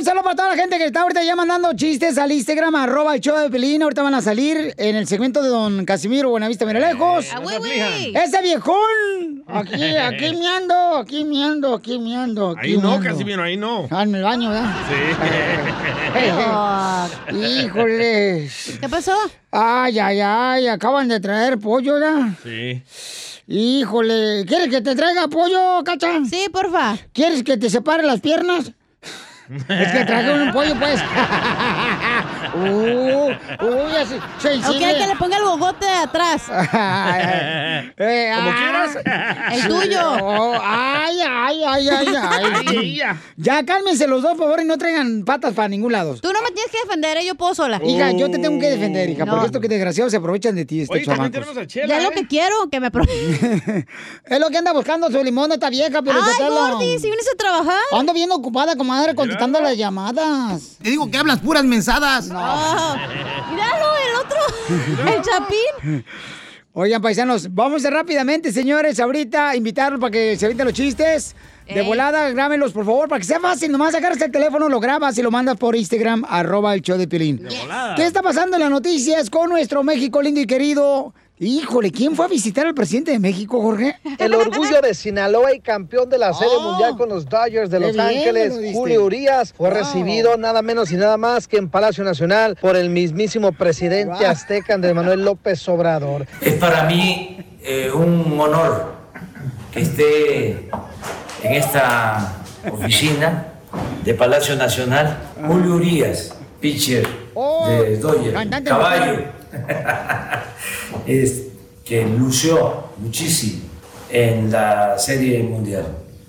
Un 0.00 0.06
saludo 0.06 0.22
para 0.22 0.34
toda 0.34 0.48
la 0.48 0.56
gente 0.56 0.78
que 0.78 0.86
está 0.86 1.02
ahorita 1.02 1.22
ya 1.22 1.36
mandando 1.36 1.74
chistes 1.74 2.16
al 2.16 2.32
Instagram, 2.32 2.74
arroba 2.74 3.14
el 3.14 3.20
show 3.20 3.36
de 3.36 3.50
Pelín. 3.50 3.82
Ahorita 3.82 4.02
van 4.02 4.14
a 4.14 4.22
salir 4.22 4.72
en 4.78 4.96
el 4.96 5.06
segmento 5.06 5.42
de 5.42 5.50
Don 5.50 5.84
Casimiro 5.84 6.30
Buenavista 6.30 6.64
Mira 6.64 6.80
lejos. 6.80 7.26
Ah, 7.30 7.40
güey, 7.40 7.58
güey. 7.58 8.16
¡Ese 8.16 8.40
viejón! 8.40 9.44
Aquí, 9.46 9.94
aquí 9.96 10.34
miando, 10.38 10.96
aquí 10.96 11.24
miando, 11.24 11.74
aquí 11.74 11.98
miando. 11.98 12.50
Aquí 12.56 12.68
Ahí 12.68 12.78
no. 12.78 12.98
Casimiro, 12.98 13.42
ahí 13.42 13.58
no. 13.58 13.88
Ah, 13.90 14.04
en 14.04 14.14
el 14.14 14.22
baño, 14.22 14.48
¿verdad? 14.48 14.74
Sí. 17.28 17.36
Híjole. 17.66 18.48
¿Qué 18.80 18.88
pasó? 18.88 19.14
Ay, 19.50 19.98
ay, 19.98 20.20
ay, 20.20 20.68
acaban 20.68 21.08
de 21.08 21.20
traer 21.20 21.58
pollo, 21.58 21.94
¿verdad? 21.94 22.28
Sí. 22.42 22.82
Híjole, 23.48 24.46
¿quieres 24.46 24.70
que 24.70 24.80
te 24.80 24.94
traiga 24.96 25.28
pollo, 25.28 25.84
cacha? 25.84 26.24
Sí, 26.24 26.46
porfa. 26.50 26.96
¿Quieres 27.12 27.42
que 27.42 27.58
te 27.58 27.68
separe 27.68 28.02
las 28.02 28.20
piernas? 28.20 28.72
Es 29.50 29.92
que 29.92 30.04
traje 30.04 30.32
un 30.32 30.52
pollo, 30.52 30.74
pues. 30.78 31.00
uh, 32.54 33.30
uy, 33.64 33.96
así, 33.96 34.14
Ok, 34.14 34.40
sensible. 34.40 34.94
que 34.96 35.06
le 35.08 35.16
ponga 35.16 35.36
el 35.38 35.42
bogote 35.44 35.86
de 35.86 35.92
atrás. 35.92 36.42
Eh, 38.02 38.32
Como 38.34 38.50
ah, 38.50 38.56
quieras. 38.56 38.98
El 39.52 39.68
tuyo. 39.68 40.00
Oh, 40.22 40.58
ay, 40.62 41.20
ay, 41.26 41.62
ay, 41.66 41.88
ay, 41.88 42.06
ay. 42.16 43.00
ya 43.36 43.64
cálmense 43.64 44.06
los 44.06 44.22
dos, 44.22 44.32
por 44.32 44.46
favor, 44.46 44.60
y 44.60 44.64
no 44.64 44.76
traigan 44.78 45.24
patas 45.24 45.54
para 45.54 45.68
ningún 45.68 45.92
lado. 45.92 46.16
Tú 46.16 46.32
no 46.32 46.42
me 46.42 46.50
tienes 46.50 46.70
que 46.70 46.78
defender, 46.84 47.16
¿eh? 47.18 47.26
yo 47.26 47.34
puedo 47.34 47.54
sola. 47.54 47.80
Hija, 47.84 48.12
yo 48.12 48.30
te 48.30 48.38
tengo 48.38 48.58
que 48.60 48.70
defender, 48.70 49.08
hija, 49.10 49.24
No. 49.24 49.32
porque 49.32 49.46
estos 49.46 49.60
que 49.62 49.68
desgraciados 49.68 50.10
se 50.10 50.18
aprovechan 50.18 50.54
de 50.56 50.64
ti, 50.64 50.82
a 50.82 50.86
Chela, 51.66 51.86
Ya 51.86 51.96
es 51.98 52.02
lo 52.04 52.10
¿eh? 52.10 52.14
que 52.14 52.26
quiero, 52.26 52.68
que 52.70 52.80
me 52.80 52.88
aprovechen. 52.88 53.86
es 54.24 54.40
lo 54.40 54.48
que 54.50 54.58
anda 54.58 54.72
buscando 54.72 55.10
su 55.10 55.22
limón 55.22 55.52
esta 55.52 55.70
vieja, 55.70 56.02
pero 56.02 56.20
Ay, 56.22 56.48
Gordy, 56.48 56.98
si 56.98 57.06
vienes 57.06 57.26
a 57.32 57.36
trabajar. 57.36 57.80
Ando 57.92 58.12
bien 58.12 58.30
ocupada, 58.30 58.76
comadre, 58.76 59.14
contestando 59.40 59.60
las 59.60 59.76
llamadas. 59.76 60.76
Te 60.82 60.90
digo 60.90 61.10
que 61.10 61.16
hablas 61.18 61.38
puras 61.40 61.64
mensadas. 61.64 62.28
Ah, 62.32 62.96
míralo, 63.50 63.86
el 63.96 64.14
otro, 64.24 65.12
el 65.14 65.22
chapín. 65.22 66.04
Oigan, 66.72 67.02
paisanos, 67.02 67.52
vamos 67.52 67.74
a 67.74 67.76
hacer 67.78 67.92
rápidamente, 67.92 68.52
señores, 68.52 69.00
ahorita 69.00 69.56
invitarlos 69.56 70.00
para 70.00 70.12
que 70.12 70.36
se 70.36 70.46
eviten 70.46 70.66
los 70.66 70.74
chistes. 70.74 71.34
De 71.66 71.80
Ey. 71.80 71.86
volada, 71.86 72.28
grábenlos, 72.30 72.72
por 72.72 72.84
favor, 72.84 73.08
para 73.08 73.20
que 73.20 73.26
sea 73.26 73.38
fácil. 73.38 73.70
Nomás 73.70 73.94
agarras 73.94 74.20
el 74.20 74.30
teléfono, 74.32 74.68
lo 74.68 74.80
grabas 74.80 75.16
y 75.18 75.22
lo 75.22 75.30
mandas 75.30 75.56
por 75.56 75.76
Instagram, 75.76 76.24
arroba 76.28 76.74
el 76.74 76.82
show 76.82 76.98
de 76.98 77.06
Pilín. 77.06 77.46
volada. 77.60 77.94
¿Qué 77.94 78.04
está 78.06 78.22
pasando 78.22 78.56
en 78.56 78.62
las 78.62 78.70
noticias 78.70 79.30
con 79.30 79.50
nuestro 79.50 79.82
México 79.84 80.20
lindo 80.22 80.40
y 80.40 80.46
querido? 80.46 81.12
Híjole, 81.42 81.90
¿quién 81.90 82.14
fue 82.14 82.26
a 82.26 82.28
visitar 82.28 82.66
al 82.66 82.74
presidente 82.74 83.12
de 83.12 83.18
México, 83.18 83.62
Jorge? 83.62 83.96
El 84.18 84.34
orgullo 84.34 84.82
de 84.82 84.92
Sinaloa 84.92 85.54
y 85.54 85.60
campeón 85.60 86.10
de 86.10 86.18
la 86.18 86.34
Serie 86.34 86.58
Mundial 86.60 86.98
con 86.98 87.08
los 87.08 87.24
Dodgers 87.24 87.70
de 87.70 87.80
Los 87.80 87.98
Ángeles. 87.98 88.52
Julio 88.74 89.02
Urias, 89.04 89.54
fue 89.54 89.70
Wow. 89.70 89.78
recibido 89.78 90.36
nada 90.36 90.60
menos 90.60 90.92
y 90.92 90.96
nada 90.96 91.16
más 91.16 91.48
que 91.48 91.56
en 91.56 91.70
Palacio 91.70 92.04
Nacional 92.04 92.56
por 92.60 92.76
el 92.76 92.90
mismísimo 92.90 93.52
presidente 93.52 94.18
Wow. 94.18 94.26
azteca 94.26 94.74
Andrés 94.74 94.94
Manuel 94.94 95.24
López 95.24 95.66
Obrador. 95.66 96.26
Es 96.42 96.54
para 96.56 96.84
mí 96.84 97.38
eh, 97.62 97.90
un 97.90 98.38
honor 98.38 98.92
que 99.72 99.80
esté 99.80 100.68
en 101.42 101.54
esta 101.54 102.34
oficina 102.70 103.46
de 104.04 104.12
Palacio 104.12 104.56
Nacional 104.56 105.16
Julio 105.46 105.76
Urias, 105.76 106.34
pitcher 106.60 107.06
de 107.66 107.96
Dodgers, 107.96 108.62
caballo, 108.64 109.24
es, 111.06 111.44
que 111.84 112.06
lució 112.06 112.84
muchísimo 112.98 113.62
en 114.10 114.50
la 114.50 114.98
Serie 114.98 115.42
Mundial. 115.42 115.86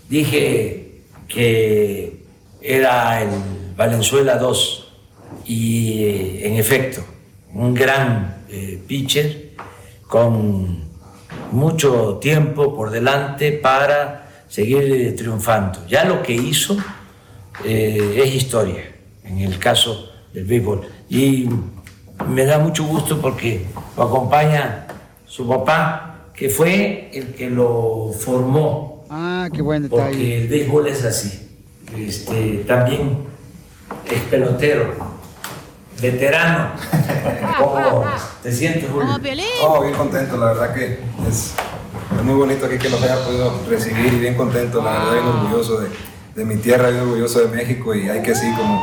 Dije 0.09 1.01
que 1.28 2.24
era 2.62 3.22
el 3.22 3.30
Valenzuela 3.76 4.38
2 4.38 4.88
y 5.45 6.03
eh, 6.03 6.47
en 6.47 6.53
efecto, 6.55 7.01
un 7.53 7.74
gran 7.74 8.43
eh, 8.49 8.82
pitcher 8.88 9.51
con 10.07 10.84
mucho 11.51 12.18
tiempo 12.22 12.76
por 12.76 12.89
delante 12.89 13.51
para 13.51 14.45
seguir 14.47 14.84
eh, 14.84 15.12
triunfando. 15.14 15.86
Ya 15.88 16.05
lo 16.05 16.22
que 16.22 16.34
hizo 16.34 16.78
es 17.64 18.34
historia 18.34 18.91
en 19.24 19.39
el 19.39 19.59
caso 19.59 20.12
del 20.34 20.45
béisbol. 20.45 20.88
Y 21.09 21.47
me 22.28 22.45
da 22.45 22.59
mucho 22.59 22.84
gusto 22.86 23.19
porque 23.22 23.65
lo 23.97 24.03
acompaña 24.03 24.88
su 25.26 25.47
papá, 25.47 26.15
que 26.34 26.49
fue 26.49 27.09
el 27.13 27.34
que 27.36 27.49
lo 27.49 28.11
formó, 28.17 29.05
Ah, 29.09 29.49
qué 29.53 29.61
buen 29.61 29.89
porque 29.89 30.05
detalle. 30.05 30.38
el 30.41 30.47
béisbol 30.47 30.88
es 30.88 31.03
así. 31.03 31.49
Este, 31.97 32.63
también 32.65 33.17
es 34.09 34.22
pelotero, 34.24 34.93
veterano. 36.01 36.69
¿Cómo 37.59 38.05
te 38.41 38.51
sientes, 38.51 38.89
Julio? 38.89 39.09
Oh, 39.63 39.82
bien 39.82 39.93
contento, 39.95 40.38
la 40.38 40.45
verdad 40.53 40.74
que 40.74 40.99
es, 41.28 41.53
es 42.17 42.24
muy 42.24 42.36
bonito 42.36 42.65
aquí 42.65 42.78
que 42.78 42.89
los 42.89 43.01
haya 43.03 43.24
podido 43.26 43.51
recibir 43.69 44.13
y 44.13 44.19
bien 44.19 44.36
contento, 44.36 44.82
la 44.82 44.91
verdad, 44.93 45.11
bien 45.13 45.26
orgulloso 45.26 45.82
de, 45.82 45.89
de 46.36 46.45
mi 46.45 46.55
tierra, 46.55 46.89
bien 46.89 47.01
orgulloso 47.01 47.39
de 47.41 47.47
México 47.55 47.93
y 47.93 48.07
hay 48.07 48.22
que 48.22 48.34
sí, 48.34 48.49
como, 48.55 48.82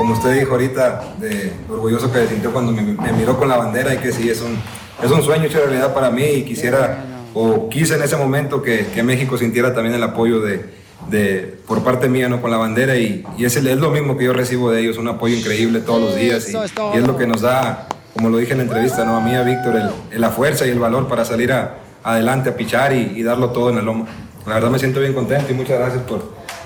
como 0.00 0.14
usted 0.14 0.32
dijo 0.40 0.52
ahorita, 0.52 1.14
de 1.20 1.52
lo 1.68 1.74
orgulloso 1.74 2.10
que 2.10 2.20
se 2.20 2.28
sintió 2.28 2.52
cuando 2.54 2.72
me, 2.72 2.80
me 2.80 3.12
miró 3.12 3.38
con 3.38 3.50
la 3.50 3.58
bandera 3.58 3.92
y 3.92 3.98
que 3.98 4.12
sí, 4.12 4.30
es 4.30 4.40
un, 4.40 4.56
es 5.04 5.10
un 5.10 5.22
sueño 5.22 5.44
hecho 5.44 5.58
realidad 5.60 5.92
para 5.92 6.10
mí 6.10 6.24
y 6.24 6.42
quisiera, 6.44 7.04
o 7.34 7.68
quise 7.68 7.96
en 7.96 8.02
ese 8.02 8.16
momento 8.16 8.62
que, 8.62 8.86
que 8.94 9.02
México 9.02 9.36
sintiera 9.36 9.74
también 9.74 9.94
el 9.94 10.02
apoyo 10.02 10.40
de, 10.40 10.64
de, 11.10 11.54
por 11.68 11.82
parte 11.84 12.08
mía, 12.08 12.30
¿no? 12.30 12.40
Con 12.40 12.50
la 12.50 12.56
bandera 12.56 12.96
y, 12.96 13.26
y 13.36 13.44
es, 13.44 13.54
el- 13.56 13.66
es 13.66 13.76
lo 13.76 13.90
mismo 13.90 14.16
que 14.16 14.24
yo 14.24 14.32
recibo 14.32 14.70
de 14.70 14.80
ellos, 14.80 14.96
un 14.96 15.08
apoyo 15.08 15.36
increíble 15.36 15.80
todos 15.80 16.00
los 16.00 16.16
días 16.16 16.48
y, 16.48 16.56
es 16.64 16.72
y 16.94 16.98
es 16.98 17.06
lo 17.06 17.18
que 17.18 17.26
nos 17.26 17.42
da, 17.42 17.86
como 18.14 18.30
lo 18.30 18.38
dije 18.38 18.52
en 18.52 18.58
la 18.58 18.64
entrevista, 18.64 19.04
¿no? 19.04 19.16
A 19.18 19.20
mí, 19.20 19.34
a 19.34 19.42
Víctor, 19.42 19.76
el- 19.76 19.90
el- 20.12 20.20
la 20.22 20.30
fuerza 20.30 20.66
y 20.66 20.70
el 20.70 20.78
valor 20.78 21.08
para 21.08 21.26
salir 21.26 21.52
a- 21.52 21.74
adelante 22.02 22.48
a 22.48 22.56
pichar 22.56 22.94
y, 22.94 23.12
y 23.16 23.22
darlo 23.22 23.50
todo 23.50 23.68
en 23.68 23.76
el 23.76 23.84
lomo. 23.84 24.06
La 24.46 24.54
verdad 24.54 24.70
me 24.70 24.78
siento 24.78 25.00
bien 25.00 25.12
contento 25.12 25.52
y 25.52 25.54
muchas 25.54 25.78
gracias 25.78 26.02
por, 26.04 26.22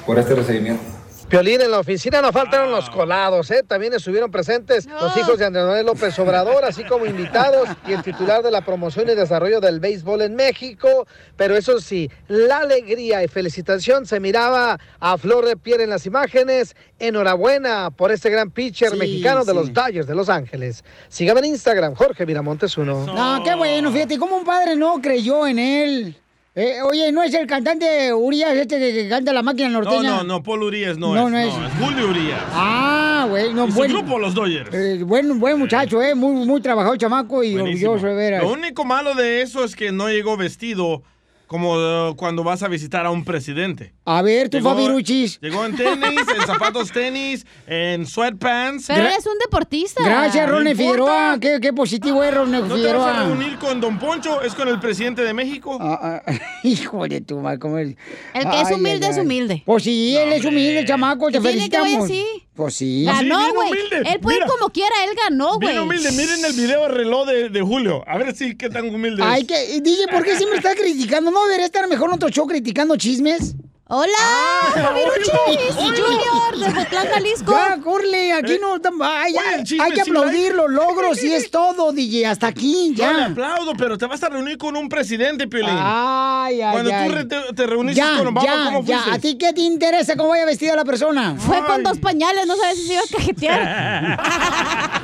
por 0.06 0.20
este 0.20 0.36
recibimiento. 0.36 0.84
Piolín, 1.28 1.60
en 1.60 1.70
la 1.70 1.80
oficina 1.80 2.20
no 2.20 2.32
faltaron 2.32 2.70
los 2.70 2.88
colados, 2.90 3.50
¿eh? 3.50 3.64
También 3.66 3.92
estuvieron 3.94 4.30
presentes 4.30 4.86
los 4.86 5.16
hijos 5.16 5.38
de 5.38 5.46
Andrés 5.46 5.64
Manuel 5.64 5.86
López 5.86 6.16
Obrador, 6.18 6.64
así 6.64 6.84
como 6.84 7.06
invitados 7.06 7.68
y 7.88 7.92
el 7.92 8.02
titular 8.02 8.42
de 8.42 8.50
la 8.50 8.64
promoción 8.64 9.08
y 9.08 9.14
desarrollo 9.14 9.60
del 9.60 9.80
béisbol 9.80 10.22
en 10.22 10.36
México. 10.36 11.06
Pero 11.36 11.56
eso 11.56 11.80
sí, 11.80 12.10
la 12.28 12.58
alegría 12.58 13.24
y 13.24 13.28
felicitación 13.28 14.06
se 14.06 14.20
miraba 14.20 14.78
a 15.00 15.18
flor 15.18 15.46
de 15.46 15.56
piel 15.56 15.80
en 15.80 15.90
las 15.90 16.06
imágenes. 16.06 16.76
Enhorabuena 16.98 17.90
por 17.90 18.12
este 18.12 18.30
gran 18.30 18.50
pitcher 18.50 18.90
Sí, 18.90 18.96
mexicano 18.96 19.44
de 19.44 19.54
los 19.54 19.72
Dodgers 19.72 20.06
de 20.06 20.14
Los 20.14 20.28
Ángeles. 20.28 20.84
Sígame 21.08 21.40
en 21.40 21.46
Instagram, 21.46 21.94
Jorge 21.94 22.26
Miramontes 22.26 22.76
uno. 22.78 23.06
No, 23.06 23.42
qué 23.42 23.54
bueno, 23.54 23.90
fíjate, 23.90 24.18
como 24.18 24.36
un 24.36 24.44
padre 24.44 24.76
no 24.76 25.00
creyó 25.00 25.46
en 25.46 25.58
él. 25.58 26.16
Eh, 26.56 26.76
oye, 26.88 27.10
¿no 27.10 27.20
es 27.24 27.34
el 27.34 27.48
cantante 27.48 28.14
Urias 28.14 28.54
este 28.54 28.78
que, 28.78 29.08
canta 29.08 29.32
la 29.32 29.42
máquina 29.42 29.70
No, 29.70 29.80
norteña? 29.82 30.18
no, 30.18 30.22
no, 30.24 30.42
Paul 30.44 30.62
Urias 30.62 30.96
no, 30.96 31.12
No, 31.12 31.16
es, 31.16 31.22
no 31.24 31.30
no, 31.30 31.38
es. 31.38 31.48
es 31.72 31.84
Julio 31.84 32.10
Urias. 32.10 32.40
Ah, 32.52 33.26
güey, 33.28 33.52
no, 33.52 33.66
y 33.66 33.72
su 33.72 33.80
grupo, 33.80 34.18
los 34.20 34.34
Dodgers. 34.34 34.72
eh, 34.72 35.02
buen, 35.04 35.40
buen 35.40 35.58
muchacho, 35.58 36.00
eh, 36.00 36.14
muy, 36.14 36.46
muy 36.46 36.60
trabajador 36.60 36.96
chamaco 36.96 37.42
y 37.42 37.54
Buenísimo. 37.54 37.90
orgulloso 37.92 38.06
de 38.06 38.14
veras. 38.14 38.42
Lo 38.44 38.52
único 38.52 38.84
malo 38.84 39.14
de 39.14 39.42
eso 39.42 39.64
es 39.64 39.74
que 39.74 39.90
no 39.90 40.08
llegó 40.08 40.36
vestido 40.36 41.02
como 41.46 41.76
eh, 41.78 42.14
cuando 42.16 42.42
vas 42.42 42.62
a 42.62 42.68
visitar 42.68 43.04
a 43.06 43.10
un 43.10 43.24
presidente. 43.24 43.92
A 44.06 44.22
ver, 44.22 44.48
tú, 44.48 44.56
Llegó- 44.58 44.70
Fabiruchis. 44.70 45.38
Llegó 45.40 45.64
en 45.64 45.76
tenis, 45.76 46.20
en 46.36 46.46
zapatos 46.46 46.90
tenis, 46.90 47.46
en 47.66 48.06
sweatpants. 48.06 48.86
Pero 48.88 49.02
eres 49.06 49.26
un 49.26 49.38
deportista. 49.38 50.02
Gracias, 50.04 50.48
Ronnie. 50.48 50.74
Figueroa. 50.74 51.38
Qué, 51.40 51.58
qué 51.60 51.72
positivo 51.72 52.22
es 52.24 52.34
Ronnie 52.34 52.60
¿No 52.60 52.62
te 52.62 52.68
vas 52.68 52.72
a 52.72 52.76
Figueroa. 52.76 53.24
reunir 53.24 53.58
con 53.58 53.80
Don 53.80 53.98
Poncho? 53.98 54.40
¿Es 54.42 54.54
con 54.54 54.68
el 54.68 54.80
presidente 54.80 55.22
de 55.22 55.32
México? 55.34 55.78
Ah, 55.80 56.22
ah, 56.26 56.32
hijo 56.64 57.06
de 57.06 57.20
tu 57.20 57.38
madre, 57.40 57.58
¿cómo 57.58 57.78
es? 57.78 57.88
El 58.34 58.50
que 58.50 58.60
es 58.60 58.70
humilde 58.72 59.08
es 59.08 59.18
humilde. 59.18 59.62
Pues 59.66 59.84
sí, 59.84 60.16
él 60.16 60.32
es 60.32 60.44
humilde, 60.44 60.84
chamaco, 60.84 61.26
te 61.30 61.40
¿Qué 61.40 61.48
tiene 61.50 61.68
que 61.70 61.76
ver 61.76 61.86
felicitamos. 61.86 62.04
así? 62.10 62.24
Pues 62.54 62.74
sí. 62.76 63.04
Ganó, 63.04 63.52
güey. 63.52 63.72
Él 64.06 64.20
puede 64.20 64.38
ir 64.38 64.44
como 64.44 64.70
quiera, 64.70 64.94
él 65.08 65.16
ganó, 65.16 65.56
güey. 65.56 65.70
Bien 65.70 65.80
humilde, 65.80 66.12
miren 66.12 66.44
el 66.44 66.52
video 66.52 66.86
reloj 66.88 67.26
de, 67.26 67.48
de 67.48 67.60
Julio. 67.62 68.04
A 68.06 68.16
ver 68.16 68.34
si 68.34 68.56
qué 68.56 68.70
tan 68.70 68.94
humilde 68.94 69.22
es. 69.22 69.28
Ay, 69.28 69.44
que, 69.44 69.80
DJ, 69.80 70.06
¿por 70.08 70.22
qué 70.22 70.36
siempre 70.36 70.58
estás 70.58 70.76
criticando? 70.76 71.30
¿No 71.32 71.44
debería 71.44 71.66
estar 71.66 71.86
mejor 71.88 72.10
en 72.10 72.14
otro 72.16 72.28
show 72.28 72.46
criticando 72.46 72.96
chismes? 72.96 73.56
¡Hola! 73.86 74.12
Fabiruchis 74.72 75.76
y 75.78 75.88
Junior 75.88 76.56
de 76.58 76.72
Botlán, 76.72 77.06
Jalisco. 77.06 77.52
Ya, 77.52 77.78
corle, 77.82 78.32
aquí 78.32 78.56
no. 78.58 78.80
tam- 78.80 78.98
Ay, 79.02 79.32
Oye, 79.36 79.40
ay, 79.46 79.54
el 79.60 79.64
chisme 79.66 79.84
hay 79.84 79.92
que 79.92 80.00
hay. 80.00 80.08
aplaudir 80.08 80.54
los 80.54 80.70
logros 80.70 81.22
y 81.22 81.34
es 81.34 81.50
todo, 81.50 81.92
DJ. 81.92 82.26
Hasta 82.26 82.46
aquí, 82.46 82.94
Yo 82.94 83.12
le 83.12 83.18
ya. 83.18 83.26
aplaudo, 83.26 83.74
pero 83.76 83.98
te 83.98 84.06
vas 84.06 84.22
a 84.22 84.30
reunir 84.30 84.56
con 84.56 84.74
un 84.74 84.88
presidente, 84.88 85.46
Piolín. 85.46 85.68
Ay, 85.78 86.62
ay, 86.62 86.72
Cuando 86.72 86.90
ay. 86.94 87.10
tú 87.10 87.28
te, 87.28 87.36
te 87.54 87.66
reuniste 87.66 88.00
ya, 88.00 88.16
con 88.16 88.28
Obama, 88.28 88.42
ya, 88.42 88.64
¿cómo 88.64 88.84
ya. 88.84 89.00
fuiste? 89.00 89.10
¿A 89.16 89.18
ti 89.20 89.36
qué 89.36 89.52
te 89.52 89.60
interesa 89.60 90.16
cómo 90.16 90.30
vaya 90.30 90.46
vestida 90.46 90.74
la 90.76 90.84
persona? 90.86 91.36
Fue 91.38 91.62
con 91.66 91.82
dos 91.82 91.98
pañales, 91.98 92.46
no 92.46 92.56
sabes 92.56 92.78
si 92.78 92.86
se 92.86 92.92
iba 92.94 93.02
a 93.02 93.16
cajetear. 93.18 94.20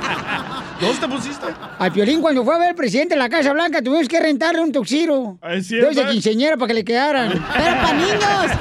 ¿Dos 0.79 0.99
te 0.99 1.07
pusiste? 1.07 1.45
Al 1.77 1.91
Piolín, 1.91 2.21
cuando 2.21 2.43
fue 2.43 2.55
a 2.55 2.57
ver 2.57 2.69
al 2.69 2.75
presidente 2.75 3.13
de 3.13 3.19
la 3.19 3.29
Casa 3.29 3.53
Blanca, 3.53 3.81
tuvimos 3.81 4.07
que 4.07 4.19
rentarle 4.19 4.61
un 4.61 4.71
tuxiro. 4.71 5.37
Ah, 5.41 5.53
es 5.53 5.67
cierto, 5.67 5.87
Dos 5.87 5.95
de 5.95 6.11
quinceñera 6.11 6.57
para 6.57 6.67
que 6.69 6.73
le 6.73 6.83
quedaran. 6.83 7.29
Pero 7.31 7.75
para 7.75 7.93
niños. 7.93 8.51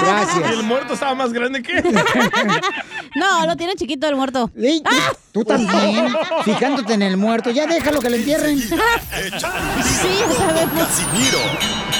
Gracias. 0.00 0.50
Y 0.50 0.52
el 0.54 0.62
muerto 0.62 0.94
estaba 0.94 1.14
más 1.14 1.32
grande 1.32 1.62
que 1.62 1.78
él. 1.78 1.84
No, 3.16 3.44
lo 3.44 3.56
tiene 3.56 3.74
chiquito 3.74 4.06
el 4.08 4.14
muerto. 4.14 4.52
Ey, 4.56 4.80
Tú 5.32 5.44
también, 5.44 6.14
fijándote 6.44 6.94
en 6.94 7.02
el 7.02 7.16
muerto. 7.16 7.50
Ya 7.50 7.66
déjalo 7.66 8.00
que 8.00 8.08
lo 8.08 8.16
entierren. 8.16 8.58
Sí, 8.60 8.70
sabemos. 10.38 10.74
Casimiro. 10.78 11.38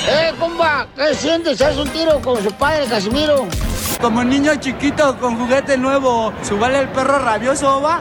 ¡Eh, 0.09 0.33
compa! 0.39 0.87
¿Qué 0.97 1.14
sientes? 1.14 1.61
¿Haz 1.61 1.76
un 1.76 1.89
tiro 1.89 2.20
con 2.20 2.43
su 2.43 2.53
padre, 2.53 2.87
Casimiro? 2.87 3.47
Como 4.01 4.22
niño 4.24 4.55
chiquito 4.57 5.18
con 5.18 5.37
juguete 5.37 5.76
nuevo, 5.76 6.33
¿subale 6.43 6.78
el 6.81 6.89
perro 6.89 7.18
rabioso, 7.18 7.83
va? 7.83 8.01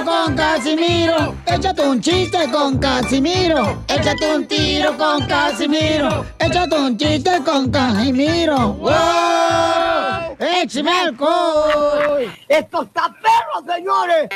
tiro 0.00 0.04
con 0.04 0.34
Casimiro. 0.34 1.34
Échate 1.46 1.82
un 1.82 2.00
chiste 2.00 2.50
con 2.50 2.78
Casimiro. 2.78 3.82
Échate 3.88 4.34
un 4.34 4.46
tiro 4.46 4.96
con 4.96 5.26
Casimiro. 5.26 6.24
Échate 6.38 6.76
un 6.76 6.96
chiste 6.96 7.42
con 7.44 7.70
Casimiro. 7.70 8.74
¡Wow! 8.74 10.36
¡Échame 10.38 10.90
alcohol! 10.90 12.32
¡Esto 12.48 12.82
está 12.82 13.14
perro, 13.22 13.74
señores! 13.74 14.28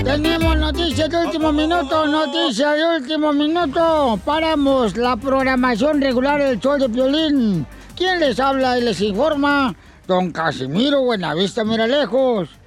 Tenemos 0.04 0.56
noticias 0.56 1.10
de 1.10 1.16
último 1.16 1.52
minuto, 1.52 2.06
noticias 2.06 2.76
de 2.76 2.96
último 3.00 3.32
minuto. 3.32 4.18
Paramos 4.24 4.96
la 4.96 5.16
programación 5.16 6.00
regular 6.00 6.42
del 6.42 6.58
show 6.58 6.78
de 6.78 6.88
Piolín. 6.88 7.66
¿Quién 7.96 8.20
les 8.20 8.40
habla 8.40 8.78
y 8.78 8.82
les 8.82 9.00
informa? 9.00 9.74
Don 10.06 10.32
Casimiro 10.32 11.02
Buenavista 11.02 11.64
Mira 11.64 11.86
lejos. 11.86 12.59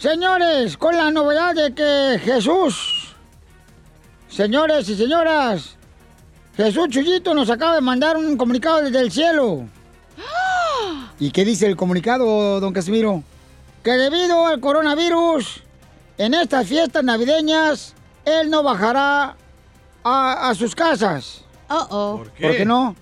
Señores, 0.00 0.78
con 0.78 0.96
la 0.96 1.10
novedad 1.10 1.54
de 1.54 1.74
que 1.74 2.18
Jesús, 2.24 3.14
señores 4.30 4.88
y 4.88 4.96
señoras, 4.96 5.76
Jesús 6.56 6.88
Chuyito 6.88 7.34
nos 7.34 7.50
acaba 7.50 7.74
de 7.74 7.82
mandar 7.82 8.16
un 8.16 8.38
comunicado 8.38 8.80
desde 8.80 8.98
el 8.98 9.12
cielo. 9.12 9.66
¿Y 11.20 11.30
qué 11.30 11.44
dice 11.44 11.66
el 11.66 11.76
comunicado, 11.76 12.60
don 12.60 12.72
Casimiro? 12.72 13.22
Que 13.84 13.90
debido 13.90 14.46
al 14.46 14.58
coronavirus, 14.58 15.64
en 16.16 16.32
estas 16.32 16.66
fiestas 16.66 17.04
navideñas, 17.04 17.94
él 18.24 18.48
no 18.48 18.62
bajará 18.62 19.36
a, 20.02 20.48
a 20.48 20.54
sus 20.54 20.74
casas. 20.74 21.44
Oh, 21.68 21.86
oh. 21.90 22.16
¿Por 22.16 22.30
qué? 22.30 22.46
¿Por 22.46 22.56
qué 22.56 22.64
no? 22.64 22.96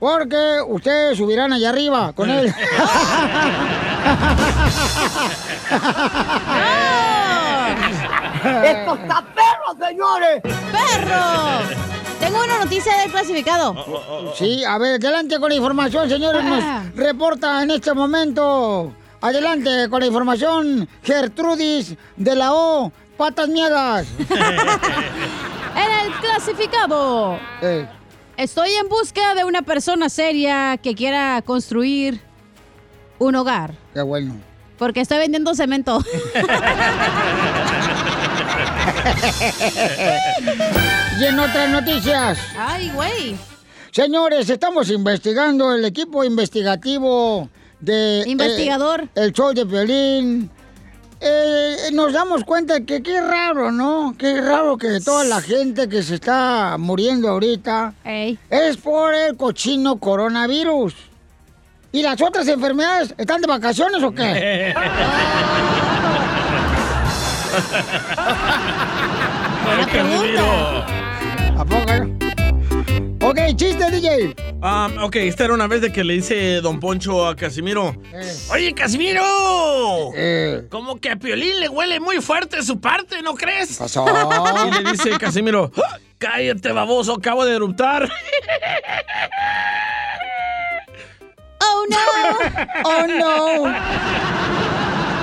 Porque 0.00 0.62
ustedes 0.66 1.18
subirán 1.18 1.52
allá 1.52 1.68
arriba 1.68 2.14
con 2.14 2.30
él. 2.30 2.54
¡Esto 8.64 8.94
está 8.94 9.24
perro, 9.34 9.76
señores! 9.86 10.40
¡Perro! 10.42 11.76
Tengo 12.20 12.42
una 12.42 12.58
noticia 12.64 12.96
del 12.98 13.10
clasificado. 13.10 14.32
Sí, 14.34 14.64
a 14.64 14.78
ver, 14.78 14.94
adelante 14.96 15.38
con 15.38 15.50
la 15.50 15.56
información, 15.56 16.08
señores. 16.08 16.42
Ah. 16.44 16.82
Nos 16.84 16.96
reporta 16.96 17.62
en 17.62 17.70
este 17.72 17.92
momento. 17.92 18.92
Adelante 19.20 19.88
con 19.90 20.00
la 20.00 20.06
información, 20.06 20.88
Gertrudis 21.02 21.94
de 22.16 22.34
la 22.34 22.52
O, 22.52 22.92
Patas 23.16 23.48
Miedas. 23.48 24.06
En 25.76 26.06
el 26.06 26.12
clasificado. 26.20 27.38
Eh, 27.60 27.86
Estoy 28.38 28.70
en 28.74 28.88
busca 28.88 29.34
de 29.34 29.44
una 29.44 29.60
persona 29.62 30.08
seria 30.08 30.78
que 30.82 30.94
quiera 30.94 31.42
construir 31.44 32.22
un 33.18 33.34
hogar. 33.36 33.74
qué 33.94 34.02
bueno. 34.02 34.34
Porque 34.78 35.00
estoy 35.00 35.18
vendiendo 35.18 35.54
cemento. 35.54 36.02
Y 41.18 41.24
en 41.24 41.38
otras 41.38 41.70
noticias. 41.70 42.38
Ay, 42.58 42.90
güey. 42.90 43.36
Señores, 43.90 44.50
estamos 44.50 44.90
investigando 44.90 45.74
el 45.74 45.84
equipo 45.84 46.22
investigativo 46.24 47.48
de... 47.80 48.24
Investigador. 48.26 49.02
eh, 49.02 49.08
el 49.14 49.32
show 49.32 49.54
de 49.54 49.64
violín. 49.64 50.50
nos 51.94 52.12
damos 52.12 52.44
cuenta 52.44 52.80
que 52.84 53.02
qué 53.02 53.20
raro, 53.22 53.72
¿no? 53.72 54.14
Qué 54.18 54.40
raro 54.42 54.76
que 54.76 55.00
toda 55.00 55.24
la 55.24 55.40
gente 55.40 55.88
que 55.88 56.02
se 56.02 56.16
está 56.16 56.76
muriendo 56.78 57.28
ahorita 57.28 57.94
es 58.50 58.76
por 58.76 59.14
el 59.14 59.36
cochino 59.36 59.96
coronavirus. 59.96 60.94
¿Y 61.96 62.02
las 62.02 62.20
otras 62.20 62.46
enfermedades 62.48 63.14
están 63.16 63.40
de 63.40 63.46
vacaciones 63.46 64.02
o 64.02 64.12
qué? 64.14 64.22
Ay, 69.66 69.86
Casimiro. 69.90 70.84
¿A 71.58 71.64
poco? 71.64 71.92
Ok, 73.26 73.38
chiste, 73.56 73.90
DJ. 73.90 74.36
Ah, 74.60 74.90
ok, 75.00 75.16
esta 75.16 75.44
era 75.46 75.54
una 75.54 75.66
vez 75.68 75.80
de 75.80 75.90
que 75.90 76.04
le 76.04 76.12
dice 76.12 76.60
Don 76.60 76.80
Poncho 76.80 77.26
a 77.26 77.34
Casimiro. 77.34 77.96
Oye, 78.50 78.74
Casimiro. 78.74 79.24
Como 80.68 80.96
que 81.00 81.12
a 81.12 81.16
Piolín 81.16 81.60
le 81.60 81.70
huele 81.70 81.98
muy 81.98 82.20
fuerte 82.20 82.62
su 82.62 82.78
parte, 82.78 83.22
¿no 83.22 83.32
crees? 83.32 83.78
pasó? 83.78 84.04
Y 84.68 84.70
le 84.84 84.90
dice 84.92 85.16
Casimiro, 85.18 85.72
"Ah, 85.82 85.96
cállate, 86.18 86.72
baboso, 86.72 87.14
acabo 87.14 87.46
de 87.46 87.54
eruptar. 87.56 88.06
Oh 92.84 93.06
no. 93.06 93.24
Oh 93.64 93.66
no. 93.66 93.66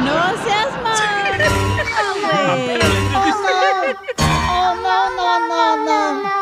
No 0.03 0.15
seas 0.43 0.71
mal. 0.83 1.41
Oh 4.39 4.75
no, 4.81 4.97
no, 5.15 5.29
no, 5.47 5.63
no. 5.85 6.33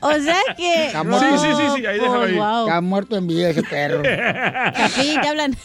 O 0.00 0.12
sea 0.12 0.42
que. 0.56 0.90
Sí, 0.90 1.38
sí, 1.38 1.48
sí, 1.56 1.62
sí, 1.76 1.86
ahí 1.86 1.98
ahí. 1.98 2.00
Oh, 2.00 2.26
wow. 2.36 2.66
Está 2.66 2.80
muerto 2.80 3.16
en 3.16 3.26
vida 3.26 3.50
ese 3.50 3.62
perro. 3.62 4.02
Capi, 4.02 5.18
te 5.20 5.28
hablan. 5.28 5.56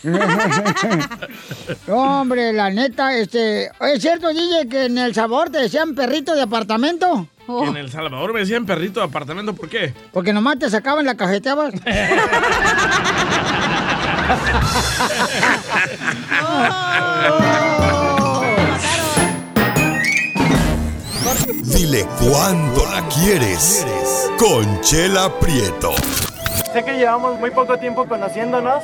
No, 1.88 2.22
hombre, 2.22 2.54
la 2.54 2.70
neta, 2.70 3.16
este. 3.18 3.72
¿Es 3.80 4.02
cierto, 4.02 4.30
DJ, 4.30 4.68
que 4.70 4.86
en 4.86 4.98
El 4.98 5.14
Sabor 5.14 5.50
te 5.50 5.60
decían 5.60 5.96
perrito 5.96 6.36
de 6.36 6.42
apartamento? 6.42 7.28
Oh. 7.48 7.66
En 7.66 7.76
El 7.78 7.92
Salvador 7.92 8.34
me 8.34 8.40
decían 8.42 8.66
perrito 8.66 9.00
de 9.00 9.06
apartamento, 9.06 9.54
¿por 9.54 9.70
qué? 9.70 9.94
Porque 10.12 10.32
nomás 10.34 10.60
te 10.60 10.70
sacaban 10.70 11.06
la 11.06 11.16
cajeteabas. 11.16 11.74
Dile 21.64 22.06
cuándo 22.20 22.86
la 22.92 23.08
quieres. 23.10 23.86
Conchela 24.38 25.40
Prieto. 25.40 25.94
Sé 26.72 26.84
que 26.84 26.94
llevamos 26.94 27.40
muy 27.40 27.52
poco 27.52 27.78
tiempo 27.78 28.06
conociéndonos. 28.08 28.84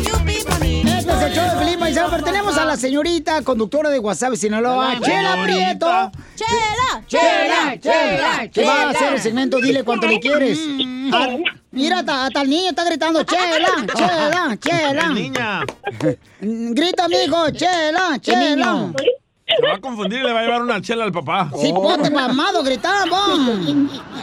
el 1.31 1.37
show 1.37 1.43
de 1.45 1.65
Felipe 1.65 1.85
pero 2.09 2.23
tenemos 2.23 2.57
a 2.57 2.65
la 2.65 2.77
señorita 2.77 3.41
conductora 3.43 3.89
de 3.89 3.99
WhatsApp 3.99 4.35
Sinaloa, 4.35 4.95
La 4.95 4.99
Chela. 4.99 5.43
Prieto. 5.43 6.11
Chela, 6.35 7.03
Chela, 7.07 7.79
Chela, 7.79 8.47
que 8.51 8.65
va 8.65 8.83
a 8.83 8.89
hacer 8.89 9.13
el 9.13 9.21
segmento 9.21 9.57
Dile 9.59 9.83
cuánto 9.83 10.07
le 10.07 10.19
quieres. 10.19 10.59
Mm. 10.59 11.11
Mira, 11.71 11.99
hasta, 11.99 12.41
el 12.41 12.49
niño 12.49 12.69
está 12.69 12.83
gritando, 12.83 13.23
Chela, 13.23 13.69
Chela, 13.95 14.57
Chela. 14.59 15.09
Niña. 15.09 15.61
Grita, 16.41 17.07
mijo, 17.07 17.49
Chela, 17.51 18.19
Chela. 18.19 18.91
Se 19.47 19.67
va 19.67 19.73
a 19.75 19.79
confundir 19.79 20.19
y 20.19 20.23
le 20.23 20.33
va 20.33 20.39
a 20.39 20.43
llevar 20.43 20.61
una 20.61 20.81
chela 20.81 21.03
al 21.03 21.11
papá. 21.11 21.51
Sí, 21.59 21.73
ponte 21.73 22.09
mamado, 22.09 22.63
gritamos. 22.63 23.65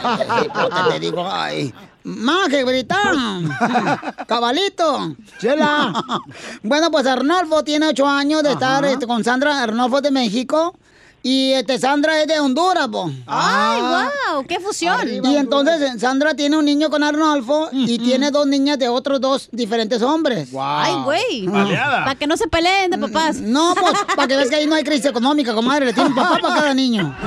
Te 0.91 0.99
digo, 0.99 1.27
ay. 1.31 1.71
Que 2.03 2.63
gritar. 2.63 3.03
Cabalito. 4.27 5.15
Chela. 5.39 5.93
Bueno, 6.63 6.89
pues 6.91 7.05
Arnolfo 7.05 7.63
tiene 7.63 7.87
ocho 7.87 8.07
años 8.07 8.43
de 8.43 8.51
estar 8.53 8.83
este, 8.85 9.05
con 9.07 9.23
Sandra. 9.23 9.61
Arnolfo 9.63 9.97
es 9.97 10.03
de 10.03 10.11
México. 10.11 10.75
Y 11.21 11.51
este, 11.51 11.77
Sandra 11.77 12.21
es 12.21 12.27
de 12.27 12.39
Honduras, 12.39 12.87
po. 12.87 13.11
Ay, 13.27 13.81
Ah. 13.83 14.09
wow, 14.33 14.45
qué 14.47 14.57
fusión. 14.59 14.97
Y 15.25 15.35
entonces 15.35 15.81
eh, 15.81 15.99
Sandra 15.99 16.33
tiene 16.33 16.55
un 16.57 16.63
niño 16.63 16.89
con 16.89 17.03
Arnolfo 17.03 17.67
y 17.73 17.99
tiene 17.99 18.31
dos 18.31 18.47
niñas 18.47 18.79
de 18.79 18.87
otros 18.87 19.19
dos 19.19 19.49
diferentes 19.51 20.01
hombres. 20.01 20.49
Ay, 20.57 20.93
güey. 21.03 21.45
Para 21.47 22.15
que 22.15 22.25
no 22.25 22.37
se 22.37 22.47
peleen 22.47 22.91
de 22.91 22.97
papás. 22.97 23.37
No, 23.41 23.75
pues, 23.79 23.93
para 24.15 24.27
que 24.29 24.37
veas 24.37 24.49
que 24.49 24.55
ahí 24.55 24.67
no 24.67 24.75
hay 24.75 24.83
crisis 24.83 25.07
económica, 25.07 25.53
comadre. 25.53 25.87
Le 25.87 25.93
tiene 25.93 26.09
un 26.09 26.15
papá 26.15 26.37
para 26.41 26.55
cada 26.55 26.73
niño. 26.73 27.13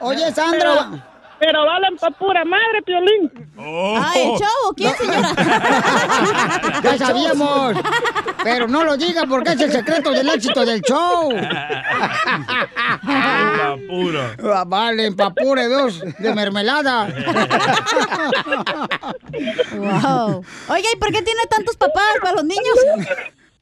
Oye, 0.00 0.32
Sandra. 0.32 1.04
Pero 1.38 1.66
valen 1.66 1.96
pa' 1.98 2.10
pura 2.12 2.44
madre, 2.44 2.82
Piolín. 2.84 3.30
Ah, 3.58 4.12
¿el 4.16 4.28
show 4.38 4.68
o 4.68 4.72
quién, 4.74 4.94
señora? 4.96 5.32
Ya 6.82 6.98
sabíamos. 6.98 7.76
Pero 8.42 8.68
no 8.68 8.84
lo 8.84 8.96
diga 8.96 9.24
porque 9.28 9.50
es 9.52 9.60
el 9.60 9.72
secreto 9.72 10.10
del 10.12 10.28
éxito 10.30 10.64
del 10.64 10.80
show. 10.82 11.30
Papura. 13.06 14.36
Ah, 14.54 14.64
Vale, 14.66 15.12
papure 15.12 15.68
dos 15.68 16.00
de 16.18 16.34
mermelada. 16.34 17.08
Wow. 19.76 20.42
Oiga, 20.68 20.88
¿y 20.92 20.96
por 20.96 21.12
qué 21.12 21.22
tiene 21.22 21.42
tantos 21.50 21.76
papás 21.76 22.02
para 22.20 22.34
los 22.36 22.44
niños? 22.44 22.74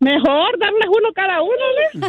Mejor 0.05 0.59
darles 0.59 0.89
uno 0.89 1.09
cada 1.15 1.41
uno, 1.43 1.65
¿no? 1.95 2.07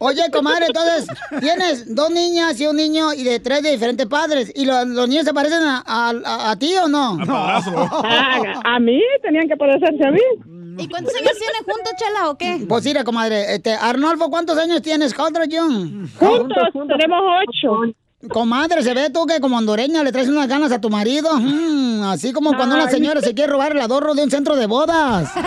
Oye, 0.00 0.22
comadre, 0.32 0.66
entonces 0.66 1.06
tienes 1.40 1.94
dos 1.94 2.10
niñas 2.10 2.58
y 2.60 2.66
un 2.66 2.76
niño 2.76 3.12
y 3.12 3.24
de 3.24 3.40
tres 3.40 3.62
de 3.62 3.70
diferentes 3.72 4.06
padres. 4.06 4.50
¿Y 4.54 4.64
lo- 4.64 4.84
los 4.86 5.08
niños 5.08 5.24
se 5.24 5.34
parecen 5.34 5.62
a, 5.62 5.82
a- 5.86 6.50
a 6.50 6.56
ti 6.58 6.74
o 6.82 6.88
no? 6.88 7.18
Ah, 7.26 7.60
a 8.64 8.78
mí 8.80 9.00
tenían 9.22 9.48
que 9.48 9.56
parecerse 9.56 10.04
a 10.06 10.10
mí. 10.10 10.20
¿Y 10.78 10.88
cuántos 10.88 11.14
años 11.14 11.32
tienen 11.38 11.62
juntos, 11.64 11.92
Chela, 11.98 12.30
o 12.30 12.36
qué? 12.36 12.64
Pues 12.68 12.84
mira, 12.84 13.04
comadre, 13.04 13.54
este, 13.54 13.74
Arnolfo, 13.74 14.28
¿cuántos 14.30 14.58
años 14.58 14.82
tienes, 14.82 15.14
Contra 15.14 15.44
Jun? 15.50 16.10
Juntos, 16.18 16.58
tenemos 16.88 17.20
ocho. 17.48 17.94
Comadre, 18.28 18.82
se 18.82 18.94
ve 18.94 19.10
tú 19.10 19.26
que 19.26 19.40
como 19.40 19.58
hondureña 19.58 20.02
le 20.02 20.12
traes 20.12 20.28
unas 20.28 20.48
ganas 20.48 20.72
a 20.72 20.80
tu 20.80 20.90
marido. 20.90 21.36
Mm, 21.38 22.02
así 22.04 22.32
como 22.32 22.54
cuando 22.54 22.74
una 22.74 22.88
señora 22.90 23.20
se 23.20 23.34
quiere 23.34 23.52
robar 23.52 23.72
el 23.72 23.80
adorno 23.80 24.14
de 24.14 24.22
un 24.24 24.30
centro 24.30 24.56
de 24.56 24.66
bodas. 24.66 25.30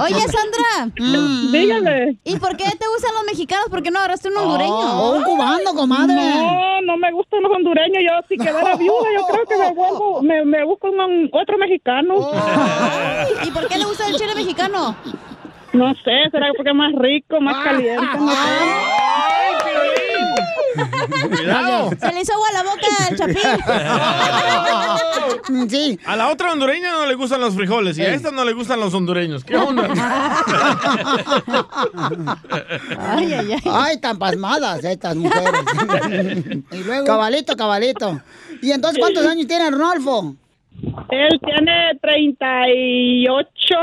Oye, 0.00 0.20
Sandra. 0.20 0.92
Mm. 0.98 1.52
Dígame. 1.52 2.18
¿Y 2.24 2.36
por 2.36 2.56
qué 2.56 2.64
te 2.64 2.86
gustan 2.86 3.14
los 3.14 3.24
mexicanos? 3.26 3.66
¿Por 3.68 3.82
qué 3.82 3.90
no 3.90 3.98
agarraste 3.98 4.28
un 4.28 4.36
hondureño? 4.36 4.72
Oh, 4.72 5.16
un 5.16 5.24
cubano, 5.24 5.74
comadre. 5.74 6.14
No, 6.14 6.80
no 6.82 6.96
me 6.96 7.12
gustan 7.12 7.42
los 7.42 7.52
hondureños. 7.52 8.02
Yo 8.04 8.12
si 8.28 8.36
quedara 8.36 8.76
viuda, 8.76 9.08
yo 9.16 9.26
creo 9.26 9.44
que 9.46 9.56
me 9.56 9.72
vuelvo, 9.74 10.22
me, 10.22 10.44
me 10.44 10.64
busco 10.64 10.88
un, 10.88 11.28
otro 11.32 11.58
mexicano. 11.58 12.14
¿Y 13.44 13.50
por 13.50 13.66
qué 13.68 13.78
le 13.78 13.84
gusta 13.84 14.06
el 14.08 14.16
chile 14.16 14.34
mexicano? 14.34 14.96
No 15.74 15.92
sé, 15.94 16.30
será 16.30 16.46
porque 16.56 16.70
es 16.70 16.76
más 16.76 16.92
rico, 16.96 17.40
más 17.40 17.64
caliente. 17.64 18.06
no 18.16 18.30
sé. 18.30 18.36
Cuidado. 21.28 21.90
Se 22.00 22.12
le 22.12 22.20
hizo 22.20 22.32
agua 22.32 22.48
a 22.48 22.52
la 22.52 22.62
boca 22.62 22.86
al 23.08 23.16
chapín. 25.46 25.70
Sí. 25.70 25.98
A 26.04 26.16
la 26.16 26.30
otra 26.30 26.52
hondureña 26.52 26.92
no 26.92 27.06
le 27.06 27.14
gustan 27.14 27.40
los 27.40 27.54
frijoles 27.54 27.96
y 27.98 28.02
a 28.02 28.14
esta 28.14 28.30
no 28.30 28.44
le 28.44 28.52
gustan 28.52 28.78
los 28.80 28.92
hondureños. 28.94 29.42
¿Qué 29.44 29.56
onda? 29.56 29.84
Ay, 32.98 33.32
ay, 33.34 33.52
ay. 33.52 33.60
Ay, 33.70 34.00
tan 34.00 34.18
pasmadas 34.18 34.82
estas 34.84 35.14
mujeres. 35.16 35.64
y 36.72 36.82
luego... 36.84 37.06
Cabalito, 37.06 37.56
cabalito. 37.56 38.20
¿Y 38.62 38.70
entonces 38.72 38.98
cuántos 38.98 39.26
años 39.26 39.46
tiene 39.46 39.64
Arnolfo? 39.64 40.34
Él 41.10 41.40
tiene 41.44 41.98
38, 42.00 43.74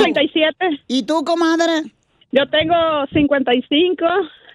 37. 0.00 0.82
¿Y 0.88 1.02
tú, 1.04 1.24
comadre? 1.24 1.84
Yo 2.32 2.48
tengo 2.48 2.74
55. 3.12 4.04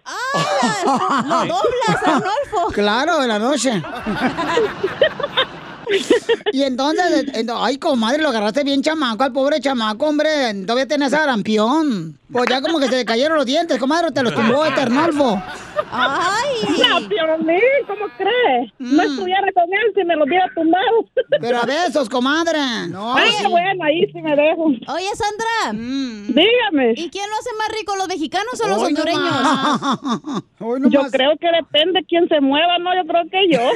¡Ah! 0.05 1.23
¡Lo 1.27 1.55
doblas, 1.55 2.03
Arnolfo! 2.05 2.71
Claro, 2.73 3.21
en 3.21 3.27
la 3.29 3.39
noche. 3.39 3.71
Y 6.53 6.63
entonces, 6.63 7.25
ay, 7.55 7.77
comadre, 7.77 8.21
lo 8.21 8.29
agarraste 8.29 8.63
bien 8.63 8.81
chamaco, 8.83 9.23
al 9.23 9.31
pobre 9.33 9.59
chamaco, 9.59 10.05
hombre. 10.07 10.29
Todavía 10.65 10.87
tenés 10.87 11.11
sarampión. 11.11 12.17
Pues 12.31 12.45
ya 12.49 12.61
como 12.61 12.79
que 12.79 12.87
se 12.87 12.95
le 12.95 13.05
cayeron 13.05 13.37
los 13.37 13.45
dientes, 13.45 13.77
comadre, 13.77 14.11
te 14.11 14.23
los 14.23 14.33
tumbó 14.33 14.63
Arnolfo. 14.63 15.41
¡Ay! 15.91 16.75
No, 16.89 17.07
Piolín, 17.07 17.59
¿cómo 17.85 18.05
crees? 18.17 18.71
No 18.79 19.03
estuviera 19.03 19.41
con 19.53 19.65
él 19.65 19.91
si 19.95 20.03
me 20.03 20.15
lo 20.15 20.23
hubiera 20.23 20.45
tumbado. 20.55 21.05
Pero 21.39 21.59
a 21.59 21.65
besos, 21.65 22.09
comadre. 22.09 22.57
No, 22.89 23.15
Ah, 23.15 23.21
sí. 23.37 23.45
bueno, 23.47 23.83
ahí 23.83 24.05
sí 24.11 24.19
me 24.21 24.35
dejo. 24.35 24.65
Oye, 24.65 25.09
Sandra. 25.15 25.79
Dígame. 26.27 26.93
¿Y 26.95 27.09
quién 27.11 27.29
lo 27.29 27.35
hace 27.35 27.49
más 27.59 27.69
rico, 27.77 27.95
los 27.95 28.07
mexicanos 28.07 28.59
o 28.63 28.67
los 28.67 28.77
Hoy 28.79 28.85
hondureños? 28.87 29.23
nomás. 29.23 30.43
Hoy 30.59 30.81
Yo 30.89 31.01
creo 31.11 31.31
que 31.39 31.47
depende 31.51 32.03
quién 32.07 32.27
se 32.29 32.41
mueva, 32.41 32.79
¿no? 32.79 32.95
Yo 32.95 33.07
creo 33.07 33.23
que 33.29 33.47
yo. 33.51 33.59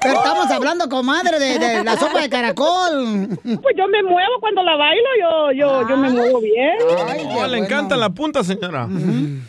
Pero 0.00 0.16
estamos 0.16 0.50
hablando, 0.50 0.88
comadre, 0.88 1.38
de, 1.38 1.58
de 1.58 1.84
la 1.84 1.96
sopa 1.96 2.20
de 2.20 2.28
caracol. 2.28 3.28
Pues 3.42 3.74
yo 3.76 3.88
me 3.88 4.02
muevo 4.02 4.32
cuando 4.40 4.62
la 4.62 4.76
bailo, 4.76 5.08
yo, 5.20 5.52
yo, 5.52 5.88
yo 5.88 5.96
me 5.96 6.10
muevo 6.10 6.40
bien. 6.40 6.76
Ay, 7.08 7.20
Oh, 7.36 7.46
le 7.46 7.58
encanta 7.58 7.96
la 7.96 8.10
punta, 8.10 8.44
señora. 8.44 8.86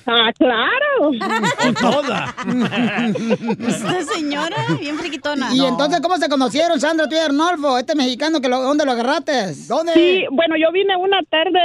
Ah, 0.07 0.31
claro. 0.37 1.11
Toda. 1.79 2.33
Esta 3.67 4.01
señora, 4.13 4.55
bien 4.79 4.97
friquitona. 4.97 5.53
Y 5.53 5.65
entonces, 5.65 5.99
¿cómo 6.01 6.17
se 6.17 6.29
conocieron, 6.29 6.79
Sandra, 6.79 7.07
tú 7.07 7.15
y 7.15 7.19
Arnolfo? 7.19 7.77
Este 7.77 7.95
mexicano, 7.95 8.39
que 8.41 8.47
lo, 8.49 8.61
¿dónde 8.61 8.85
lo 8.85 8.91
agarraste? 8.93 9.53
¿Dónde? 9.67 9.93
Sí, 9.93 10.25
bueno, 10.31 10.55
yo 10.57 10.71
vine 10.71 10.95
una 10.95 11.19
tarde, 11.29 11.59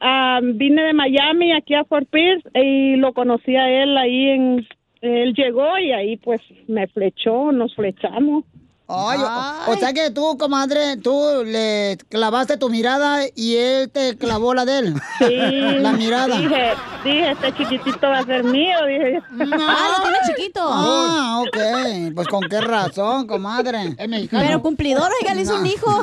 ah, 0.00 0.40
vine 0.42 0.82
de 0.82 0.92
Miami 0.92 1.52
aquí 1.52 1.74
a 1.74 1.84
Fort 1.84 2.08
Pierce 2.10 2.42
y 2.54 2.96
lo 2.96 3.12
conocí 3.14 3.54
a 3.56 3.68
él 3.68 3.96
ahí 3.96 4.28
en... 4.30 4.66
Él 5.02 5.34
llegó 5.34 5.76
y 5.78 5.92
ahí 5.92 6.16
pues 6.16 6.40
me 6.68 6.86
flechó, 6.88 7.52
nos 7.52 7.74
flechamos. 7.74 8.44
Ay, 8.88 9.18
o- 9.20 9.72
O, 9.72 9.76
sea 9.76 9.92
que 9.94 10.10
tú, 10.10 10.36
comadre, 10.36 10.96
tú 10.98 11.42
le 11.46 11.96
clavaste 12.10 12.56
tu 12.58 12.68
mirada 12.68 13.22
y 13.34 13.56
él 13.56 13.90
te 13.90 14.18
clavó 14.18 14.52
la 14.54 14.64
de 14.66 14.78
él. 14.80 14.94
Sí. 15.18 15.36
La 15.80 15.92
mirada. 15.92 16.36
Dije, 16.36 16.72
dije, 17.04 17.30
este 17.30 17.54
chiquitito 17.54 18.06
va 18.08 18.18
a 18.18 18.24
ser 18.24 18.44
mío, 18.44 18.76
dije. 18.86 19.22
Ah, 19.58 19.96
lo 19.96 20.02
tiene 20.02 20.18
chiquito. 20.26 20.60
Ah, 20.62 21.40
ok. 21.40 22.14
Pues 22.14 22.28
con 22.28 22.42
qué 22.50 22.60
razón, 22.60 23.26
comadre. 23.26 23.94
Es 23.96 24.08
mexicano. 24.08 24.42
Pero 24.46 24.60
cumplidor, 24.62 25.10
oiga, 25.20 25.34
le 25.34 25.42
hizo 25.42 25.56
un 25.58 25.66
hijo. 25.66 26.02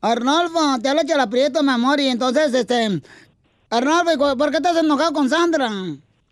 Arnolfo, 0.00 0.78
te 0.82 0.88
habla 0.88 1.04
Chela 1.04 1.28
Prieto, 1.28 1.62
mi 1.62 1.70
amor, 1.70 2.00
y 2.00 2.08
entonces, 2.08 2.54
este... 2.54 3.00
Arnolfo, 3.70 4.12
¿y 4.12 4.16
cu- 4.16 4.36
¿por 4.38 4.50
qué 4.50 4.56
estás 4.58 4.76
enojado 4.78 5.12
con 5.12 5.28
Sandra? 5.28 5.68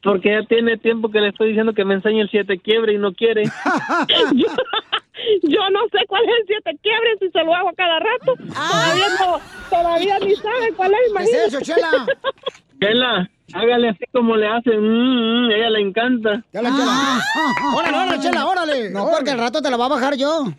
Porque 0.03 0.31
ya 0.31 0.43
tiene 0.45 0.77
tiempo 0.77 1.11
que 1.11 1.21
le 1.21 1.29
estoy 1.29 1.49
diciendo 1.49 1.73
que 1.73 1.85
me 1.85 1.95
enseñe 1.95 2.21
el 2.21 2.31
siete 2.31 2.59
quiebre 2.59 2.93
y 2.95 2.99
no 2.99 3.13
quiere. 3.13 3.45
yo, 4.35 4.47
yo 5.43 5.71
no 5.71 5.81
sé 5.91 6.07
cuál 6.07 6.25
es 6.25 6.31
el 6.41 6.47
siete 6.47 6.79
quiebre 6.83 7.17
si 7.21 7.31
se 7.31 7.43
lo 7.43 7.55
hago 7.55 7.71
cada 7.77 7.99
rato. 7.99 8.35
Todavía 8.37 9.07
no, 9.21 9.41
todavía 9.71 10.19
ni 10.21 10.35
sabe 10.37 10.73
cuál 10.77 10.93
es, 10.93 10.99
¿Qué 10.99 11.05
es 11.05 11.11
imagínate. 11.11 11.47
eso, 11.47 11.61
Chela? 11.61 12.07
Chela, 12.81 13.31
hágale 13.53 13.89
así 13.91 14.05
como 14.13 14.37
le 14.37 14.47
hacen. 14.49 14.81
Mm, 14.81 15.47
mm, 15.47 15.51
ella 15.53 15.71
le 15.71 15.81
encanta. 15.81 16.43
Chela, 16.53 16.71
Chela. 16.71 17.21
Órale, 17.75 17.97
órale, 17.97 18.21
Chela, 18.21 18.47
órale. 18.47 18.91
No, 18.91 19.09
porque 19.11 19.31
al 19.31 19.39
rato 19.39 19.63
te 19.63 19.71
la 19.71 19.77
va 19.77 19.87
a 19.87 19.91
bajar 19.91 20.17
yo. 20.17 20.45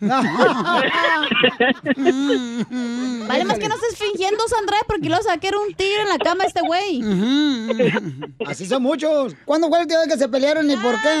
Vale, 3.28 3.44
más 3.44 3.58
que 3.58 3.68
no 3.68 3.74
estés 3.74 3.98
fingiendo, 3.98 4.42
Sandra, 4.48 4.76
porque 4.86 5.08
lo 5.08 5.16
saqué 5.18 5.48
era 5.48 5.58
un 5.58 5.74
tigre 5.74 6.02
en 6.02 6.08
la 6.08 6.18
cama 6.18 6.44
este 6.44 6.60
güey. 6.62 7.02
Así 8.46 8.66
son 8.66 8.82
muchos. 8.82 9.34
¿Cuándo 9.44 9.68
fue 9.68 9.80
el 9.82 9.86
día 9.86 9.98
que 10.08 10.16
se 10.16 10.28
pelearon 10.28 10.70
y 10.70 10.76
por 10.76 10.94
qué? 11.02 11.14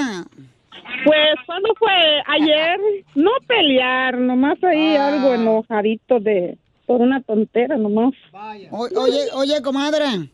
Pues, 1.04 1.34
¿cuándo 1.46 1.68
fue? 1.78 1.92
Ayer. 2.26 2.78
No 3.14 3.30
pelear, 3.46 4.18
nomás 4.18 4.62
ahí 4.64 4.96
Ah. 4.96 5.08
algo 5.08 5.34
enojadito 5.34 6.18
de... 6.20 6.56
Por 6.86 7.02
una 7.02 7.20
tontera 7.20 7.76
nomás. 7.76 8.14
O- 8.70 8.88
oye, 9.02 9.26
oye, 9.34 9.60
comadre. 9.60 10.30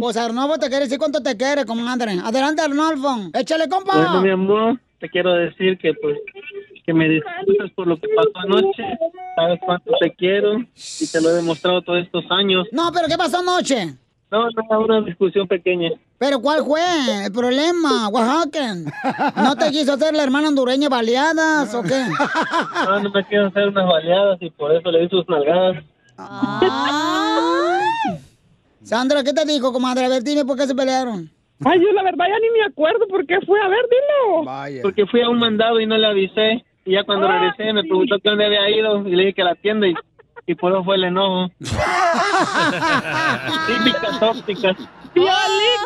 Pues 0.00 0.16
Arnolfo 0.16 0.58
te 0.58 0.68
quiere 0.68 0.84
decir 0.84 0.98
cuánto 0.98 1.22
te 1.22 1.36
quiere, 1.36 1.64
comadre. 1.64 2.18
Adelante, 2.22 2.62
Arnolfo. 2.62 3.30
Échale, 3.34 3.68
compa. 3.68 3.94
Bueno, 3.94 4.20
mi 4.22 4.30
amor, 4.30 4.80
te 5.00 5.08
quiero 5.08 5.34
decir 5.34 5.78
que 5.78 5.94
pues 5.94 6.18
que 6.84 6.92
me 6.92 7.08
disculpes 7.08 7.70
por 7.74 7.86
lo 7.86 7.96
que 7.96 8.08
pasó 8.14 8.30
anoche. 8.34 8.98
Sabes 9.36 9.60
cuánto 9.64 9.92
te 10.00 10.12
quiero 10.14 10.58
y 10.58 11.06
te 11.06 11.20
lo 11.20 11.30
he 11.30 11.34
demostrado 11.34 11.82
todos 11.82 12.02
estos 12.02 12.24
años. 12.30 12.66
No, 12.72 12.90
pero 12.92 13.08
¿qué 13.08 13.16
pasó 13.16 13.38
anoche? 13.38 13.96
No, 14.30 14.48
no, 14.48 14.80
una 14.80 15.00
discusión 15.02 15.46
pequeña. 15.46 15.90
¿Pero 16.18 16.40
cuál 16.40 16.64
fue 16.64 16.80
el 17.26 17.32
problema, 17.32 18.08
Oaxaca? 18.08 18.76
¿No 19.36 19.56
te 19.56 19.70
quiso 19.70 19.92
hacer 19.92 20.14
la 20.14 20.22
hermana 20.22 20.48
hondureña 20.48 20.88
baleadas 20.88 21.74
o 21.74 21.82
qué? 21.82 22.04
No, 22.86 23.00
no 23.00 23.10
me 23.10 23.24
quiero 23.26 23.48
hacer 23.48 23.68
unas 23.68 23.86
baleadas 23.86 24.38
y 24.40 24.50
por 24.50 24.74
eso 24.74 24.90
le 24.90 25.00
di 25.02 25.08
sus 25.08 25.28
nalgadas. 25.28 25.84
Sandra, 28.82 29.22
¿qué 29.22 29.32
te 29.32 29.44
dijo, 29.44 29.72
comadre? 29.72 30.04
A 30.04 30.08
ver, 30.08 30.22
dime 30.22 30.44
por 30.44 30.56
qué 30.56 30.66
se 30.66 30.74
pelearon. 30.74 31.30
Ay, 31.64 31.80
yo 31.80 31.92
la 31.92 32.02
verdad 32.02 32.24
ya 32.28 32.38
ni 32.40 32.50
me 32.58 32.64
acuerdo 32.66 33.06
por 33.08 33.24
qué 33.26 33.38
fue. 33.46 33.60
A 33.60 33.68
ver, 33.68 33.84
dilo. 33.88 34.82
Porque 34.82 35.06
fui 35.06 35.22
a 35.22 35.28
un 35.28 35.38
mandado 35.38 35.78
y 35.80 35.86
no 35.86 35.96
le 35.96 36.06
avisé. 36.06 36.64
Y 36.84 36.92
ya 36.94 37.04
cuando 37.04 37.28
Ah, 37.28 37.38
regresé 37.38 37.72
me 37.72 37.82
preguntó 37.82 38.16
que 38.18 38.28
dónde 38.28 38.46
había 38.46 38.68
ido 38.70 39.06
y 39.06 39.12
le 39.14 39.22
dije 39.22 39.34
que 39.34 39.42
a 39.42 39.46
la 39.46 39.54
tienda 39.54 39.86
y, 39.86 39.94
y 40.46 40.54
por 40.56 40.72
eso 40.72 40.82
fue 40.82 40.96
el 40.96 41.04
enojo. 41.04 41.48
Típicas 43.66 44.22
ópticas. 44.22 44.76
Piolín, 45.14 45.30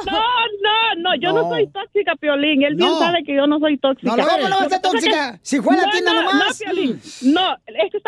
no, 0.07 0.23
no, 0.63 1.01
no, 1.03 1.15
yo 1.21 1.33
no, 1.33 1.43
No. 1.43 1.49
soy 1.51 1.67
tóxica, 1.67 2.15
Piolín. 2.15 2.63
Él 2.63 2.77
bien 2.77 2.89
No. 2.91 2.99
sabe 2.99 3.25
que 3.25 3.35
yo 3.35 3.47
no 3.47 3.59
soy 3.59 3.77
tóxica. 3.77 4.17
No, 4.17 4.23
no, 4.23 4.29
¿cómo 4.29 4.49
no 4.49 4.57
vas 4.57 4.67
a 4.67 4.69
ser 4.71 4.81
tóxica? 4.81 5.33
que- 5.33 5.39
Si 5.43 5.61
fue 5.61 5.75
a 5.75 5.79
la 5.79 5.87
No, 5.87 5.91
tienda 5.93 6.13
no, 6.15 6.23
nomás. 6.23 6.37
Mm. 6.39 6.47
No, 6.47 6.73
Piolín. 6.73 7.01
No, 7.35 7.57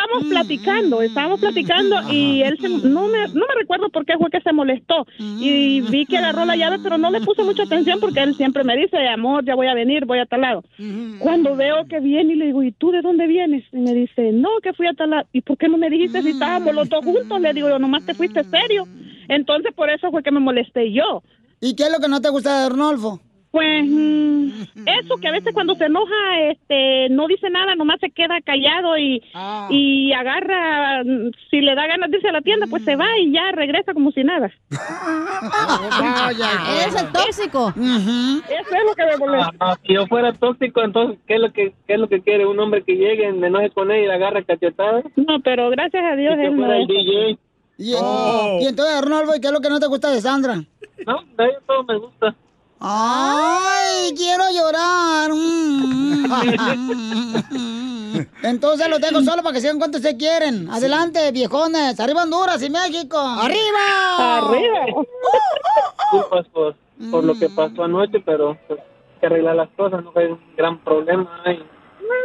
es 0.09 0.19
que 0.19 0.29
estábamos 0.29 0.29
platicando, 0.29 1.03
estábamos 1.03 1.41
platicando 1.41 2.13
y 2.13 2.43
él 2.43 2.59
se, 2.61 2.69
no, 2.69 3.09
me, 3.09 3.29
no 3.29 3.47
me 3.47 3.55
recuerdo 3.61 3.89
por 3.91 4.05
qué 4.05 4.17
fue 4.19 4.31
que 4.31 4.41
se 4.41 4.53
molestó. 4.53 5.07
Y 5.19 5.81
vi 5.83 6.07
que 6.07 6.19
agarró 6.19 6.45
la 6.45 6.57
llave, 6.57 6.79
pero 6.83 6.99
no 6.99 7.11
le 7.11 7.21
puse 7.21 7.43
mucha 7.43 7.65
atención 7.65 8.01
porque 8.01 8.21
él 8.21 8.35
siempre 8.35 8.65
me 8.65 8.77
dice, 8.77 8.97
amor, 9.09 9.45
ya 9.45 9.55
voy 9.55 9.67
a 9.67 9.75
venir, 9.75 10.05
voy 10.05 10.19
a 10.19 10.27
tal 10.27 10.41
lado. 10.43 10.65
Cuando 11.19 11.57
veo 11.57 11.87
que 11.89 12.01
viene 12.01 12.35
y 12.35 12.37
le 12.37 12.47
digo, 12.47 12.63
¿y 12.63 12.73
tú 12.73 12.91
de 12.91 13.03
dónde 13.03 13.27
vienes? 13.27 13.65
Y 13.73 13.79
me 13.79 13.95
dice, 13.95 14.33
no, 14.33 14.49
que 14.63 14.73
fui 14.73 14.87
a 14.87 14.95
tal 14.95 15.11
lado. 15.11 15.27
¿Y 15.33 15.41
por 15.43 15.59
qué 15.59 15.69
no 15.69 15.77
me 15.77 15.91
dijiste 15.91 16.23
si 16.23 16.31
estábamos 16.31 16.75
los 16.75 16.89
dos 16.89 17.05
juntos? 17.05 17.41
Le 17.41 17.53
digo, 17.53 17.69
yo 17.69 17.79
nomás 17.79 18.05
te 18.05 18.15
fuiste 18.15 18.45
serio. 18.45 18.87
Entonces 19.29 19.73
por 19.75 19.91
eso 19.91 20.11
fue 20.11 20.23
que 20.23 20.31
me 20.31 20.41
molesté 20.41 20.93
yo. 20.93 21.23
¿Y 21.61 21.75
qué 21.75 21.85
es 21.85 21.93
lo 21.93 21.99
que 21.99 22.09
no 22.09 22.21
te 22.21 22.31
gusta 22.31 22.61
de 22.61 22.67
Arnolfo? 22.67 23.21
Pues 23.59 23.85
mm, 23.89 24.87
eso 24.87 25.17
que 25.17 25.27
a 25.27 25.33
veces 25.33 25.53
cuando 25.53 25.75
se 25.75 25.87
enoja, 25.87 26.15
este, 26.49 27.09
no 27.11 27.27
dice 27.27 27.51
nada, 27.51 27.75
nomás 27.75 27.99
se 27.99 28.09
queda 28.11 28.41
callado 28.41 28.97
y, 28.97 29.21
y 29.69 30.13
agarra, 30.13 31.03
mm, 31.03 31.33
si 31.51 31.61
le 31.61 31.75
da 31.75 31.89
ganas 31.89 32.09
de 32.09 32.19
irse 32.19 32.29
a 32.29 32.33
la 32.33 32.41
tienda, 32.41 32.69
pues 32.71 32.85
se 32.85 32.95
va 32.95 33.19
y 33.19 33.33
ya 33.33 33.51
regresa 33.51 33.95
como 33.95 34.13
si 34.13 34.23
nada. 34.23 34.49
Eres 36.81 37.03
el 37.03 37.11
tóxico. 37.11 37.73
Eso 37.77 38.77
es 38.77 38.85
lo 38.87 38.95
que 38.95 39.07
me 39.07 39.17
molesta. 39.17 39.51
Ah, 39.59 39.77
si 39.85 39.95
yo 39.95 40.07
fuera 40.07 40.33
tóxico, 40.33 40.81
entonces, 40.85 41.19
¿qué 41.27 41.35
es 41.35 41.41
lo 41.41 41.53
que 41.53 41.75
qué 41.89 41.95
es 41.95 41.99
lo 41.99 42.09
que 42.09 42.21
quiere? 42.23 42.47
¿Un 42.47 42.61
hombre 42.61 42.85
que 42.85 42.95
llegue, 42.95 43.33
me 43.33 43.49
enoje 43.49 43.71
con 43.71 43.91
él 43.91 44.05
y 44.05 44.07
le 44.07 44.13
agarre 44.13 44.45
cachetadas? 44.45 45.05
No, 45.17 45.41
pero 45.41 45.69
gracias 45.71 46.05
a 46.05 46.15
Dios 46.15 46.37
Si 46.39 46.47
él 46.47 46.57
no 46.57 46.73
es. 46.73 46.87
DJ. 46.87 47.39
Y, 47.77 47.93
y 47.93 48.67
entonces, 48.67 48.95
Arnolfo, 48.95 49.35
¿y 49.35 49.41
qué 49.41 49.49
es 49.49 49.53
lo 49.53 49.61
que 49.61 49.69
no 49.69 49.81
te 49.81 49.87
gusta 49.89 50.13
de 50.13 50.21
Sandra? 50.21 50.55
No, 51.05 51.23
de 51.37 51.45
ahí 51.45 51.51
todo 51.67 51.83
me 51.83 51.97
gusta. 51.97 52.37
¡Ay, 52.81 54.15
quiero 54.15 54.45
llorar! 54.53 55.33
Mm. 55.33 56.27
Entonces 58.43 58.89
los 58.89 59.01
dejo 59.01 59.21
solo 59.23 59.43
para 59.43 59.55
que 59.55 59.61
sigan 59.61 59.79
cuánto 59.79 59.99
se 59.99 60.17
quieren. 60.17 60.71
Adelante, 60.71 61.33
viejones. 61.33 61.99
¡Arriba 61.99 62.23
Honduras 62.23 62.63
y 62.63 62.71
México! 62.71 63.19
¡Arriba! 63.19 64.53
Disculpas 66.13 66.47
por, 66.53 66.77
por 67.11 67.25
lo 67.25 67.35
que 67.35 67.49
pasó 67.49 67.83
anoche, 67.85 68.21
pero 68.21 68.57
pues, 68.69 68.79
hay 68.79 69.21
que 69.21 69.27
arreglar 69.27 69.57
las 69.57 69.69
cosas, 69.71 70.05
no 70.05 70.13
hay 70.15 70.27
un 70.27 70.41
gran 70.57 70.79
problema. 70.79 71.29
Y 71.51 71.61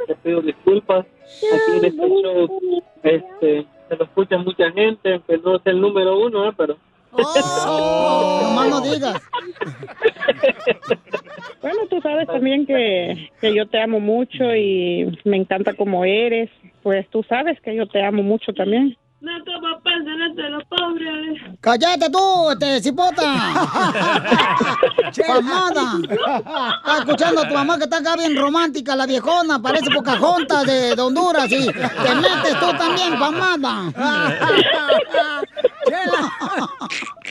te 0.08 0.16
pido 0.16 0.41
disculpas. 0.41 1.06
Aquí 1.54 1.78
en 1.78 1.86
este 1.86 2.08
show 2.08 2.84
este, 3.01 3.66
se 3.89 3.95
lo 3.95 4.06
escucha 4.06 4.38
mucha 4.38 4.72
gente, 4.72 5.22
que 5.28 5.38
no 5.39 5.56
es 5.56 5.62
el 5.66 5.82
número 5.82 6.20
uno, 6.20 6.47
¿eh? 6.47 6.54
pero... 6.56 6.78
Nomás 7.18 8.70
no 8.70 8.82
digas. 8.82 9.22
Bueno, 11.61 11.80
tú 11.89 12.01
sabes 12.01 12.28
también 12.28 12.66
que, 12.66 13.32
que 13.39 13.55
yo 13.55 13.66
te 13.70 13.82
amo 13.82 14.01
mucho 14.01 14.53
y 14.53 15.18
me 15.24 15.38
encanta 15.38 15.74
como 15.74 16.03
eres. 16.03 16.49
Pues 16.82 17.09
tú 17.09 17.24
sabes 17.24 17.57
que 17.61 17.74
yo 17.74 17.88
te 17.88 18.03
amo 18.03 18.22
mucho 18.22 18.51
también. 18.51 18.97
No, 19.22 19.32
como 19.45 19.80
pasa, 19.82 20.34
de 20.36 20.49
los 20.49 20.64
pobres. 20.66 21.57
¡Cállate 21.61 22.09
tú, 22.09 22.51
este 22.51 22.82
cipota! 22.82 23.24
¡Pamada! 25.28 25.97
Está 26.01 26.97
escuchando 26.99 27.41
a 27.43 27.47
tu 27.47 27.53
mamá 27.53 27.78
que 27.78 27.86
está 27.86 27.99
acá 27.99 28.18
bien 28.18 28.36
romántica, 28.36 28.97
la 28.97 29.05
viejona, 29.05 29.61
parece 29.61 29.89
Pocahontas 29.91 30.66
de, 30.66 30.93
de 30.93 31.01
Honduras 31.01 31.49
y 31.49 31.68
te 31.68 32.16
metes 32.16 32.59
tú 32.59 32.68
también, 32.78 33.18
pamada. 33.18 33.93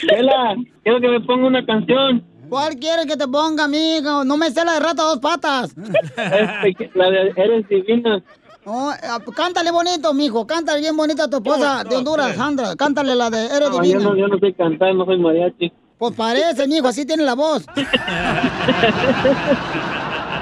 Chela, 0.00 0.56
quiero 0.82 1.00
que 1.00 1.08
me 1.08 1.20
ponga 1.20 1.46
una 1.46 1.64
canción. 1.64 2.24
¿Cuál 2.48 2.76
quieres 2.76 3.06
que 3.06 3.16
te 3.16 3.26
ponga, 3.28 3.64
amigo? 3.64 4.24
No 4.24 4.36
me 4.36 4.50
sé 4.50 4.64
la 4.64 4.74
de 4.74 4.80
rata 4.80 5.02
dos 5.04 5.18
patas. 5.20 5.74
Este, 5.76 6.90
la 6.94 7.10
de 7.10 7.32
Eres 7.36 7.66
Divina. 7.68 8.22
Oh, 8.64 8.92
eh, 8.92 8.96
cántale 9.34 9.70
bonito, 9.70 10.12
mijo. 10.14 10.46
Cántale 10.46 10.80
bien 10.80 10.96
bonito 10.96 11.22
a 11.24 11.28
tu 11.30 11.38
esposa 11.38 11.82
de 11.84 11.96
Honduras, 11.96 12.36
Sandra. 12.36 12.76
Cántale 12.76 13.14
la 13.14 13.30
de 13.30 13.46
Eres 13.46 13.70
No, 13.70 13.76
yo, 13.76 13.82
Divina. 13.82 14.00
no, 14.04 14.14
yo 14.16 14.28
no 14.28 14.38
sé 14.38 14.52
cantar, 14.52 14.94
no 14.94 15.04
soy 15.06 15.18
mariachi. 15.18 15.72
Pues 15.98 16.14
parece, 16.14 16.66
mijo, 16.68 16.88
así 16.88 17.04
tiene 17.06 17.22
la 17.24 17.34
voz. 17.34 17.64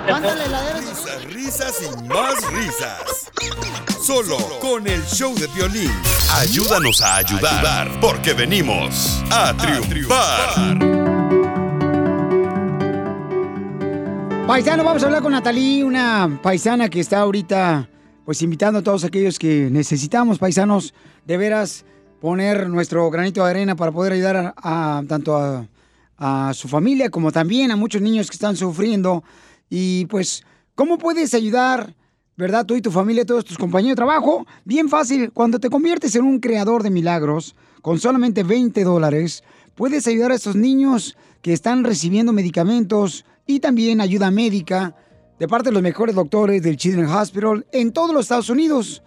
Cántale 0.06 0.48
la 0.48 0.62
de 0.62 0.70
Eres 0.70 0.80
Risas, 0.88 0.99
risas 1.50 1.82
y 1.82 2.08
más 2.08 2.52
risas. 2.52 3.32
Solo 4.00 4.36
con 4.60 4.86
el 4.86 5.02
show 5.06 5.34
de 5.34 5.48
violín. 5.48 5.90
Ayúdanos 6.32 7.02
a 7.02 7.16
ayudar, 7.16 7.90
porque 8.00 8.34
venimos 8.34 9.20
a 9.32 9.52
triunfar. 9.56 10.78
Paisano, 14.46 14.84
vamos 14.84 15.02
a 15.02 15.06
hablar 15.06 15.22
con 15.22 15.32
Natalí, 15.32 15.82
una 15.82 16.38
paisana 16.40 16.88
que 16.88 17.00
está 17.00 17.18
ahorita, 17.18 17.88
pues 18.24 18.40
invitando 18.42 18.78
a 18.78 18.82
todos 18.82 19.02
aquellos 19.02 19.36
que 19.36 19.68
necesitamos, 19.72 20.38
paisanos, 20.38 20.94
de 21.26 21.36
veras 21.36 21.84
poner 22.20 22.68
nuestro 22.68 23.10
granito 23.10 23.42
de 23.44 23.50
arena 23.50 23.74
para 23.74 23.90
poder 23.90 24.12
ayudar 24.12 24.36
a, 24.36 24.54
a- 24.98 25.02
tanto 25.08 25.36
a, 25.36 25.66
a 26.16 26.54
su 26.54 26.68
familia 26.68 27.10
como 27.10 27.32
también 27.32 27.72
a 27.72 27.76
muchos 27.76 28.00
niños 28.02 28.28
que 28.30 28.34
están 28.34 28.56
sufriendo. 28.56 29.24
Y 29.68 30.06
pues, 30.06 30.44
¿cómo 30.80 30.96
puedes 30.96 31.34
ayudar, 31.34 31.94
verdad, 32.38 32.64
tú 32.64 32.74
y 32.74 32.80
tu 32.80 32.90
familia, 32.90 33.26
todos 33.26 33.44
tus 33.44 33.58
compañeros 33.58 33.90
de 33.90 33.96
trabajo? 33.96 34.46
Bien 34.64 34.88
fácil, 34.88 35.30
cuando 35.30 35.60
te 35.60 35.68
conviertes 35.68 36.14
en 36.16 36.24
un 36.24 36.40
creador 36.40 36.82
de 36.82 36.88
milagros, 36.88 37.54
con 37.82 38.00
solamente 38.00 38.44
20 38.44 38.82
dólares, 38.82 39.44
puedes 39.74 40.06
ayudar 40.06 40.32
a 40.32 40.36
estos 40.36 40.56
niños 40.56 41.18
que 41.42 41.52
están 41.52 41.84
recibiendo 41.84 42.32
medicamentos 42.32 43.26
y 43.46 43.60
también 43.60 44.00
ayuda 44.00 44.30
médica 44.30 44.96
de 45.38 45.46
parte 45.46 45.68
de 45.68 45.74
los 45.74 45.82
mejores 45.82 46.14
doctores 46.14 46.62
del 46.62 46.78
Children's 46.78 47.12
Hospital 47.12 47.66
en 47.72 47.92
todos 47.92 48.14
los 48.14 48.22
Estados 48.22 48.48
Unidos. 48.48 49.02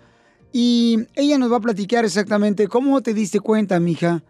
Y 0.51 1.07
ella 1.15 1.39
nos 1.39 1.51
va 1.51 1.57
a 1.57 1.61
platicar 1.61 2.05
exactamente 2.05 2.67
cómo 2.67 3.01
te 3.01 3.15
diste 3.15 3.39
cuenta, 3.39 3.79
mija, 3.79 4.23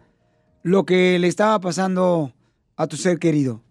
lo 0.62 0.86
que 0.86 1.18
le 1.18 1.28
estaba 1.28 1.60
pasando 1.60 2.32
a 2.74 2.86
tu 2.86 2.96
ser 2.96 3.18
querido. 3.18 3.63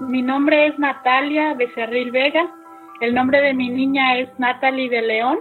Mi 0.00 0.22
nombre 0.22 0.66
es 0.66 0.78
Natalia 0.78 1.54
Becerril 1.54 2.10
Vega. 2.10 2.50
El 3.00 3.14
nombre 3.14 3.40
de 3.40 3.54
mi 3.54 3.68
niña 3.70 4.18
es 4.18 4.28
Natalie 4.38 4.88
de 4.88 5.02
León. 5.02 5.38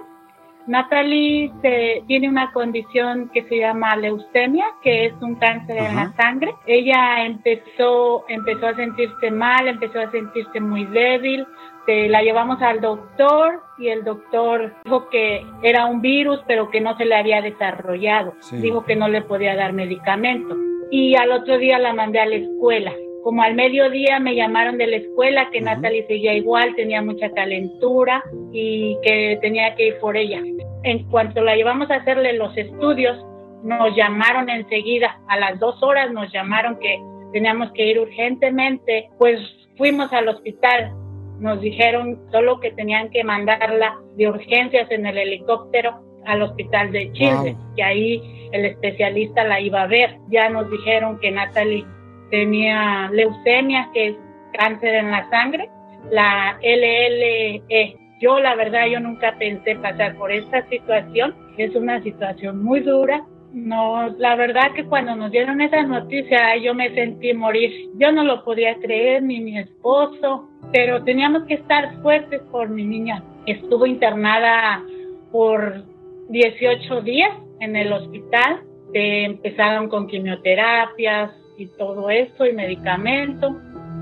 Natalie 0.66 1.52
se- 1.62 2.04
tiene 2.08 2.30
una 2.30 2.52
condición 2.54 3.30
que 3.34 3.44
se 3.44 3.58
llama 3.58 3.96
leucemia, 3.98 4.66
que 4.82 5.06
es 5.08 5.14
un 5.22 5.36
cáncer 5.36 5.78
en 5.78 5.96
la 5.96 6.14
sangre. 6.14 6.54
Ella 6.66 7.26
empezó, 7.26 8.24
empezó 8.30 8.68
a 8.68 8.76
sentirse 8.76 9.30
mal, 9.30 9.68
empezó 9.68 10.00
a 10.00 10.10
sentirse 10.12 10.62
muy 10.62 10.86
débil. 10.86 11.46
Se 11.86 12.08
la 12.08 12.22
llevamos 12.22 12.62
al 12.62 12.80
doctor 12.80 13.62
y 13.78 13.90
el 13.90 14.06
doctor 14.06 14.74
dijo 14.86 15.10
que 15.10 15.46
era 15.64 15.86
un 15.86 16.02
virus, 16.02 16.40
pero 16.48 16.70
que 16.72 16.80
no 16.80 16.96
se 16.96 17.04
le 17.04 17.16
había 17.16 17.42
desarrollado. 17.42 18.34
Sí. 18.40 18.58
Dijo 18.58 18.86
que 18.86 18.96
no 18.96 19.10
le 19.10 19.22
podía 19.22 19.56
dar 19.58 19.74
medicamento. 19.74 20.56
Y 20.92 21.16
al 21.16 21.32
otro 21.34 21.58
día 21.58 21.78
la 21.78 21.94
mandé 21.94 22.20
a 22.22 22.26
la 22.26 22.36
escuela. 22.36 22.94
Como 23.24 23.42
al 23.42 23.56
mediodía 23.56 24.20
me 24.20 24.36
llamaron 24.36 24.78
de 24.78 24.88
la 24.88 24.98
escuela 24.98 25.50
que 25.50 25.62
Natalie 25.62 26.06
seguía 26.08 26.34
igual, 26.34 26.76
tenía 26.76 27.02
mucha 27.02 27.30
calentura 27.32 28.22
y 28.52 28.98
que 29.02 29.38
tenía 29.42 29.76
que 29.76 29.88
ir 29.88 30.00
por 30.00 30.18
ella. 30.18 30.42
En 30.84 31.10
cuanto 31.10 31.42
la 31.42 31.56
llevamos 31.56 31.90
a 31.90 31.96
hacerle 31.96 32.34
los 32.34 32.56
estudios, 32.58 33.18
nos 33.64 33.96
llamaron 33.96 34.50
enseguida, 34.50 35.22
a 35.30 35.40
las 35.40 35.58
dos 35.60 35.82
horas 35.82 36.12
nos 36.12 36.32
llamaron 36.34 36.78
que 36.80 37.02
teníamos 37.32 37.72
que 37.72 37.86
ir 37.86 38.00
urgentemente, 38.00 39.10
pues 39.18 39.40
fuimos 39.78 40.12
al 40.12 40.28
hospital. 40.28 40.92
Nos 41.40 41.62
dijeron 41.62 42.20
solo 42.30 42.60
que 42.60 42.72
tenían 42.72 43.10
que 43.10 43.24
mandarla 43.24 43.96
de 44.18 44.28
urgencias 44.28 44.92
en 44.92 45.06
el 45.06 45.18
helicóptero 45.18 46.04
al 46.26 46.42
hospital 46.42 46.92
de 46.92 47.12
Chile, 47.14 47.56
que 47.76 47.84
ahí 47.84 48.50
el 48.52 48.66
especialista 48.66 49.46
la 49.46 49.62
iba 49.62 49.82
a 49.82 49.88
ver. 49.88 50.18
Ya 50.30 50.50
nos 50.50 50.70
dijeron 50.70 51.20
que 51.20 51.32
Natalie 51.32 51.86
tenía 52.34 53.12
leucemia, 53.12 53.92
que 53.94 54.08
es 54.08 54.16
cáncer 54.58 54.96
en 54.96 55.12
la 55.12 55.30
sangre, 55.30 55.70
la 56.10 56.58
LLE. 56.64 57.96
Yo, 58.20 58.40
la 58.40 58.56
verdad, 58.56 58.88
yo 58.88 59.00
nunca 59.00 59.36
pensé 59.38 59.76
pasar 59.76 60.16
por 60.16 60.32
esta 60.32 60.68
situación. 60.68 61.36
Es 61.60 61.76
una 61.76 62.02
situación 62.02 62.64
muy 62.64 62.80
dura. 62.80 63.24
No, 63.52 64.10
la 64.18 64.36
verdad 64.36 64.72
que 64.76 64.84
cuando 64.84 65.16
nos 65.16 65.30
dieron 65.30 65.62
esa 65.62 65.84
noticia 65.84 66.58
yo 66.58 66.74
me 66.74 66.92
sentí 66.96 67.36
morir. 67.36 67.92
Yo 68.00 68.12
no 68.12 68.24
lo 68.24 68.44
podía 68.44 68.74
creer, 68.80 69.22
ni 69.22 69.40
mi 69.40 69.60
esposo, 69.60 70.50
pero 70.72 71.04
teníamos 71.04 71.44
que 71.44 71.54
estar 71.54 72.02
fuertes 72.02 72.42
por 72.52 72.68
mi 72.68 72.84
niña. 72.84 73.24
Estuvo 73.46 73.86
internada 73.86 74.84
por 75.32 75.84
18 76.30 77.02
días 77.02 77.30
en 77.60 77.76
el 77.76 77.94
hospital. 77.94 78.64
Eh, 78.96 79.26
empezaron 79.26 79.88
con 79.88 80.08
quimioterapias 80.08 81.43
y 81.64 81.68
todo 81.78 82.10
eso 82.10 82.46
y 82.46 82.54
medicamentos. 82.54 83.54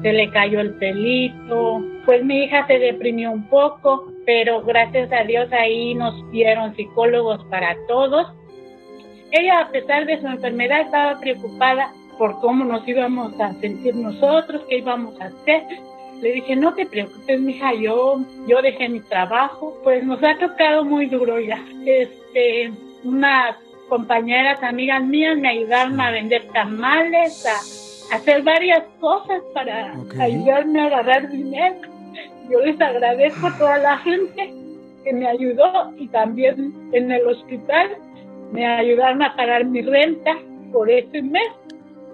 Se 0.02 0.12
le 0.12 0.30
cayó 0.32 0.60
el 0.60 0.74
pelito. 0.76 1.82
Pues 2.06 2.24
mi 2.24 2.44
hija 2.44 2.66
se 2.68 2.80
deprimió 2.80 3.32
un 3.32 3.48
poco, 3.50 4.12
pero 4.26 4.62
gracias 4.64 5.12
a 5.12 5.24
Dios 5.24 5.52
ahí 5.52 5.94
nos 5.94 6.30
dieron 6.32 6.76
psicólogos 6.76 7.44
para 7.46 7.76
todos. 7.88 8.28
Ella, 9.32 9.62
a 9.62 9.72
pesar 9.72 10.06
de 10.06 10.20
su 10.20 10.28
enfermedad, 10.28 10.82
estaba 10.82 11.20
preocupada 11.20 11.94
por 12.18 12.40
cómo 12.40 12.66
nos 12.66 12.88
íbamos 12.88 13.40
a 13.40 13.54
sentir 13.62 13.96
nosotros, 13.96 14.64
qué 14.68 14.80
íbamos 14.80 15.20
a 15.22 15.26
hacer. 15.26 15.64
Le 16.22 16.34
dije, 16.34 16.56
no 16.56 16.74
te 16.74 16.86
preocupes, 16.86 17.40
mija, 17.40 17.74
yo, 17.74 18.20
yo 18.48 18.62
dejé 18.62 18.90
mi 18.90 19.00
trabajo, 19.00 19.80
pues 19.84 20.04
nos 20.04 20.22
ha 20.24 20.38
tocado 20.38 20.84
muy 20.84 21.08
duro 21.08 21.40
ya. 21.40 21.64
Este, 21.86 22.72
unas 23.04 23.56
compañeras, 23.91 24.63
amigas 24.63 25.03
mías 25.03 25.38
me 25.38 25.49
ayudaron 25.49 25.99
a 25.99 26.11
vender 26.11 26.47
tamales, 26.53 27.45
a, 27.45 28.13
a 28.13 28.18
hacer 28.18 28.41
varias 28.41 28.84
cosas 29.01 29.41
para 29.53 29.93
ayudarme 30.18 30.80
a 30.80 30.85
agarrar 30.85 31.30
dinero. 31.30 31.76
Yo 32.49 32.61
les 32.61 32.80
agradezco 32.80 33.47
a 33.47 33.57
toda 33.57 33.77
la 33.80 33.97
gente 33.97 34.53
que 35.03 35.11
me 35.11 35.27
ayudó 35.27 35.93
y 35.97 36.07
también 36.07 36.73
en 36.93 37.11
el 37.11 37.27
hospital 37.27 37.97
me 38.53 38.65
ayudaron 38.65 39.23
a 39.23 39.35
pagar 39.35 39.65
mi 39.65 39.81
renta 39.81 40.38
por 40.72 40.89
ese 40.89 41.22
mes. 41.22 41.51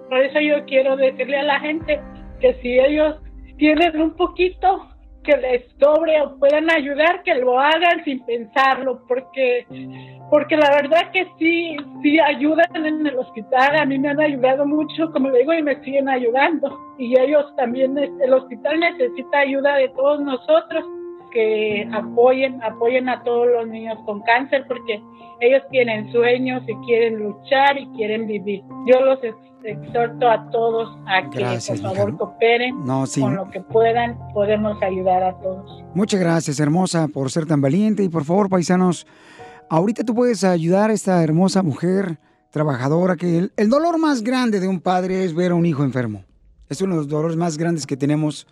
Por 0.08 0.18
eso 0.20 0.40
yo 0.40 0.64
quiero 0.64 0.96
decirle 0.96 1.36
a 1.36 1.44
la 1.44 1.60
gente 1.60 2.00
que 2.40 2.54
si 2.54 2.76
ellos 2.76 3.20
tienen 3.56 4.00
un 4.00 4.16
poquito 4.16 4.84
que 5.22 5.36
les 5.36 5.64
sobre 5.78 6.20
o 6.22 6.36
puedan 6.38 6.68
ayudar, 6.72 7.22
que 7.22 7.34
lo 7.34 7.60
hagan 7.60 8.02
sin 8.04 8.24
pensarlo, 8.26 9.00
porque 9.06 9.64
porque 10.30 10.56
la 10.56 10.70
verdad 10.70 11.10
que 11.12 11.26
sí, 11.38 11.76
sí 12.02 12.18
ayudan 12.20 12.74
en 12.76 13.06
el 13.06 13.16
hospital, 13.18 13.76
a 13.76 13.84
mí 13.86 13.98
me 13.98 14.08
han 14.10 14.20
ayudado 14.20 14.66
mucho, 14.66 15.10
como 15.12 15.30
le 15.30 15.38
digo, 15.40 15.52
y 15.54 15.62
me 15.62 15.82
siguen 15.84 16.08
ayudando. 16.08 16.78
Y 16.98 17.18
ellos 17.18 17.46
también, 17.56 17.96
el 17.98 18.32
hospital 18.32 18.80
necesita 18.80 19.38
ayuda 19.38 19.76
de 19.76 19.88
todos 19.90 20.20
nosotros, 20.20 20.84
que 21.32 21.86
apoyen, 21.92 22.62
apoyen 22.62 23.08
a 23.08 23.22
todos 23.22 23.46
los 23.48 23.66
niños 23.68 23.98
con 24.06 24.20
cáncer, 24.22 24.64
porque 24.66 25.00
ellos 25.40 25.62
tienen 25.70 26.10
sueños 26.10 26.62
y 26.66 26.74
quieren 26.86 27.18
luchar 27.18 27.78
y 27.78 27.86
quieren 27.96 28.26
vivir. 28.26 28.62
Yo 28.86 29.00
los 29.02 29.22
ex- 29.22 29.36
exhorto 29.62 30.28
a 30.30 30.48
todos 30.50 30.96
a 31.06 31.28
que 31.30 31.40
Gracias, 31.40 31.80
por 31.82 31.94
favor 31.94 32.16
cooperen 32.16 32.84
No, 32.86 33.04
sí. 33.06 33.20
con 33.20 33.36
lo 33.36 33.50
que 33.50 33.60
puedan, 33.60 34.16
podemos 34.32 34.82
ayudar 34.82 35.22
a 35.22 35.34
todos. 35.38 35.84
Muchas 35.94 36.18
gracias, 36.20 36.58
hermosa, 36.60 37.08
por 37.08 37.30
ser 37.30 37.44
tan 37.46 37.60
valiente. 37.60 38.02
Y 38.02 38.08
por 38.08 38.24
favor, 38.24 38.48
paisanos, 38.48 39.06
ahorita 39.70 40.04
tú 40.04 40.14
puedes 40.14 40.44
ayudar 40.44 40.90
a 40.90 40.94
esta 40.94 41.22
hermosa 41.22 41.62
mujer 41.62 42.18
trabajadora 42.50 43.16
que 43.16 43.38
el, 43.38 43.52
el 43.56 43.68
dolor 43.68 43.98
más 43.98 44.22
grande 44.22 44.60
de 44.60 44.68
un 44.68 44.80
padre 44.80 45.24
es 45.24 45.34
ver 45.34 45.52
a 45.52 45.54
un 45.54 45.66
hijo 45.66 45.84
enfermo. 45.84 46.24
Es 46.68 46.80
uno 46.82 46.94
de 46.94 46.98
los 46.98 47.08
dolores 47.08 47.36
más 47.36 47.56
grandes 47.56 47.86
que 47.86 47.96
tenemos. 47.96 48.46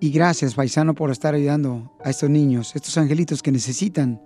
Y 0.00 0.10
gracias, 0.12 0.54
paisano, 0.54 0.94
por 0.94 1.10
estar 1.10 1.34
ayudando 1.34 1.92
a 2.02 2.08
estos 2.08 2.30
niños, 2.30 2.74
estos 2.74 2.96
angelitos 2.96 3.42
que 3.42 3.52
necesitan 3.52 4.18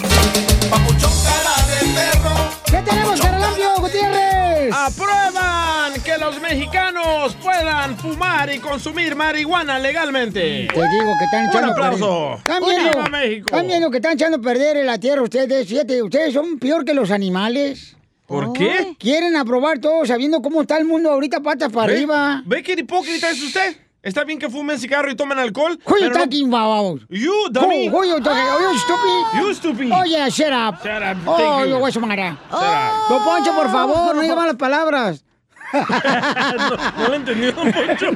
Mexicanos 6.67 7.35
puedan 7.35 7.97
fumar 7.97 8.53
y 8.53 8.59
consumir 8.59 9.15
marihuana 9.15 9.79
legalmente! 9.79 10.67
Te 10.73 10.89
digo 10.89 11.13
que 11.17 11.25
están 11.25 11.49
echando 11.49 11.67
Un 11.67 11.73
aplauso. 11.73 12.39
¡Viva 12.45 13.09
México! 13.09 13.61
viendo 13.65 13.89
que 13.89 13.97
están 13.97 14.13
echando 14.13 14.37
a 14.37 14.41
perder 14.41 14.85
la 14.85 14.97
tierra 14.97 15.21
ustedes. 15.21 15.67
Fíjate, 15.67 16.03
ustedes 16.03 16.33
son 16.33 16.59
peor 16.59 16.83
que 16.83 16.93
los 16.93 17.11
animales. 17.11 17.95
¿Por 18.25 18.51
qué? 18.51 18.95
Quieren 18.99 19.37
aprobar 19.37 19.79
todo 19.79 20.05
sabiendo 20.05 20.41
cómo 20.41 20.61
está 20.61 20.77
el 20.77 20.83
mundo 20.85 21.09
ahorita 21.11 21.39
patas 21.39 21.71
para 21.71 21.87
¿Ve? 21.87 21.93
arriba. 21.93 22.43
¿Ve 22.45 22.61
qué 22.61 22.73
hipócrita 22.73 23.29
es 23.29 23.41
usted? 23.41 23.77
Está 24.03 24.23
bien 24.25 24.37
que 24.37 24.49
fumen 24.49 24.77
cigarro 24.77 25.09
y 25.09 25.15
tomen 25.15 25.37
alcohol. 25.39 25.79
Who 25.85 25.95
you 25.95 26.01
pero 26.01 26.13
no- 26.13 26.19
talking 26.19 26.53
about? 26.53 27.01
You, 27.09 27.49
dummy. 27.51 27.87
Who, 27.87 27.97
who 27.97 28.05
you 28.05 28.21
talking? 28.21 28.43
Are 28.43 28.61
you 28.61 28.77
stupid? 28.79 29.39
You 29.39 29.53
stupid. 29.53 29.91
Oh, 29.93 30.03
yeah, 30.05 30.29
shut 30.29 30.51
up. 30.51 30.81
Shut 30.83 31.01
up. 31.01 31.17
Oh, 31.25 31.63
you. 31.63 31.71
yo 31.71 31.79
voy 31.79 31.89
a 31.89 31.93
sumar. 31.93 32.17
Shut 32.17 32.33
up. 32.51 33.09
Don 33.09 33.23
Poncho, 33.23 33.53
por 33.55 33.69
favor, 33.71 34.15
no 34.15 34.21
diga 34.21 34.35
malas 34.35 34.55
palabras. 34.55 35.23
no, 35.73 36.77
no 36.97 37.07
lo 37.09 37.15
entendí, 37.15 37.51
don 37.51 37.71
Poncho. 37.71 38.07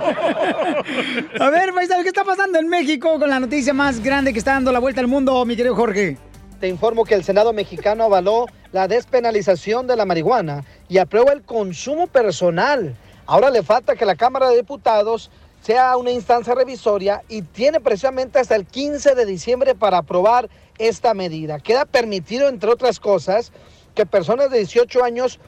A 1.40 1.50
ver, 1.50 1.74
paisano, 1.74 2.04
¿qué 2.04 2.10
está 2.10 2.24
pasando 2.24 2.60
en 2.60 2.68
México 2.68 3.20
con 3.20 3.30
la 3.30 3.40
noticia 3.40 3.74
más 3.74 4.02
grande 4.02 4.32
que 4.32 4.40
está 4.40 4.54
dando 4.54 4.72
la 4.72 4.80
vuelta 4.80 5.02
al 5.02 5.08
mundo, 5.08 5.44
mi 5.46 5.56
querido 5.56 5.76
Jorge? 5.76 6.18
Te 6.60 6.68
informo 6.68 7.04
que 7.04 7.16
el 7.16 7.24
Senado 7.24 7.54
mexicano 7.54 8.04
avaló 8.06 8.46
la 8.72 8.88
despenalización 8.88 9.88
de 9.88 9.96
la 9.96 10.06
marihuana 10.06 10.64
y 10.88 11.00
aprueba 11.00 11.34
el 11.34 11.42
consumo 11.42 12.08
personal. 12.08 12.96
Ahora 13.26 13.50
le 13.50 13.64
falta 13.64 13.96
que 13.96 14.06
la 14.06 14.16
Cámara 14.16 14.50
de 14.50 14.58
Diputados 14.58 15.32
sea 15.62 15.98
una 15.98 16.12
instancia 16.12 16.56
revisoria 16.56 17.22
y 17.28 17.42
tiene 17.42 17.80
precisamente 17.80 18.40
hasta 18.40 18.56
el 18.56 18.66
15 18.66 19.16
de 19.16 19.26
diciembre 19.26 19.76
para 19.76 19.98
aprobar 19.98 20.50
esta 20.78 21.14
medida. 21.14 21.60
Queda 21.60 21.86
permitido, 21.86 22.48
entre 22.48 22.70
otras 22.70 23.00
cosas, 23.00 23.52
que 23.94 24.06
personas 24.06 24.50
de 24.50 24.60
18 24.60 25.04
años 25.04 25.40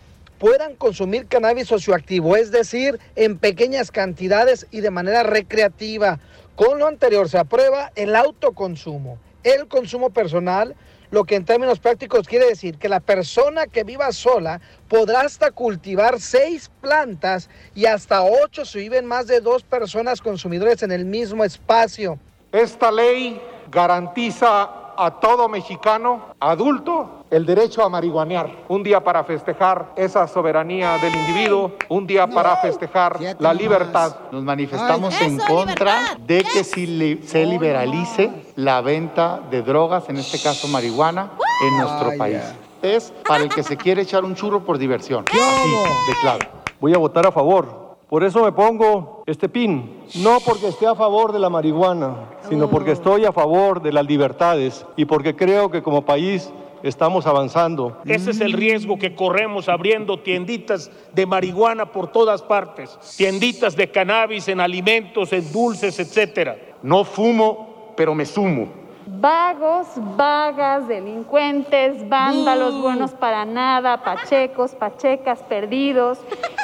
puedan 0.44 0.76
consumir 0.76 1.28
cannabis 1.28 1.70
socioactivo, 1.70 2.36
es 2.36 2.52
decir, 2.52 3.00
en 3.16 3.38
pequeñas 3.38 3.92
cantidades 3.92 4.68
y 4.72 4.82
de 4.82 4.92
manera 4.92 5.24
recreativa. 5.24 6.20
Con 6.58 6.80
lo 6.80 6.88
anterior 6.88 7.30
se 7.30 7.38
aprueba 7.38 7.94
el 7.96 8.14
autoconsumo, 8.14 9.20
el 9.46 9.70
consumo 9.70 10.10
personal, 10.10 10.76
lo 11.12 11.24
que 11.24 11.38
en 11.38 11.46
términos 11.46 11.80
prácticos 11.80 12.28
quiere 12.28 12.46
decir 12.46 12.78
que 12.78 12.90
la 12.90 13.00
persona 13.00 13.68
que 13.68 13.86
viva 13.86 14.12
sola 14.12 14.60
podrá 14.90 15.22
hasta 15.22 15.52
cultivar 15.52 16.20
seis 16.20 16.70
plantas 16.82 17.50
y 17.74 17.86
hasta 17.86 18.22
ocho 18.22 18.66
si 18.66 18.80
viven 18.80 19.06
más 19.06 19.28
de 19.28 19.40
dos 19.40 19.64
personas 19.64 20.20
consumidores 20.20 20.84
en 20.84 20.92
el 20.92 21.06
mismo 21.06 21.46
espacio. 21.46 22.20
Esta 22.52 22.92
ley 22.92 23.42
garantiza 23.72 24.83
a 24.98 25.12
todo 25.20 25.48
mexicano 25.50 26.22
adulto 26.40 27.24
el 27.30 27.46
derecho 27.46 27.84
a 27.84 27.90
marihuanear. 27.90 28.50
Un 28.68 28.84
día 28.84 29.04
para 29.04 29.24
festejar 29.24 29.92
esa 29.96 30.28
soberanía 30.28 30.98
del 31.00 31.16
individuo, 31.16 31.72
un 31.90 32.06
día 32.06 32.28
para 32.28 32.58
festejar 32.58 33.18
la 33.40 33.54
libertad. 33.54 34.16
Nos 34.32 34.44
manifestamos 34.44 35.20
en 35.22 35.38
contra 35.40 36.16
de 36.26 36.44
que 36.44 36.64
si 36.64 36.86
li- 36.86 37.22
se 37.26 37.46
liberalice 37.46 38.32
la 38.56 38.82
venta 38.82 39.40
de 39.50 39.62
drogas, 39.64 40.10
en 40.10 40.18
este 40.18 40.40
caso 40.40 40.68
marihuana, 40.68 41.32
en 41.68 41.78
nuestro 41.78 42.10
Ay, 42.12 42.18
país. 42.18 42.42
Es 42.82 43.14
para 43.28 43.44
el 43.44 43.50
que 43.50 43.64
se 43.64 43.78
quiere 43.78 44.02
echar 44.02 44.24
un 44.26 44.36
churro 44.36 44.64
por 44.64 44.78
diversión. 44.78 45.26
Así, 45.30 45.70
de 46.08 46.14
claro. 46.22 46.46
Voy 46.82 46.94
a 46.94 46.98
votar 46.98 47.26
a 47.26 47.32
favor. 47.32 47.83
Por 48.14 48.24
eso 48.24 48.44
me 48.44 48.52
pongo 48.52 49.24
este 49.26 49.50
pin. 49.50 50.04
No 50.22 50.38
porque 50.46 50.68
esté 50.68 50.86
a 50.86 50.94
favor 50.94 51.32
de 51.32 51.40
la 51.40 51.50
marihuana, 51.50 52.30
sino 52.48 52.70
porque 52.70 52.92
estoy 52.92 53.26
a 53.26 53.32
favor 53.32 53.82
de 53.82 53.92
las 53.92 54.06
libertades 54.06 54.86
y 54.96 55.06
porque 55.06 55.36
creo 55.36 55.72
que 55.72 55.82
como 55.82 56.06
país 56.06 56.54
estamos 56.84 57.26
avanzando. 57.26 57.98
Ese 58.06 58.30
es 58.30 58.40
el 58.40 58.54
riesgo 58.54 59.00
que 59.00 59.16
corremos 59.16 59.68
abriendo 59.68 60.20
tienditas 60.20 60.92
de 61.12 61.26
marihuana 61.26 61.92
por 61.92 62.12
todas 62.12 62.44
partes, 62.44 63.00
tienditas 63.18 63.76
de 63.76 63.90
cannabis 63.90 64.48
en 64.48 64.60
alimentos, 64.60 65.34
en 65.34 65.52
dulces, 65.52 65.98
etcétera. 66.00 66.56
No 66.84 67.06
fumo 67.06 67.94
pero 67.98 68.14
me 68.14 68.28
sumo. 68.28 68.68
Vagos, 69.08 69.88
vagas, 70.16 70.88
delincuentes, 70.88 72.08
vándalos, 72.08 72.80
buenos 72.80 73.10
para 73.10 73.44
nada, 73.44 74.04
pachecos, 74.04 74.76
pachecas, 74.76 75.40
perdidos 75.40 76.20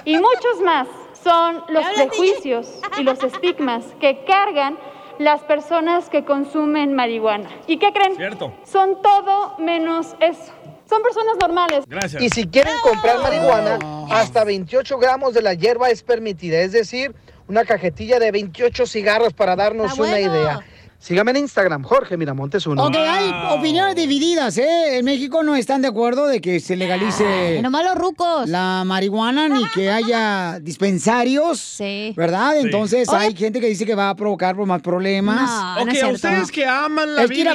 y 0.05 0.13
muchos 0.13 0.61
más 0.63 0.87
son 1.23 1.63
los 1.69 1.85
prejuicios 1.95 2.79
y 2.97 3.03
los 3.03 3.23
estigmas 3.23 3.83
que 3.99 4.23
cargan 4.25 4.77
las 5.19 5.41
personas 5.41 6.09
que 6.09 6.23
consumen 6.23 6.95
marihuana. 6.95 7.49
¿Y 7.67 7.77
qué 7.77 7.91
creen? 7.91 8.15
Cierto. 8.15 8.53
Son 8.63 9.01
todo 9.01 9.57
menos 9.59 10.15
eso. 10.19 10.53
Son 10.87 11.03
personas 11.03 11.35
normales. 11.39 11.83
Gracias. 11.87 12.21
Y 12.23 12.29
si 12.29 12.47
quieren 12.47 12.73
comprar 12.81 13.19
marihuana, 13.19 13.77
hasta 14.09 14.43
28 14.43 14.97
gramos 14.97 15.33
de 15.33 15.41
la 15.41 15.53
hierba 15.53 15.89
es 15.89 16.01
permitida, 16.01 16.59
es 16.61 16.71
decir, 16.71 17.13
una 17.47 17.65
cajetilla 17.65 18.19
de 18.19 18.31
28 18.31 18.85
cigarros 18.87 19.33
para 19.33 19.55
darnos 19.55 19.99
una 19.99 20.19
idea. 20.19 20.61
Sígame 21.01 21.31
en 21.31 21.37
Instagram, 21.37 21.81
Jorge 21.83 22.17
Miramontes 22.17 22.67
uno. 22.67 22.83
Ok, 22.85 22.95
hay 22.97 23.31
opiniones 23.57 23.95
divididas, 23.95 24.57
¿eh? 24.57 24.97
En 24.97 25.05
México 25.05 25.43
no 25.43 25.55
están 25.55 25.81
de 25.81 25.87
acuerdo 25.87 26.27
de 26.27 26.41
que 26.41 26.59
se 26.59 26.75
legalice 26.75 27.61
nomás 27.63 27.85
los 27.85 27.95
rucos. 27.95 28.49
la 28.49 28.83
marihuana 28.85 29.47
ni 29.47 29.63
que 29.69 29.89
haya 29.89 30.59
dispensarios, 30.59 31.57
Sí. 31.59 32.13
¿verdad? 32.17 32.51
Sí. 32.53 32.65
Entonces 32.65 33.07
Oye. 33.07 33.17
hay 33.17 33.35
gente 33.35 33.61
que 33.61 33.67
dice 33.67 33.85
que 33.85 33.95
va 33.95 34.09
a 34.09 34.15
provocar 34.15 34.57
más 34.57 34.81
problemas. 34.81 35.49
No, 35.77 35.83
Ok, 35.83 35.89
a 36.03 36.07
ustedes 36.09 36.51
que 36.51 36.65
aman 36.65 37.15
la 37.15 37.23
Es 37.23 37.29
Biblia. 37.29 37.53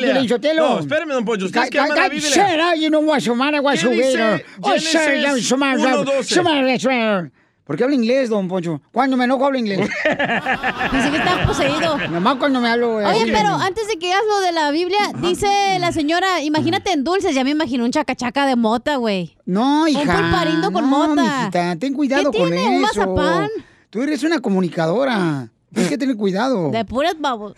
No, 0.56 0.78
espérame, 0.80 1.10
don 1.10 1.24
Poncho. 1.26 1.44
Ustedes 1.44 1.68
que 1.68 1.78
aman 1.78 1.96
la 1.98 2.08
Biblia. 2.08 2.30
Shut 2.30 2.60
up, 2.74 2.80
you 2.80 2.88
know. 2.88 3.04
Oh, 3.04 4.70
Génesis 4.70 5.44
shut 5.44 6.46
up, 6.46 7.34
the 7.66 7.72
matter? 7.72 7.72
1:12? 7.72 7.72
Shut 7.72 7.72
up, 7.72 7.72
shut 7.72 7.72
up. 7.72 7.72
¿Por 7.72 7.76
qué 7.76 7.84
habla 7.84 7.96
inglés, 7.96 8.28
don 8.28 8.46
Poncho? 8.48 8.80
Cuando 8.92 9.16
me 9.16 9.24
enojo 9.24 9.46
hablo 9.46 9.58
inglés. 9.58 9.80
Dice 10.92 11.10
que 11.10 11.16
está 11.16 11.46
poseído. 11.46 11.98
Nomás 12.10 12.36
cuando 12.36 12.60
me 12.60 12.68
hablo... 12.68 13.00
eh, 13.00 13.06
Oye, 13.06 13.22
así. 13.22 13.30
pero 13.32 13.48
antes 13.54 13.88
de 13.88 13.98
que 13.98 14.12
hagas 14.12 14.24
lo 14.28 14.40
de 14.40 14.52
la 14.52 14.70
Biblia, 14.70 14.98
dice 15.22 15.78
la 15.80 15.92
señora, 15.92 16.42
imagínate 16.42 16.92
en 16.92 17.04
dulces, 17.04 17.34
ya 17.34 17.42
me 17.44 17.50
imagino 17.50 17.84
un 17.84 17.90
chacachaca 17.90 18.46
de 18.46 18.56
mota, 18.56 18.96
güey. 18.96 19.36
No, 19.46 19.88
hija. 19.88 20.00
Un 20.00 20.06
pulparindo 20.22 20.72
con 20.72 20.90
no, 20.90 21.08
mota. 21.08 21.22
mijita, 21.38 21.76
ten 21.76 21.94
cuidado 21.94 22.30
¿Qué 22.30 22.38
con 22.38 22.48
tiene? 22.50 22.62
eso. 22.64 22.70
¿Un 22.72 22.80
mazapán? 22.82 23.48
Tú 23.90 24.02
eres 24.02 24.22
una 24.24 24.40
comunicadora. 24.40 25.48
Tienes 25.72 25.90
que 25.90 25.98
tener 25.98 26.16
cuidado. 26.16 26.70
De 26.70 26.84
puras 26.84 27.16
babos. 27.18 27.54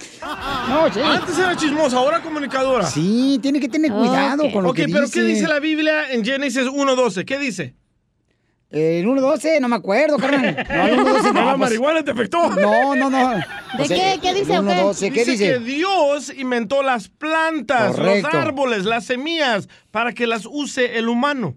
No, 0.69 0.91
sí. 0.93 1.01
Antes 1.03 1.39
era 1.39 1.55
chismosa, 1.57 1.99
ahora 1.99 2.23
comunicadora. 2.23 2.87
Sí, 2.87 3.39
tiene 3.43 3.61
que 3.61 3.69
tener 3.69 3.93
cuidado 3.93 4.45
Ok. 4.45 4.53
con 4.53 4.62
lo 4.65 4.70
Ok, 4.70 4.77
que 4.77 4.87
pero 4.89 5.03
dice. 5.03 5.20
¿qué 5.20 5.23
dice 5.27 5.47
la 5.47 5.59
Biblia 5.61 6.11
en 6.11 6.24
Génesis 6.24 6.62
1.12? 6.66 7.24
¿Qué 7.27 7.39
dice? 7.39 7.74
Eh, 8.70 9.01
El 9.01 9.06
1.12, 9.06 9.60
no 9.60 9.68
me 9.68 9.76
acuerdo, 9.76 10.16
carnal. 10.18 10.56
No, 10.68 10.86
el 10.86 10.98
1.12 10.98 11.22
No, 11.22 11.32
no. 11.32 11.40
la 11.44 11.51
pues- 11.51 11.59
marihuana 11.59 12.05
te 12.05 12.10
afectó. 12.10 12.51
No, 12.51 12.94
no, 12.97 13.09
no. 13.10 13.34
¿De 13.36 13.88
qué? 13.88 14.18
¿Qué 14.20 14.34
dice, 14.34 14.59
o 14.59 14.62
qué? 14.66 14.72
1.12, 14.82 15.12
¿qué 15.12 15.24
dice? 15.24 15.44
que 15.52 15.59
Dios 15.60 16.32
inventó 16.36 16.82
las 16.82 17.09
plantas, 17.09 17.94
Correcto. 17.97 18.28
los 18.28 18.34
árboles, 18.34 18.84
las 18.84 19.05
semillas, 19.06 19.68
para 19.90 20.12
que 20.12 20.26
las 20.26 20.47
use 20.47 20.98
el 20.98 21.09
humano. 21.09 21.56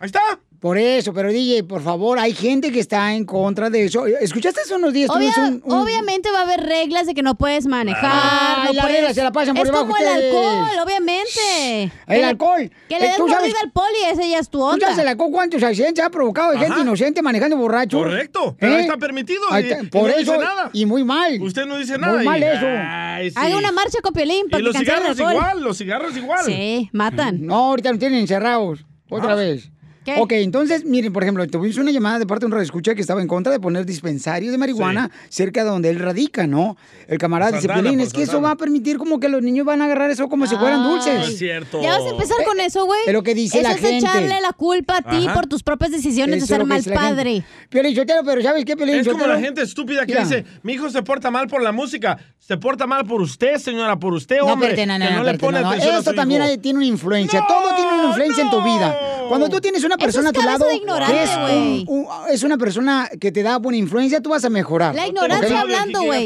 Ahí 0.00 0.06
está. 0.06 0.20
Por 0.60 0.76
eso, 0.76 1.12
pero 1.14 1.30
DJ, 1.30 1.62
por 1.62 1.82
favor, 1.84 2.18
hay 2.18 2.32
gente 2.34 2.72
que 2.72 2.80
está 2.80 3.14
en 3.14 3.24
contra 3.24 3.70
de 3.70 3.84
eso. 3.84 4.06
¿Escuchaste 4.06 4.60
hace 4.62 4.74
unos 4.74 4.92
días? 4.92 5.08
Obvia- 5.08 5.32
tuvimos 5.32 5.38
un- 5.64 5.72
un- 5.72 5.80
Obviamente 5.82 6.32
va 6.32 6.40
a 6.40 6.42
haber 6.42 6.60
reglas 6.66 7.06
de 7.06 7.14
que 7.14 7.22
no 7.22 7.36
puedes 7.36 7.66
manejar. 7.66 8.10
Ay, 8.12 8.66
no 8.66 8.72
la 8.72 8.82
puedes... 8.82 8.96
regla 8.96 9.14
se 9.14 9.22
la 9.22 9.30
pasan 9.30 9.54
por 9.54 9.64
es 9.66 9.72
debajo 9.72 9.86
como 9.86 9.96
el 9.98 10.08
alcohol, 10.08 10.68
obviamente. 10.84 11.92
El 12.08 12.24
alcohol. 12.24 12.70
Que 12.88 12.96
Eh, 12.96 13.00
le 13.00 13.06
des 13.06 13.16
¿tú 13.16 13.28
sabes- 13.28 13.54
al 13.62 13.70
poli, 13.70 13.98
ese 14.10 14.28
ya 14.28 14.38
es 14.38 14.48
tu 14.50 14.58
¿Tú 14.58 14.64
onda. 14.64 14.86
sabes 14.86 15.02
el 15.02 15.08
alcohol 15.08 15.30
cuántos 15.30 15.62
accidentes 15.62 16.04
ha 16.04 16.10
provocado 16.10 16.50
de 16.52 16.58
gente 16.58 16.80
inocente 16.80 17.22
manejando 17.22 17.56
borracho? 17.56 17.98
Correcto, 17.98 18.56
pero 18.58 18.74
ahí 18.74 18.80
está 18.80 18.96
permitido 18.96 19.40
Ahí 19.50 19.64
y- 19.64 19.70
está, 19.70 19.84
y 19.84 19.86
por 19.86 20.02
no 20.02 20.08
eso, 20.08 20.32
dice 20.32 20.38
nada. 20.44 20.70
y 20.72 20.86
muy 20.86 21.04
mal. 21.04 21.40
Usted 21.40 21.66
no 21.66 21.78
dice 21.78 21.98
Muy 21.98 22.00
nada. 22.06 22.22
mal 22.24 22.40
y- 22.40 22.44
eso. 22.44 22.66
Ay, 22.66 23.30
sí. 23.30 23.36
Haga 23.38 23.56
una 23.58 23.70
marcha 23.72 24.00
con 24.02 24.12
Piolín 24.12 24.46
Y 24.46 24.50
para 24.50 24.58
que 24.58 24.62
los 24.64 24.76
cigarros 24.76 25.18
igual, 25.20 25.60
los 25.62 25.78
cigarros 25.78 26.16
igual. 26.16 26.44
Sí, 26.44 26.88
matan. 26.92 27.46
No, 27.46 27.54
ahorita 27.68 27.90
nos 27.90 28.00
tienen 28.00 28.18
encerrados. 28.18 28.84
Otra 29.10 29.32
Ah. 29.32 29.36
vez. 29.36 29.70
¿Qué? 30.14 30.20
Ok, 30.20 30.32
entonces, 30.32 30.84
miren, 30.84 31.12
por 31.12 31.22
ejemplo, 31.22 31.46
tuvimos 31.46 31.76
una 31.78 31.90
llamada 31.90 32.18
de 32.18 32.26
parte 32.26 32.40
de 32.40 32.46
un 32.46 32.52
radioescucha 32.52 32.94
que 32.94 33.00
estaba 33.00 33.20
en 33.20 33.28
contra 33.28 33.52
de 33.52 33.60
poner 33.60 33.84
dispensarios 33.84 34.52
de 34.52 34.58
marihuana 34.58 35.10
cerca 35.28 35.64
de 35.64 35.70
donde 35.70 35.90
él 35.90 35.98
radica, 35.98 36.46
¿no? 36.46 36.76
El 37.06 37.18
camarada 37.18 37.52
dice, 37.52 37.68
Piolín, 37.68 38.00
es 38.00 38.12
que 38.12 38.22
eso 38.22 38.40
va 38.40 38.52
a 38.52 38.56
permitir 38.56 38.98
como 38.98 39.20
que 39.20 39.28
los 39.28 39.42
niños 39.42 39.66
van 39.66 39.82
a 39.82 39.84
agarrar 39.86 40.10
eso 40.10 40.28
como 40.28 40.46
si 40.46 40.56
fueran 40.56 40.82
dulces. 40.82 41.14
No 41.18 41.24
es 41.26 41.38
cierto. 41.38 41.82
Ya 41.82 41.90
vas 41.98 42.04
a 42.06 42.08
empezar 42.10 42.36
con 42.44 42.58
eso, 42.60 42.84
güey. 42.86 43.00
Es 43.06 43.12
lo 43.12 43.22
que 43.22 43.34
dice 43.34 43.58
Eso 43.60 43.68
la 43.68 43.74
es 43.74 43.80
gente. 43.80 43.98
echarle 44.06 44.40
la 44.40 44.52
culpa 44.52 44.98
a 44.98 45.02
ti 45.02 45.26
Ajá. 45.26 45.34
por 45.34 45.46
tus 45.46 45.62
propias 45.62 45.90
decisiones 45.90 46.36
Eso 46.42 46.46
de 46.54 46.58
ser 46.58 46.64
mal 46.66 46.82
padre. 46.84 47.42
Piolín 47.68 47.94
Sotelo, 47.94 48.22
pero 48.24 48.42
¿sabes 48.42 48.64
qué, 48.64 48.76
Piolín 48.76 48.96
Es 48.96 49.08
como 49.08 49.26
la 49.26 49.38
gente 49.38 49.62
estúpida 49.62 50.06
que 50.06 50.12
Mira. 50.12 50.24
dice, 50.24 50.44
mi 50.62 50.72
hijo 50.74 50.88
se 50.90 51.02
porta 51.02 51.30
mal 51.30 51.48
por 51.48 51.62
la 51.62 51.72
música. 51.72 52.16
Se 52.38 52.56
porta 52.56 52.86
mal 52.86 53.04
por 53.04 53.20
usted, 53.20 53.56
señora, 53.58 53.98
por 53.98 54.14
usted, 54.14 54.38
No, 54.38 54.46
hombre. 54.54 54.68
no, 54.86 54.98
no, 54.98 55.04
que 55.06 55.10
no, 55.12 55.18
no 55.18 55.24
le 55.32 55.38
pone 55.38 55.58
no, 55.58 55.64
no. 55.64 55.68
atención 55.68 55.94
a 55.96 55.98
Esto 55.98 56.10
su 56.12 56.16
también 56.16 56.42
hijo. 56.44 56.58
tiene 56.60 56.78
una 56.78 56.86
influencia. 56.86 57.40
No, 57.40 57.46
Todo 57.46 57.74
tiene 57.74 57.92
una 57.92 58.04
influencia 58.08 58.42
en 58.44 58.50
tu 58.50 58.62
vida. 58.62 58.98
Cuando 59.28 59.50
tú 59.50 59.60
tienes 59.60 59.84
una 59.84 59.97
Eso 59.98 60.06
persona 60.06 60.30
es 60.30 60.36
a 60.36 60.40
tu 60.40 60.46
lado 60.46 60.66
de 60.66 60.76
ignorante, 60.76 61.14
que 61.14 61.22
es, 61.24 61.38
güey. 61.38 61.84
un- 61.88 61.98
un- 62.00 62.06
es 62.30 62.42
una 62.42 62.56
persona 62.58 63.08
que 63.20 63.32
te 63.32 63.42
da 63.42 63.58
buena 63.58 63.76
influencia, 63.78 64.20
tú 64.20 64.30
vas 64.30 64.44
a 64.44 64.50
mejorar. 64.50 64.94
La 64.94 65.06
ignorancia 65.06 65.48
lo 65.50 65.58
hablando, 65.58 66.02
güey. 66.02 66.24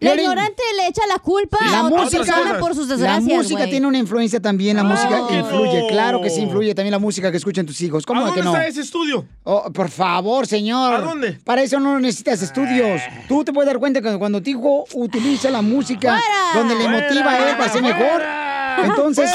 La 0.00 0.14
ignorante 0.14 0.62
le 0.76 0.88
echa 0.88 1.02
la 1.08 1.18
culpa 1.18 1.58
La 1.70 1.78
a 1.80 1.84
otra 1.86 2.02
música, 2.04 2.22
persona 2.24 2.58
por 2.58 2.74
sus 2.74 2.88
la 2.88 2.96
desgracias, 2.96 3.24
música 3.38 3.58
güey. 3.60 3.70
tiene 3.70 3.86
una 3.86 3.98
influencia 3.98 4.40
también, 4.40 4.76
la 4.76 4.84
música 4.84 5.26
que 5.28 5.36
influye, 5.38 5.80
no. 5.82 5.86
claro 5.88 6.20
que 6.20 6.30
sí 6.30 6.40
influye 6.42 6.74
también 6.74 6.92
la 6.92 6.98
música 6.98 7.30
que 7.30 7.36
escuchan 7.36 7.66
tus 7.66 7.80
hijos. 7.80 8.04
¿Cómo 8.04 8.20
¿A 8.20 8.24
de 8.24 8.28
dónde 8.30 8.40
que 8.40 8.44
no? 8.44 8.52
está 8.54 8.66
ese 8.66 8.80
estudio? 8.80 9.24
Oh, 9.44 9.70
por 9.72 9.88
favor, 9.90 10.46
señor. 10.46 10.94
¿A 10.94 11.00
dónde? 11.00 11.32
Para 11.44 11.62
eso 11.62 11.78
no 11.80 11.98
necesitas 12.00 12.42
estudios. 12.42 13.00
Tú 13.28 13.44
te 13.44 13.52
puedes 13.52 13.66
dar 13.66 13.78
cuenta 13.78 14.00
que 14.00 14.18
cuando 14.18 14.42
tu 14.42 14.50
hijo 14.50 14.84
utiliza 14.94 15.50
la 15.50 15.62
música 15.62 16.18
¡Fuera! 16.18 16.54
donde 16.68 16.74
le 16.74 16.88
motiva 16.88 17.30
a 17.32 17.50
él 17.50 17.56
para 17.56 17.70
ser 17.70 17.82
mejor, 17.82 17.98
¡Fuera! 17.98 18.43
Entonces... 18.84 19.30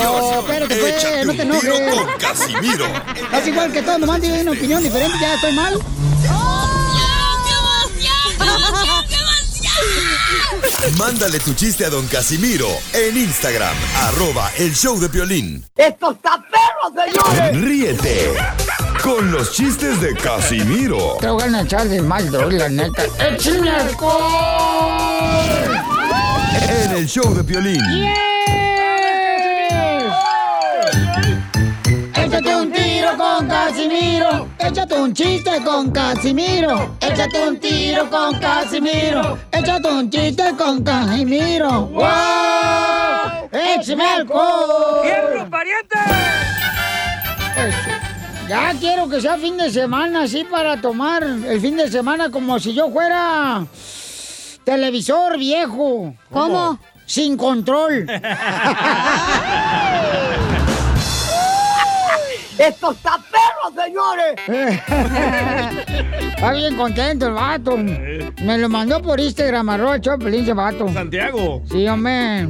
Oh, 0.00 0.40
espérate, 0.40 0.76
pues, 0.76 1.26
no 1.26 1.34
te 1.34 1.42
enojes. 1.42 1.94
con 1.94 2.18
Casimiro. 2.18 2.86
Es 3.32 3.46
igual 3.46 3.72
que 3.72 3.82
todo, 3.82 3.98
nomás 3.98 4.20
tiene 4.20 4.42
una 4.42 4.52
opinión 4.52 4.82
diferente, 4.82 5.16
ya 5.20 5.34
estoy 5.34 5.52
mal. 5.52 5.78
Mándale 10.96 11.38
tu 11.40 11.54
chiste 11.54 11.84
a 11.84 11.90
don 11.90 12.06
Casimiro 12.08 12.68
en 12.92 13.16
Instagram, 13.16 13.74
arroba 14.02 14.50
el 14.58 14.74
show 14.74 14.98
de 14.98 15.08
violín. 15.08 15.64
¡Esto 15.76 16.12
está 16.12 16.42
perro, 16.50 16.92
señores! 16.94 17.60
Ríete 17.60 18.34
con 19.02 19.30
los 19.30 19.52
chistes 19.52 20.00
de 20.00 20.14
Casimiro 20.14 21.18
Te 21.20 21.28
voy 21.28 21.42
a 21.42 21.60
echar 21.60 21.88
de 21.88 22.02
mal, 22.02 22.30
la 22.32 22.68
neta. 22.68 23.04
¡Échame 23.18 23.70
alcohol! 23.70 25.18
en 26.68 26.92
el 26.92 27.06
show 27.06 27.34
de 27.34 27.42
violín. 27.42 27.80
Échate 32.28 32.56
un 32.56 32.70
tiro 32.70 33.16
con 33.16 33.48
Casimiro. 33.48 34.48
Échate 34.58 35.00
un 35.00 35.14
chiste 35.14 35.62
con 35.64 35.90
Casimiro. 35.90 36.94
Échate 37.00 37.48
un 37.48 37.58
tiro 37.58 38.10
con 38.10 38.38
Casimiro. 38.38 39.38
Échate 39.50 39.88
un 39.88 40.10
chiste 40.10 40.44
con 40.58 40.84
Casimiro. 40.84 41.86
¡Wow! 41.86 43.48
¡Échame 43.50 44.04
alcohol! 44.04 45.04
¡Fierro, 45.04 45.48
pariente! 45.48 45.98
Ya 48.46 48.74
quiero 48.78 49.08
que 49.08 49.22
sea 49.22 49.38
fin 49.38 49.56
de 49.56 49.70
semana, 49.70 50.24
así 50.24 50.44
para 50.44 50.78
tomar 50.78 51.22
el 51.22 51.58
fin 51.62 51.78
de 51.78 51.90
semana 51.90 52.30
como 52.30 52.60
si 52.60 52.74
yo 52.74 52.90
fuera 52.90 53.64
televisor 54.64 55.38
viejo. 55.38 56.14
¿Cómo? 56.30 56.78
Sin 57.06 57.38
control. 57.38 58.06
¡Esto 62.58 62.90
está 62.90 63.18
perro, 63.30 63.72
señores! 63.84 64.34
Está 66.34 66.52
bien 66.52 66.76
contento 66.76 67.26
el 67.26 67.32
vato. 67.32 67.76
Me 67.76 68.58
lo 68.58 68.68
mandó 68.68 69.00
por 69.00 69.18
Instagram, 69.20 69.68
arroba 69.68 70.00
Chopelín, 70.00 70.42
ese 70.42 70.52
vato. 70.54 70.88
Santiago. 70.92 71.62
Sí, 71.70 71.86
hombre. 71.88 72.46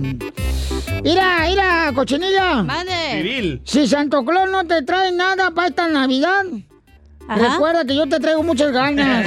Mira, 1.03 1.41
mira, 1.47 1.93
cochinilla. 1.95 2.63
Mande. 2.63 2.93
Civil. 3.13 3.63
Si 3.65 3.87
Santo 3.87 4.25
Claus 4.25 4.51
no 4.51 4.65
te 4.67 4.83
trae 4.83 5.13
nada 5.13 5.51
para 5.51 5.69
esta 5.69 5.89
Navidad, 5.89 6.45
Ajá. 7.29 7.39
recuerda 7.51 7.85
que 7.85 7.95
yo 7.95 8.07
te 8.09 8.19
traigo 8.21 8.43
muchas 8.43 8.73
ganas. 8.73 9.27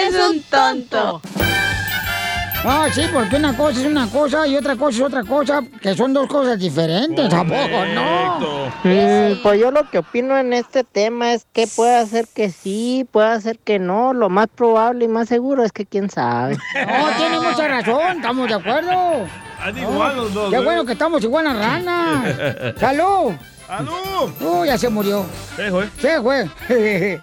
Eres 0.00 0.14
un 0.30 0.42
tonto. 0.42 1.20
No, 2.64 2.88
sí, 2.92 3.02
porque 3.12 3.36
una 3.36 3.56
cosa 3.56 3.80
es 3.80 3.86
una 3.86 4.08
cosa 4.08 4.46
y 4.46 4.56
otra 4.56 4.76
cosa 4.76 4.96
es 4.98 5.02
otra 5.02 5.24
cosa, 5.24 5.62
que 5.80 5.96
son 5.96 6.12
dos 6.12 6.28
cosas 6.28 6.60
diferentes, 6.60 7.28
tampoco, 7.28 7.84
no. 7.92 8.38
Correcto. 8.38 8.72
Mm, 8.84 9.42
pues 9.42 9.60
yo 9.60 9.70
lo 9.72 9.90
que 9.90 9.98
opino 9.98 10.38
en 10.38 10.52
este 10.52 10.84
tema 10.84 11.32
es 11.32 11.44
que 11.52 11.66
puede 11.66 12.06
ser 12.06 12.28
que 12.32 12.50
sí, 12.50 13.04
puede 13.10 13.40
ser 13.40 13.58
que 13.58 13.80
no. 13.80 14.12
Lo 14.12 14.28
más 14.28 14.46
probable 14.54 15.06
y 15.06 15.08
más 15.08 15.28
seguro 15.28 15.64
es 15.64 15.72
que 15.72 15.86
quién 15.86 16.08
sabe. 16.08 16.56
No, 16.56 17.16
tiene 17.16 17.40
mucha 17.40 17.66
razón, 17.66 18.16
estamos 18.16 18.48
de 18.48 18.54
acuerdo. 18.54 19.26
Han 19.60 19.78
igual 19.78 20.16
los 20.16 20.34
dos. 20.34 20.50
Qué 20.50 20.56
¿eh? 20.56 20.64
bueno 20.64 20.84
que 20.84 20.92
estamos 20.92 21.22
igual 21.24 21.46
a 21.48 21.54
rana. 21.54 22.74
¡Salud! 22.78 23.32
¡Salud! 23.66 24.30
Uy, 24.40 24.68
ya 24.68 24.78
se 24.78 24.88
murió. 24.88 25.26
Sí, 25.56 25.68
güey. 25.68 25.88
Se 26.00 26.20
fue. 26.20 26.48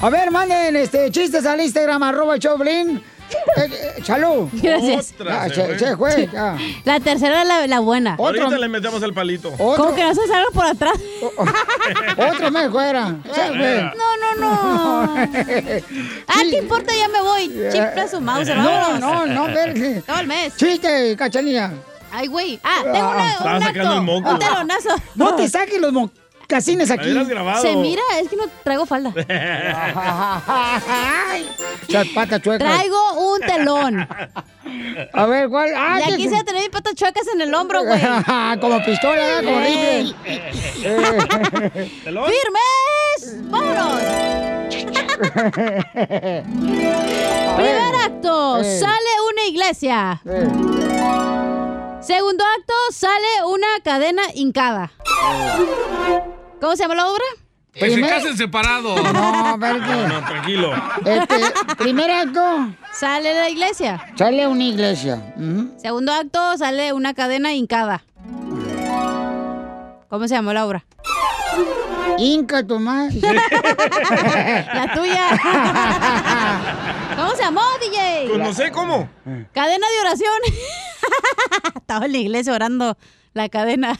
A 0.00 0.10
ver, 0.10 0.32
manden 0.32 0.74
este, 0.74 1.10
chistes 1.12 1.46
al 1.46 1.60
Instagram, 1.60 2.02
arroba 2.02 2.34
el 2.34 2.40
Choplin. 2.40 3.02
Eh, 3.56 3.70
eh, 3.98 4.02
salud. 4.04 4.48
Gracias. 4.52 5.14
Ya, 5.18 5.24
Otra, 5.24 5.48
se, 5.50 5.78
se 5.78 5.96
fue. 5.96 6.28
ya. 6.32 6.56
La 6.84 7.00
tercera 7.00 7.42
es 7.42 7.48
la, 7.48 7.66
la 7.66 7.80
buena. 7.80 8.16
Ahorita 8.18 8.48
le 8.58 8.68
metemos 8.68 9.02
el 9.02 9.12
palito. 9.12 9.50
Como 9.52 9.94
que 9.94 10.04
no 10.04 10.14
se 10.14 10.26
salga 10.26 10.50
por 10.52 10.66
atrás. 10.66 10.94
Otro 12.16 12.50
mes 12.50 12.70
fuera. 12.70 13.14
No, 14.02 14.16
no, 14.16 14.34
no. 14.40 15.14
Ah, 16.28 16.40
¿qué 16.50 16.58
importa? 16.58 16.92
Ya 16.96 17.08
me 17.08 17.20
voy. 17.20 17.48
Chifla 17.70 18.08
su 18.08 18.20
mouse, 18.20 18.48
No, 18.48 18.64
vámonos. 18.64 19.00
no, 19.00 19.26
no, 19.26 19.44
verde. 19.46 20.02
Todo 20.06 20.20
el 20.20 20.26
mes. 20.26 20.56
Chiste, 20.56 21.14
cachanilla. 21.16 21.72
Ay, 22.12 22.28
güey. 22.28 22.58
Ah, 22.62 22.80
tengo 22.82 23.10
una, 23.10 23.30
Estaba 23.32 23.56
un 23.56 23.62
sacando 23.62 23.94
el 23.94 24.02
moco. 24.02 24.30
Un 24.30 24.38
telonazo. 24.38 24.88
No 25.14 25.34
te 25.34 25.48
saques 25.48 25.80
los 25.80 25.92
mocasines 25.92 26.90
aquí. 26.90 27.04
Hubieras 27.04 27.28
grabado. 27.28 27.62
Se 27.62 27.74
mira, 27.76 28.02
es 28.20 28.28
que 28.28 28.36
no 28.36 28.44
traigo 28.62 28.84
falda. 28.86 29.12
Esas 31.88 32.06
patas 32.08 32.40
chuecas. 32.42 32.68
Traigo 32.68 32.96
telón. 33.46 34.06
A 35.12 35.26
ver, 35.26 35.48
¿cuál? 35.48 35.70
Ah, 35.76 35.98
Ya 36.00 36.06
¿qué- 36.08 36.16
quise 36.16 36.42
tener 36.44 36.62
mis 36.62 36.70
patas 36.70 36.94
chuecas 36.94 37.26
en 37.34 37.40
el 37.40 37.54
hombro, 37.54 37.82
güey. 37.84 38.00
como 38.60 38.82
pistola, 38.84 39.40
¿eh? 39.40 39.44
como 39.44 39.60
rifle. 39.60 40.14
¡Firmes! 42.04 43.50
¡Vámonos! 43.50 44.00
Primer 47.56 47.94
acto, 48.04 48.58
Eh. 48.60 48.78
sale 48.80 49.10
una 49.30 49.44
iglesia. 49.46 50.20
Segundo 52.00 52.44
acto, 52.58 52.74
sale 52.92 53.44
una 53.46 53.66
cadena 53.84 54.22
hincada. 54.34 54.90
¿Cómo 56.60 56.76
se 56.76 56.82
llama 56.82 56.94
la 56.94 57.08
obra? 57.08 57.24
Que 57.72 57.80
se 57.88 57.92
Primer- 57.92 58.10
casen 58.10 58.36
separados. 58.36 59.00
No, 59.12 59.56
verde. 59.58 59.80
No, 59.80 60.08
no, 60.20 60.26
tranquilo. 60.26 60.72
Este, 61.04 61.36
primer 61.78 62.10
acto, 62.10 62.68
Sale 62.92 63.32
la 63.34 63.48
iglesia. 63.48 64.06
sale 64.16 64.42
a 64.44 64.48
una 64.48 64.64
iglesia. 64.64 65.34
Segundo 65.78 66.12
acto, 66.12 66.56
sale 66.58 66.92
una 66.92 67.14
cadena 67.14 67.54
hincada. 67.54 68.02
¿Cómo 70.08 70.28
se 70.28 70.34
llamó 70.34 70.52
la 70.52 70.66
obra? 70.66 70.84
Inca, 72.18 72.62
Tomás. 72.66 73.14
La 73.14 74.90
tuya. 74.94 75.28
¿Cómo 77.16 77.30
se 77.34 77.42
llamó, 77.42 77.62
DJ? 77.80 78.26
Pues 78.28 78.38
no 78.38 78.52
sé 78.52 78.70
cómo. 78.70 79.08
Cadena 79.54 79.86
de 79.86 80.00
oración. 80.08 80.34
Estaba 81.76 82.04
en 82.04 82.12
la 82.12 82.18
iglesia 82.18 82.52
orando 82.52 82.98
la 83.32 83.48
cadena. 83.48 83.98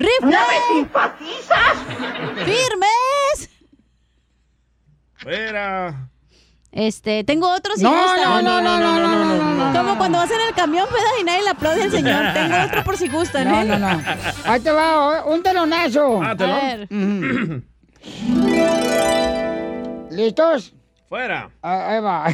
¡Rifle! 0.00 0.30
¡No 0.30 0.38
me 0.48 0.74
simpatizas! 0.74 1.76
¡Firmes! 2.44 3.50
Fuera. 5.14 6.08
Este, 6.72 7.24
tengo 7.24 7.48
otro 7.52 7.74
si 7.76 7.82
No, 7.82 7.90
gustan. 7.90 8.22
no, 8.22 8.40
no, 8.42 8.60
no, 8.62 8.78
no, 8.80 8.98
no, 8.98 9.08
no, 9.08 9.34
no, 9.34 9.72
no. 9.72 9.78
Como 9.78 9.98
cuando 9.98 10.18
vas 10.18 10.30
en 10.30 10.40
el 10.48 10.54
camión, 10.54 10.86
¿verdad? 10.90 11.10
Y 11.20 11.24
nadie 11.24 11.42
le 11.42 11.50
aplaude 11.50 11.82
al 11.82 11.90
señor. 11.90 12.32
Tengo 12.34 12.56
otro 12.64 12.84
por 12.84 12.96
si 12.96 13.08
gustan, 13.08 13.48
No, 13.48 13.60
¿eh? 13.60 13.64
no, 13.64 13.78
no. 13.78 14.02
Ahí 14.44 14.60
te 14.60 14.70
va, 14.70 15.24
un 15.26 15.42
telonazo. 15.42 16.22
Ah, 16.22 16.30
A 16.30 16.34
ver. 16.34 16.88
¿Listos? 20.10 20.72
Fuera. 21.08 21.50
Ah, 21.62 21.88
ahí 21.90 22.00
va. 22.00 22.26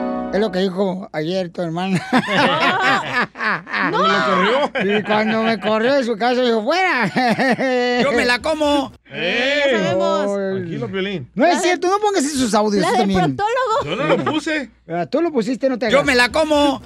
Es 0.32 0.38
lo 0.38 0.52
que 0.52 0.60
dijo 0.60 1.08
ayer 1.12 1.50
tu 1.50 1.60
hermana. 1.62 2.00
¿No 3.90 3.98
me 3.98 4.08
lo 4.08 4.70
corrió? 4.70 4.98
Y 4.98 5.02
cuando 5.02 5.42
me 5.42 5.58
corrió 5.58 5.94
de 5.94 6.04
su 6.04 6.16
casa, 6.16 6.40
dijo, 6.42 6.62
fuera. 6.62 7.06
Yo 8.02 8.12
me 8.12 8.24
la 8.24 8.38
como. 8.38 8.92
¡Ey! 9.06 9.62
Ya 9.72 9.78
sabemos. 9.80 10.36
Tranquilo, 10.36 10.88
Piolín. 10.88 11.30
No 11.34 11.46
es 11.46 11.60
cierto, 11.62 11.88
no 11.88 11.98
pongas 11.98 12.24
esos 12.24 12.54
audios 12.54 12.82
La 12.82 12.90
tú 12.90 12.96
también. 12.98 13.36
proctólogo. 13.36 13.84
Yo 13.84 13.96
no 13.96 14.16
lo 14.16 14.24
puse. 14.32 14.70
Ah, 14.88 15.06
Tú 15.06 15.20
lo 15.20 15.32
pusiste, 15.32 15.68
no 15.68 15.78
te 15.78 15.86
hagas. 15.86 15.98
Yo 15.98 16.04
me 16.04 16.14
la 16.14 16.28
como. 16.28 16.80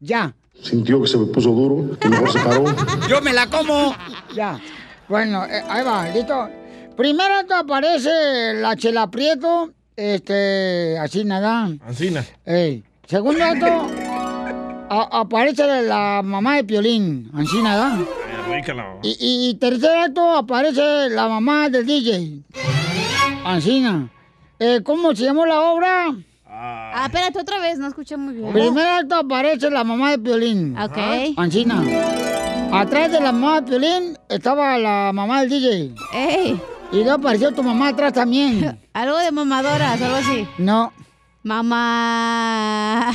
ya. 0.00 0.34
Sintió 0.62 1.00
que 1.00 1.06
se 1.08 1.16
me 1.16 1.26
puso 1.26 1.50
duro, 1.50 1.96
que 1.98 2.08
mejor 2.08 2.32
se 2.32 2.40
paró. 2.40 2.64
Yo 3.08 3.22
me 3.22 3.32
la 3.32 3.46
como. 3.46 3.94
Ya. 4.34 4.60
Bueno, 5.08 5.46
eh, 5.46 5.62
ahí 5.68 5.84
va, 5.84 6.06
listo. 6.08 6.50
Primero 6.96 7.34
acto 7.36 7.54
aparece 7.54 8.54
la 8.54 8.74
Chela 8.76 9.08
Prieto, 9.08 9.70
este, 9.98 10.96
así 10.98 11.24
nada. 11.24 11.68
Ancina. 11.86 12.24
Ey. 12.46 12.84
Segundo 13.06 13.42
acto 13.44 13.66
a- 14.90 15.08
aparece 15.20 15.82
la 15.82 16.22
mamá 16.22 16.56
de 16.56 16.64
Piolín, 16.64 17.30
así 17.34 17.60
nada. 17.62 17.98
Rica 18.48 18.72
la 18.74 18.84
mamá. 18.84 19.00
Y, 19.02 19.16
y 19.50 19.54
tercer 19.54 19.90
acto 19.98 20.36
aparece 20.36 21.10
la 21.10 21.28
mamá 21.28 21.68
del 21.68 21.84
DJ, 21.86 22.42
Ancina. 23.44 24.08
Eh, 24.58 24.80
¿Cómo 24.84 25.14
se 25.14 25.24
llamó 25.24 25.46
la 25.46 25.60
obra? 25.60 26.14
Ah, 26.46 27.04
espérate 27.06 27.38
otra 27.40 27.58
vez, 27.60 27.78
no 27.78 27.86
escuché 27.88 28.16
muy 28.16 28.34
bien. 28.34 28.52
Primer 28.52 28.86
acto 28.86 29.16
aparece 29.16 29.70
la 29.70 29.84
mamá 29.84 30.12
de 30.12 30.18
Piolín. 30.18 30.76
Ok. 30.78 30.98
Ancina. 31.36 31.82
Atrás 32.72 33.10
de 33.12 33.20
la 33.20 33.32
mamá 33.32 33.60
de 33.60 33.68
Piolín 33.68 34.18
estaba 34.28 34.76
la 34.78 35.12
mamá 35.14 35.40
del 35.42 35.50
DJ. 35.50 35.94
Ey, 36.14 36.60
Y 36.90 36.96
luego 37.04 37.12
apareció 37.12 37.52
tu 37.52 37.62
mamá 37.62 37.88
atrás 37.88 38.12
también. 38.12 38.80
algo 38.92 39.18
de 39.18 39.30
mamadoras, 39.30 40.00
algo 40.00 40.16
así. 40.16 40.48
No, 40.58 40.92
Mamá. 41.42 43.12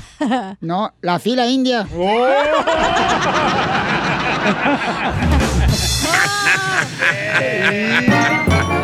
no, 0.62 0.94
la 1.02 1.20
fila 1.20 1.46
india. 1.48 1.88